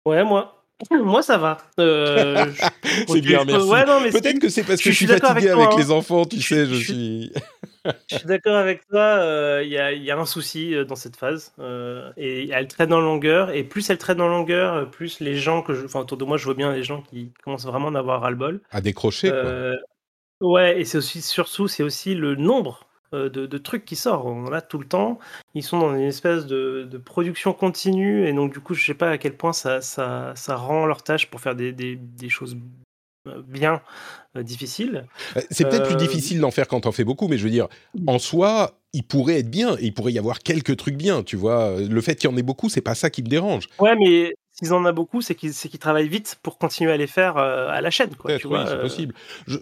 Ouais, 0.05 0.24
moi, 0.24 0.59
moi, 0.91 1.21
ça 1.21 1.38
va. 1.38 1.57
Euh, 1.80 2.45
c'est 3.07 3.21
bien, 3.21 3.43
merci. 3.45 4.11
Peut-être 4.11 4.39
que 4.39 4.49
c'est 4.49 4.63
parce 4.63 4.82
que 4.82 4.91
je, 4.91 4.95
suis 4.95 5.07
fatigué 5.07 5.49
avec, 5.49 5.75
les 5.77 5.91
hein. 5.91 5.95
enfants, 5.95 6.25
tu 6.25 6.41
sais, 6.41 6.65
je, 6.65 6.75
suis. 6.75 7.34
je 8.09 8.15
suis 8.17 8.25
d'accord 8.25 8.55
avec 8.55 8.88
toi. 8.88 8.99
Euh, 8.99 9.61
il 9.63 9.71
y, 9.71 10.11
a, 10.11 10.17
un 10.17 10.25
souci 10.25 10.73
euh, 10.73 10.86
dans 10.86 10.95
cette 10.95 11.15
phase. 11.15 11.53
et 12.17 12.49
elle 12.49 12.67
traîne 12.67 12.93
en 12.93 13.01
longueur. 13.01 13.51
Et 13.51 13.63
plus 13.63 13.89
elle 13.89 13.97
traîne 13.97 14.21
en 14.21 14.30
longueur, 14.30 14.89
plus 14.89 15.19
les 15.19 15.36
gens 15.36 15.61
que 15.61 15.73
je. 15.73 15.86
Enfin, 15.86 15.99
autour 15.99 16.17
de 16.17 16.25
moi, 16.25 16.38
je 16.38 16.45
vois 16.45 16.55
bien 16.55 16.73
les 16.73 16.84
gens 16.84 17.01
qui 17.01 17.32
commencent 17.43 17.65
vraiment 17.65 17.89
à 17.89 17.99
avoir 17.99 18.21
ras-le-bol. 18.21 18.61
À 18.71 18.82
décrocher, 18.82 19.30
quoi. 19.30 19.73
Ouais, 20.41 20.80
et 20.80 20.86
c'est 20.86 20.97
aussi, 20.97 21.21
surtout, 21.21 21.67
c'est 21.67 21.84
aussi 21.84 22.15
le 22.15 22.36
nombre 22.36 22.88
euh, 23.14 23.30
de, 23.30 23.57
trucs 23.57 23.86
qui 23.86 23.95
sortent. 23.95 24.26
On 24.26 24.45
en 24.45 24.51
a 24.51 24.62
tout 24.62 24.78
le 24.78 24.86
temps. 24.86 25.20
Ils 25.55 25.64
sont 25.64 25.80
dans 25.80 25.95
une 25.95 26.01
espèce 26.01 26.45
de, 26.45 26.88
production 27.03 27.53
continue 27.53 28.28
et 28.28 28.34
donc 28.34 28.53
du 28.53 28.60
coup, 28.60 28.74
je 28.74 28.86
sais 28.86 28.93
pas 28.93 29.10
à 29.10 29.18
quel 29.18 29.36
point 29.36 29.53
ça, 29.53 29.82
ça, 29.82 30.55
rend 30.55 30.86
leur 30.86 31.01
tâche 31.01 31.28
pour 31.28 31.41
faire 31.41 31.55
des, 31.55 31.97
choses 32.28 32.55
euh, 33.28 33.41
bien 33.47 33.82
euh, 34.38 34.43
difficiles. 34.43 35.05
C'est 35.49 35.68
peut-être 35.68 35.88
plus 35.88 35.95
difficile 35.95 36.39
d'en 36.39 36.51
faire 36.51 36.68
quand 36.68 36.86
on 36.86 36.91
fait 36.91 37.03
beaucoup, 37.03 37.28
mais 37.28 37.38
je 37.38 37.43
veux 37.43 37.49
dire, 37.49 37.68
en 38.05 38.20
soi, 38.20 38.80
il 38.93 39.03
pourrait 39.03 39.39
être 39.39 39.49
bien 39.49 39.76
et 39.78 39.86
il 39.86 39.93
pourrait 39.93 40.14
y 40.14 40.20
avoir 40.20 40.39
quelques 40.39 40.78
trucs 40.78 40.95
bien, 40.95 41.24
tu 41.24 41.36
vois. 41.36 41.80
Le 41.80 42.01
fait 42.01 42.16
qu'il 42.16 42.30
y 42.30 42.34
en 42.34 42.38
ait 42.38 42.43
beaucoup, 42.43 42.70
c'est 42.70 42.82
pas 42.82 42.95
ça 42.95 43.10
qui 43.10 43.24
me 43.24 43.28
dérange. 43.28 43.68
Ouais, 43.80 43.95
mais 43.95 44.36
s'ils 44.62 44.74
en 44.74 44.84
a 44.86 44.91
beaucoup, 44.91 45.22
c'est 45.22 45.36
qu'ils 45.36 45.53
travaillent 45.80 46.10
vite 46.10 46.38
pour 46.43 46.57
continuer 46.57 46.91
à 46.91 46.97
les 46.97 47.07
faire 47.07 47.38
euh, 47.38 47.70
à 47.70 47.80
la 47.82 47.89
chaîne. 47.89 48.14
Quoi, 48.16 48.34
oui, 48.34 48.39
c'est 48.41 48.74
euh, 48.74 48.82
possible. 48.82 49.14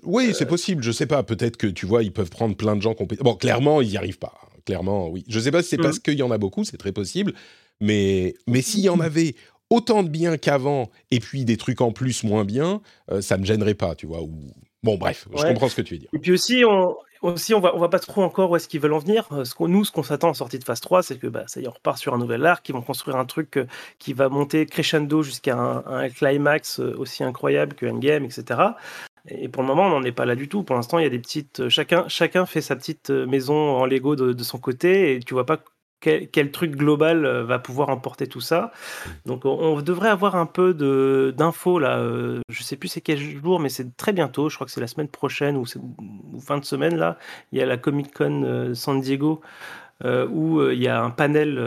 oui, 0.03 0.33
c'est 0.33 0.47
possible. 0.47 0.83
Je 0.83 0.91
sais 0.91 1.05
pas. 1.05 1.21
Peut-être 1.23 1.57
que 1.57 1.67
tu 1.67 1.85
vois, 1.85 2.03
ils 2.03 2.11
peuvent 2.11 2.29
prendre 2.29 2.55
plein 2.55 2.75
de 2.75 2.81
gens 2.81 2.95
compétents. 2.95 3.23
Bon, 3.23 3.35
clairement, 3.35 3.81
ils 3.81 3.89
n'y 3.89 3.97
arrivent 3.97 4.17
pas. 4.17 4.33
Clairement, 4.65 5.07
oui. 5.09 5.23
Je 5.27 5.39
sais 5.39 5.51
pas 5.51 5.61
si 5.61 5.69
c'est 5.69 5.77
parce 5.77 5.97
mmh. 5.97 6.01
qu'il 6.01 6.15
y 6.15 6.23
en 6.23 6.31
a 6.31 6.37
beaucoup, 6.37 6.63
c'est 6.63 6.77
très 6.77 6.91
possible. 6.91 7.33
Mais, 7.79 8.35
mais 8.47 8.61
s'il 8.61 8.81
y 8.81 8.89
en 8.89 8.99
avait 8.99 9.35
autant 9.69 10.01
de 10.01 10.09
bien 10.09 10.37
qu'avant 10.37 10.89
et 11.11 11.19
puis 11.19 11.45
des 11.45 11.57
trucs 11.57 11.81
en 11.81 11.91
plus 11.91 12.23
moins 12.23 12.43
bien, 12.43 12.81
euh, 13.11 13.21
ça 13.21 13.37
me 13.37 13.45
gênerait 13.45 13.75
pas, 13.75 13.95
tu 13.95 14.07
vois. 14.07 14.21
Ou... 14.23 14.33
Bon, 14.83 14.97
bref, 14.97 15.27
je 15.35 15.43
comprends 15.43 15.69
ce 15.69 15.75
que 15.75 15.81
tu 15.81 15.93
veux 15.93 15.99
dire. 15.99 16.09
Et 16.13 16.19
puis 16.19 16.31
aussi, 16.31 16.63
on, 16.65 16.95
aussi, 17.21 17.53
on 17.53 17.59
va, 17.59 17.75
on 17.75 17.79
va 17.79 17.89
pas 17.89 17.99
trop 17.99 18.23
encore 18.23 18.51
où 18.51 18.55
est-ce 18.55 18.67
qu'ils 18.67 18.79
veulent 18.79 18.93
en 18.93 18.99
venir. 18.99 19.27
Ce 19.43 19.53
qu'on, 19.53 19.67
nous, 19.67 19.85
ce 19.85 19.91
qu'on 19.91 20.03
s'attend 20.03 20.29
en 20.29 20.33
sortie 20.33 20.59
de 20.59 20.63
phase 20.63 20.81
3, 20.81 21.03
c'est 21.03 21.17
que 21.17 21.27
bah, 21.27 21.43
ça 21.47 21.59
y 21.59 21.65
est, 21.65 21.67
on 21.67 21.71
repart 21.71 21.97
sur 21.97 22.13
un 22.13 22.17
nouvel 22.17 22.45
arc, 22.45 22.63
qu'ils 22.63 22.75
vont 22.75 22.81
construire 22.81 23.17
un 23.17 23.25
truc 23.25 23.57
euh, 23.57 23.65
qui 23.99 24.13
va 24.13 24.29
monter 24.29 24.65
crescendo 24.65 25.23
jusqu'à 25.23 25.57
un, 25.57 26.09
climax 26.09 26.79
euh, 26.79 26.95
aussi 26.97 27.23
incroyable 27.23 27.75
que 27.75 27.85
Endgame, 27.85 28.25
etc. 28.25 28.61
Et 29.29 29.49
pour 29.49 29.61
le 29.63 29.67
moment, 29.67 29.87
on 29.87 29.89
n'en 29.89 30.03
est 30.03 30.11
pas 30.11 30.25
là 30.25 30.35
du 30.35 30.47
tout. 30.47 30.63
Pour 30.63 30.75
l'instant, 30.75 30.99
il 30.99 31.03
y 31.03 31.07
a 31.07 31.09
des 31.09 31.19
petites. 31.19 31.61
Euh, 31.61 31.69
chacun, 31.69 32.07
chacun 32.07 32.45
fait 32.45 32.61
sa 32.61 32.75
petite 32.75 33.09
maison 33.09 33.55
en 33.55 33.85
Lego 33.85 34.15
de, 34.15 34.33
de 34.33 34.43
son 34.43 34.57
côté, 34.57 35.15
et 35.15 35.19
tu 35.19 35.33
vois 35.33 35.45
pas 35.45 35.59
quel, 35.99 36.51
truc 36.51 36.75
global 36.75 37.25
euh, 37.25 37.43
va 37.43 37.59
pouvoir 37.59 37.89
emporter 37.89 38.27
tout 38.27 38.41
ça. 38.41 38.71
Donc 39.25 39.45
on, 39.45 39.81
devrait 39.81 40.09
avoir 40.09 40.35
un 40.35 40.45
peu 40.45 40.73
d'infos 41.35 41.79
là. 41.79 41.99
Euh, 41.99 42.39
je 42.49 42.63
sais 42.63 42.75
plus 42.75 42.87
c'est 42.87 43.01
quel 43.01 43.17
jour, 43.17 43.59
mais 43.59 43.69
c'est 43.69 43.95
très 43.97 44.13
bientôt. 44.13 44.49
Je 44.49 44.55
crois 44.55 44.65
que 44.65 44.71
c'est 44.71 44.81
la 44.81 44.87
semaine 44.87 45.07
prochaine 45.07 45.57
ou, 45.57 45.65
fin 46.39 46.57
de 46.57 46.65
semaine 46.65 46.95
là. 46.95 47.17
Il 47.51 47.59
y 47.59 47.61
a 47.61 47.65
la 47.65 47.77
Comic 47.77 48.13
Con 48.13 48.43
euh, 48.43 48.73
San 48.73 49.01
Diego. 49.01 49.41
où 50.03 50.61
il 50.61 50.79
y 50.79 50.87
a 50.87 51.01
un 51.01 51.09
panel 51.09 51.59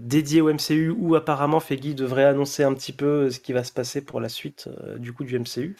dédié 0.00 0.40
au 0.40 0.50
MCU 0.52 0.90
où 0.96 1.14
apparemment 1.14 1.60
Feggy 1.60 1.94
devrait 1.94 2.24
annoncer 2.24 2.64
un 2.64 2.72
petit 2.72 2.92
peu 2.92 3.30
ce 3.30 3.40
qui 3.40 3.52
va 3.52 3.62
se 3.62 3.72
passer 3.72 4.00
pour 4.00 4.20
la 4.20 4.30
suite 4.30 4.70
du 4.96 5.12
coup 5.12 5.24
du 5.24 5.38
MCU. 5.38 5.76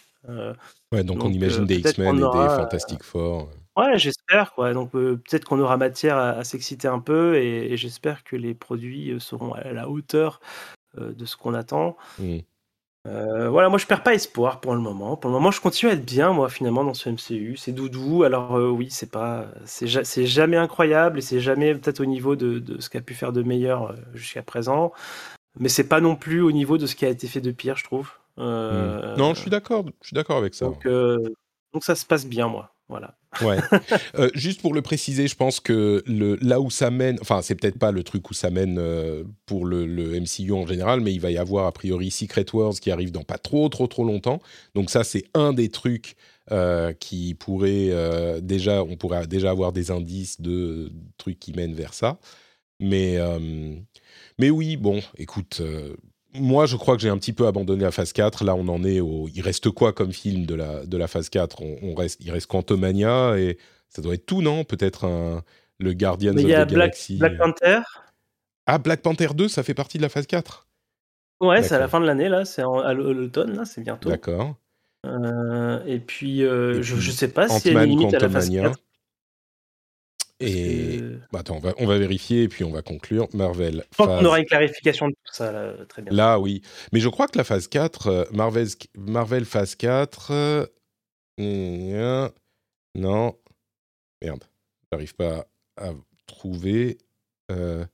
ouais, 0.91 1.03
donc, 1.03 1.23
on 1.23 1.31
imagine 1.31 1.65
des 1.65 1.79
X-Men 1.79 2.17
et 2.17 2.19
des 2.19 2.49
Fantastic 2.55 3.03
Four. 3.03 3.49
Ouais, 3.77 3.99
j'espère 3.99 4.53
quoi. 4.53 4.73
Donc 4.73 4.91
peut-être 4.91 5.45
qu'on 5.45 5.59
aura 5.59 5.77
matière 5.77 6.17
à, 6.17 6.43
s'exciter 6.43 6.87
un 6.87 6.99
peu 6.99 7.35
et, 7.35 7.77
j'espère 7.77 8.23
que 8.23 8.35
les 8.35 8.55
produits 8.55 9.15
seront 9.19 9.53
à 9.53 9.71
la 9.71 9.87
hauteur 9.87 10.41
de 10.97 11.25
ce 11.25 11.37
qu'on 11.37 11.53
attend. 11.53 11.95
Mmh. 12.17 12.39
voilà, 13.05 13.69
moi 13.69 13.77
je 13.77 13.85
perds 13.85 14.01
pas 14.01 14.15
espoir 14.15 14.61
pour 14.61 14.73
le 14.73 14.81
moment. 14.81 15.15
Pour 15.15 15.29
le 15.29 15.35
moment, 15.35 15.51
je 15.51 15.61
continue 15.61 15.91
à 15.91 15.93
être 15.93 16.05
bien 16.05 16.33
moi 16.33 16.49
finalement 16.49 16.83
dans 16.83 16.95
ce 16.95 17.09
MCU. 17.09 17.55
C'est 17.55 17.71
doudou. 17.71 18.23
Alors 18.23 18.53
oui, 18.53 18.87
c'est 18.89 19.11
pas, 19.11 19.45
c'est 19.65 20.25
jamais 20.25 20.57
incroyable 20.57 21.19
et 21.19 21.21
c'est 21.21 21.39
jamais 21.39 21.75
peut-être 21.75 21.99
au 21.99 22.05
niveau 22.05 22.35
de, 22.35 22.81
ce 22.81 22.89
qu'a 22.89 23.01
pu 23.01 23.13
faire 23.13 23.31
de 23.31 23.43
meilleur 23.43 23.93
jusqu'à 24.15 24.41
présent. 24.41 24.91
Mais 25.59 25.69
c'est 25.69 25.87
pas 25.87 26.01
non 26.01 26.15
plus 26.15 26.41
au 26.41 26.51
niveau 26.51 26.79
de 26.79 26.87
ce 26.87 26.95
qui 26.95 27.05
a 27.05 27.09
été 27.09 27.27
fait 27.27 27.41
de 27.41 27.51
pire, 27.51 27.77
je 27.77 27.83
trouve. 27.83 28.09
Mmh. 28.37 29.17
Non, 29.17 29.35
je 29.35 29.41
suis 29.41 29.51
d'accord. 29.51 29.85
Je 30.01 30.07
suis 30.07 30.15
d'accord 30.15 30.37
avec 30.37 30.55
ça. 30.55 30.65
Donc, 30.65 30.87
donc 31.73 31.83
ça 31.83 31.93
se 31.93 32.07
passe 32.07 32.25
bien 32.25 32.47
moi. 32.47 32.73
Voilà. 32.89 33.15
Ouais. 33.41 33.57
Euh, 34.15 34.29
juste 34.33 34.61
pour 34.61 34.73
le 34.73 34.81
préciser, 34.81 35.27
je 35.27 35.35
pense 35.35 35.59
que 35.59 36.03
le, 36.07 36.37
là 36.41 36.59
où 36.59 36.71
ça 36.71 36.89
mène, 36.89 37.17
enfin, 37.21 37.41
c'est 37.41 37.55
peut-être 37.55 37.77
pas 37.77 37.91
le 37.91 38.03
truc 38.03 38.29
où 38.29 38.33
ça 38.33 38.49
mène 38.49 38.77
euh, 38.79 39.23
pour 39.45 39.65
le, 39.65 39.85
MCU 40.19 40.51
en 40.53 40.65
général, 40.65 41.01
mais 41.01 41.13
il 41.13 41.19
va 41.19 41.29
y 41.29 41.37
avoir 41.37 41.67
a 41.67 41.71
priori 41.71 42.09
Secret 42.09 42.45
Wars 42.53 42.73
qui 42.73 42.89
arrive 42.89 43.11
dans 43.11 43.23
pas 43.23 43.37
trop, 43.37 43.69
trop, 43.69 43.87
trop 43.87 44.03
longtemps. 44.03 44.41
Donc, 44.75 44.89
ça, 44.89 45.03
c'est 45.03 45.25
un 45.33 45.53
des 45.53 45.69
trucs 45.69 46.15
euh, 46.51 46.93
qui 46.93 47.33
pourrait 47.35 47.91
déjà, 48.41 48.83
on 48.83 48.95
pourrait 48.95 49.27
déjà 49.27 49.51
avoir 49.51 49.71
des 49.71 49.91
indices 49.91 50.41
de 50.41 50.91
trucs 51.17 51.39
qui 51.39 51.53
mènent 51.53 51.75
vers 51.75 51.93
ça. 51.93 52.19
Mais, 52.79 53.17
mais 54.39 54.49
oui, 54.49 54.77
bon, 54.77 55.01
écoute, 55.17 55.61
moi, 56.39 56.65
je 56.65 56.75
crois 56.75 56.95
que 56.95 57.01
j'ai 57.01 57.09
un 57.09 57.17
petit 57.17 57.33
peu 57.33 57.47
abandonné 57.47 57.83
la 57.83 57.91
phase 57.91 58.13
4. 58.13 58.43
Là, 58.43 58.55
on 58.55 58.67
en 58.67 58.83
est 58.83 58.99
au. 58.99 59.27
Il 59.33 59.41
reste 59.41 59.69
quoi 59.71 59.93
comme 59.93 60.13
film 60.13 60.45
de 60.45 60.55
la, 60.55 60.85
de 60.85 60.97
la 60.97 61.07
phase 61.07 61.29
4 61.29 61.61
on, 61.61 61.95
reste, 61.95 62.19
Il 62.23 62.31
reste 62.31 62.47
Quantumania 62.47 63.37
et 63.37 63.57
ça 63.89 64.01
doit 64.01 64.13
être 64.13 64.25
tout, 64.25 64.41
non? 64.41 64.63
Peut-être 64.63 65.05
un... 65.05 65.43
le 65.79 65.93
Guardian 65.93 66.35
of 66.35 66.43
the 66.43 66.47
Galaxy. 66.47 67.17
Black 67.17 67.37
Panther. 67.37 67.79
Ah, 68.65 68.77
Black 68.77 69.01
Panther 69.01 69.29
2, 69.33 69.47
ça 69.47 69.63
fait 69.63 69.73
partie 69.73 69.97
de 69.97 70.03
la 70.03 70.09
phase 70.09 70.27
4 70.27 70.67
Ouais, 71.39 71.61
c'est 71.61 71.75
à 71.75 71.79
la 71.79 71.87
fin 71.87 71.99
de 71.99 72.05
l'année, 72.05 72.29
là. 72.29 72.45
C'est 72.45 72.63
à 72.63 72.93
l'automne, 72.93 73.55
là, 73.55 73.65
c'est 73.65 73.81
bientôt. 73.81 74.09
D'accord. 74.09 74.55
Euh, 75.05 75.79
et 75.85 75.99
puis, 75.99 76.43
euh, 76.43 76.81
je, 76.81 76.95
ne 76.95 77.01
sais 77.01 77.27
pas 77.27 77.47
si 77.47 77.69
elle 77.69 77.77
est 77.77 77.85
limite 77.85 78.13
à 78.13 78.19
la 78.19 78.29
phase 78.29 78.49
4. 78.49 78.79
Et 80.39 81.01
bah, 81.31 81.39
attends, 81.39 81.55
on 81.55 81.59
va, 81.59 81.73
on 81.79 81.87
va, 81.87 81.97
vérifier 81.97 82.43
et 82.43 82.47
puis 82.47 82.63
on 82.63 82.71
va 82.71 82.83
conclure. 82.83 83.27
Marvel. 83.33 83.83
Je 83.91 83.97
pense 83.97 84.07
qu'on 84.07 84.25
aura 84.25 84.39
une 84.39 84.45
clarification 84.45 85.07
de 85.07 85.13
tout 85.13 85.33
ça, 85.33 85.51
là, 85.51 85.73
très 85.87 86.03
bien. 86.03 86.13
Là, 86.13 86.39
oui. 86.39 86.61
Mais 86.93 86.99
je 86.99 87.09
crois 87.09 87.27
que 87.27 87.37
la 87.37 87.43
phase 87.43 87.67
4, 87.67 88.07
euh, 88.07 88.25
Marvel, 88.31 88.67
Marvel 88.95 89.45
phase 89.45 89.75
4. 89.75 90.31
Euh, 91.39 92.29
non. 92.95 93.35
Merde. 94.21 94.43
J'arrive 94.91 95.15
pas 95.15 95.47
à 95.75 95.91
trouver. 96.27 96.99
Euh, 97.51 97.85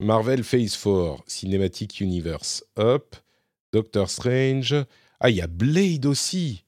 Marvel 0.00 0.44
Phase 0.44 0.76
4, 0.76 1.22
Cinematic 1.26 2.00
Universe. 2.00 2.64
Hop. 2.76 3.16
Doctor 3.72 4.08
Strange. 4.08 4.74
Ah, 5.20 5.30
il 5.30 5.36
y 5.36 5.42
a 5.42 5.46
Blade 5.46 6.06
aussi. 6.06 6.64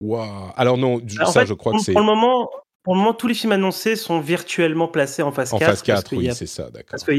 Waouh. 0.00 0.52
Alors 0.56 0.76
non, 0.76 0.98
bah, 0.98 1.26
ça, 1.26 1.44
je 1.44 1.54
crois 1.54 1.72
que 1.72 1.80
c'est. 1.80 1.92
Pour 1.92 2.02
le 2.02 2.06
moment, 2.06 2.48
pour 2.88 2.94
le 2.94 3.00
moment, 3.00 3.12
tous 3.12 3.26
les 3.26 3.34
films 3.34 3.52
annoncés 3.52 3.96
sont 3.96 4.18
virtuellement 4.18 4.88
placés 4.88 5.20
en 5.20 5.30
phase 5.30 5.50
4. 5.50 5.62
En 5.62 5.66
phase 5.66 5.82
4, 5.82 6.16
oui, 6.16 6.30
c'est 6.32 6.46
ça, 6.46 6.70
d'accord. 6.70 6.92
Parce 6.92 7.04
que 7.04 7.12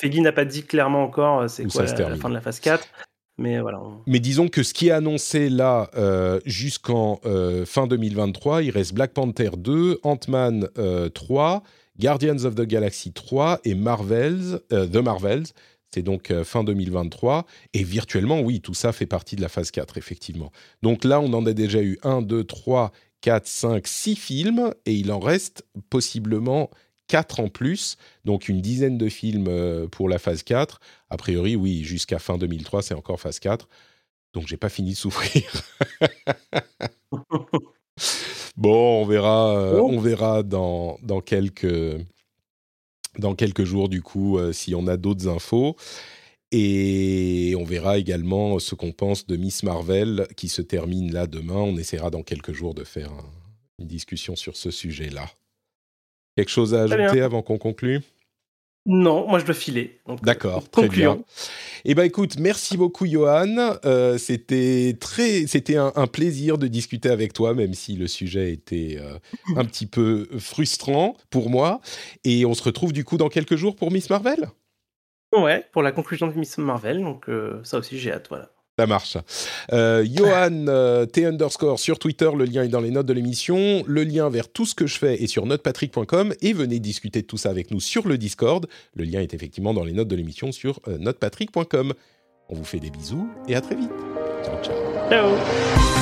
Feggy 0.00 0.22
n'a 0.22 0.32
pas 0.32 0.46
dit 0.46 0.62
clairement 0.62 1.04
encore 1.04 1.42
euh, 1.42 1.48
c'est 1.48 1.70
quoi 1.70 1.84
la, 1.84 2.16
fin 2.16 2.30
de 2.30 2.34
la 2.34 2.40
phase 2.40 2.60
4. 2.60 2.82
Mais 3.36 3.60
voilà. 3.60 3.82
Mais 4.06 4.20
disons 4.20 4.48
que 4.48 4.62
ce 4.62 4.72
qui 4.72 4.88
est 4.88 4.92
annoncé 4.92 5.50
là 5.50 5.90
euh, 5.98 6.40
jusqu'en 6.46 7.20
euh, 7.26 7.66
fin 7.66 7.86
2023, 7.86 8.62
il 8.62 8.70
reste 8.70 8.94
Black 8.94 9.12
Panther 9.12 9.50
2, 9.54 10.00
Ant-Man 10.02 10.68
3, 11.12 11.62
Guardians 11.98 12.46
of 12.46 12.54
the 12.54 12.62
Galaxy 12.62 13.12
3 13.12 13.60
et 13.66 13.74
Marvels, 13.74 14.60
The 14.70 14.96
Marvels. 14.96 15.44
C'est 15.90 16.00
donc 16.00 16.32
fin 16.42 16.64
2023. 16.64 17.44
Et 17.74 17.84
virtuellement, 17.84 18.40
oui, 18.40 18.62
tout 18.62 18.72
ça 18.72 18.92
fait 18.92 19.04
partie 19.04 19.36
de 19.36 19.42
la 19.42 19.50
phase 19.50 19.70
4, 19.72 19.98
effectivement. 19.98 20.50
Donc 20.80 21.04
là, 21.04 21.20
on 21.20 21.34
en 21.34 21.44
a 21.44 21.52
déjà 21.52 21.82
eu 21.82 21.98
1, 22.02 22.22
2, 22.22 22.44
3, 22.44 22.92
4, 23.22 23.46
5, 23.46 23.86
6 23.86 24.16
films, 24.16 24.74
et 24.84 24.92
il 24.92 25.10
en 25.10 25.18
reste 25.18 25.64
possiblement 25.88 26.68
4 27.08 27.40
en 27.40 27.48
plus, 27.48 27.96
donc 28.24 28.48
une 28.48 28.60
dizaine 28.60 28.98
de 28.98 29.08
films 29.08 29.46
euh, 29.48 29.86
pour 29.86 30.08
la 30.08 30.18
phase 30.18 30.42
4. 30.42 30.80
A 31.10 31.16
priori, 31.16 31.56
oui, 31.56 31.82
jusqu'à 31.84 32.18
fin 32.18 32.38
2003, 32.38 32.82
c'est 32.82 32.94
encore 32.94 33.20
phase 33.20 33.38
4. 33.38 33.68
Donc 34.32 34.46
j'ai 34.46 34.56
pas 34.56 34.68
fini 34.68 34.92
de 34.92 34.96
souffrir. 34.96 35.42
bon, 38.56 39.02
on 39.02 39.04
verra, 39.04 39.56
euh, 39.56 39.78
oh. 39.80 39.90
on 39.90 40.00
verra 40.00 40.42
dans, 40.42 40.98
dans, 41.02 41.20
quelques, 41.20 42.00
dans 43.18 43.34
quelques 43.34 43.64
jours, 43.64 43.88
du 43.88 44.02
coup, 44.02 44.38
euh, 44.38 44.52
si 44.52 44.74
on 44.74 44.86
a 44.86 44.96
d'autres 44.96 45.28
infos. 45.28 45.76
Et 46.52 47.54
on 47.58 47.64
verra 47.64 47.96
également 47.96 48.58
ce 48.58 48.74
qu'on 48.74 48.92
pense 48.92 49.26
de 49.26 49.36
Miss 49.36 49.62
Marvel 49.62 50.28
qui 50.36 50.48
se 50.48 50.60
termine 50.60 51.10
là 51.10 51.26
demain. 51.26 51.56
On 51.56 51.76
essaiera 51.78 52.10
dans 52.10 52.22
quelques 52.22 52.52
jours 52.52 52.74
de 52.74 52.84
faire 52.84 53.10
une 53.78 53.86
discussion 53.86 54.36
sur 54.36 54.54
ce 54.54 54.70
sujet-là. 54.70 55.30
Quelque 56.36 56.50
chose 56.50 56.74
à 56.74 56.82
ajouter 56.82 57.22
avant 57.22 57.40
qu'on 57.40 57.56
conclue? 57.56 58.00
Non, 58.84 59.28
moi 59.28 59.38
je 59.38 59.44
dois 59.44 59.54
filer. 59.54 60.00
Euh, 60.08 60.16
D'accord, 60.22 60.68
très 60.68 60.88
bien. 60.88 61.22
Eh 61.84 61.94
ben 61.94 62.02
écoute, 62.02 62.38
merci 62.38 62.76
beaucoup 62.76 63.06
Johan. 63.06 63.76
Euh, 63.84 64.18
c'était 64.18 64.96
très, 64.98 65.46
c'était 65.46 65.76
un, 65.76 66.06
plaisir 66.08 66.58
de 66.58 66.66
discuter 66.66 67.08
avec 67.08 67.32
toi, 67.32 67.54
même 67.54 67.74
si 67.74 67.94
le 67.94 68.08
sujet 68.08 68.52
était 68.52 68.98
euh, 69.00 69.18
un 69.56 69.64
petit 69.64 69.86
peu 69.86 70.28
frustrant 70.38 71.16
pour 71.30 71.48
moi. 71.48 71.80
Et 72.24 72.44
on 72.44 72.54
se 72.54 72.62
retrouve 72.62 72.92
du 72.92 73.04
coup 73.04 73.16
dans 73.16 73.28
quelques 73.28 73.56
jours 73.56 73.76
pour 73.76 73.92
Miss 73.92 74.10
Marvel? 74.10 74.48
Ouais, 75.32 75.64
pour 75.72 75.82
la 75.82 75.92
conclusion 75.92 76.26
de 76.26 76.34
Miss 76.34 76.58
Marvel, 76.58 77.02
donc 77.02 77.28
euh, 77.28 77.60
ça 77.64 77.78
aussi 77.78 77.98
j'ai 77.98 78.12
hâte, 78.12 78.26
voilà. 78.28 78.50
Ça 78.78 78.86
marche. 78.86 79.18
Euh, 79.72 80.04
Johan 80.10 80.66
euh, 80.68 81.04
T 81.04 81.26
underscore 81.26 81.78
sur 81.78 81.98
Twitter, 81.98 82.30
le 82.34 82.44
lien 82.46 82.62
est 82.62 82.68
dans 82.68 82.80
les 82.80 82.90
notes 82.90 83.06
de 83.06 83.12
l'émission. 83.12 83.84
Le 83.86 84.02
lien 84.02 84.30
vers 84.30 84.50
tout 84.50 84.64
ce 84.64 84.74
que 84.74 84.86
je 84.86 84.98
fais 84.98 85.22
est 85.22 85.26
sur 85.26 85.44
notepatrick.com 85.44 86.34
et 86.40 86.52
venez 86.54 86.78
discuter 86.80 87.20
de 87.20 87.26
tout 87.26 87.36
ça 87.36 87.50
avec 87.50 87.70
nous 87.70 87.80
sur 87.80 88.08
le 88.08 88.16
Discord. 88.16 88.66
Le 88.94 89.04
lien 89.04 89.20
est 89.20 89.34
effectivement 89.34 89.74
dans 89.74 89.84
les 89.84 89.92
notes 89.92 90.08
de 90.08 90.16
l'émission 90.16 90.52
sur 90.52 90.80
notepatrick.com. 90.86 91.92
On 92.48 92.54
vous 92.54 92.64
fait 92.64 92.80
des 92.80 92.90
bisous 92.90 93.28
et 93.46 93.54
à 93.54 93.60
très 93.60 93.74
vite. 93.74 93.92
Ciao, 94.42 94.56
ciao. 94.62 94.74
Ciao. 95.10 96.01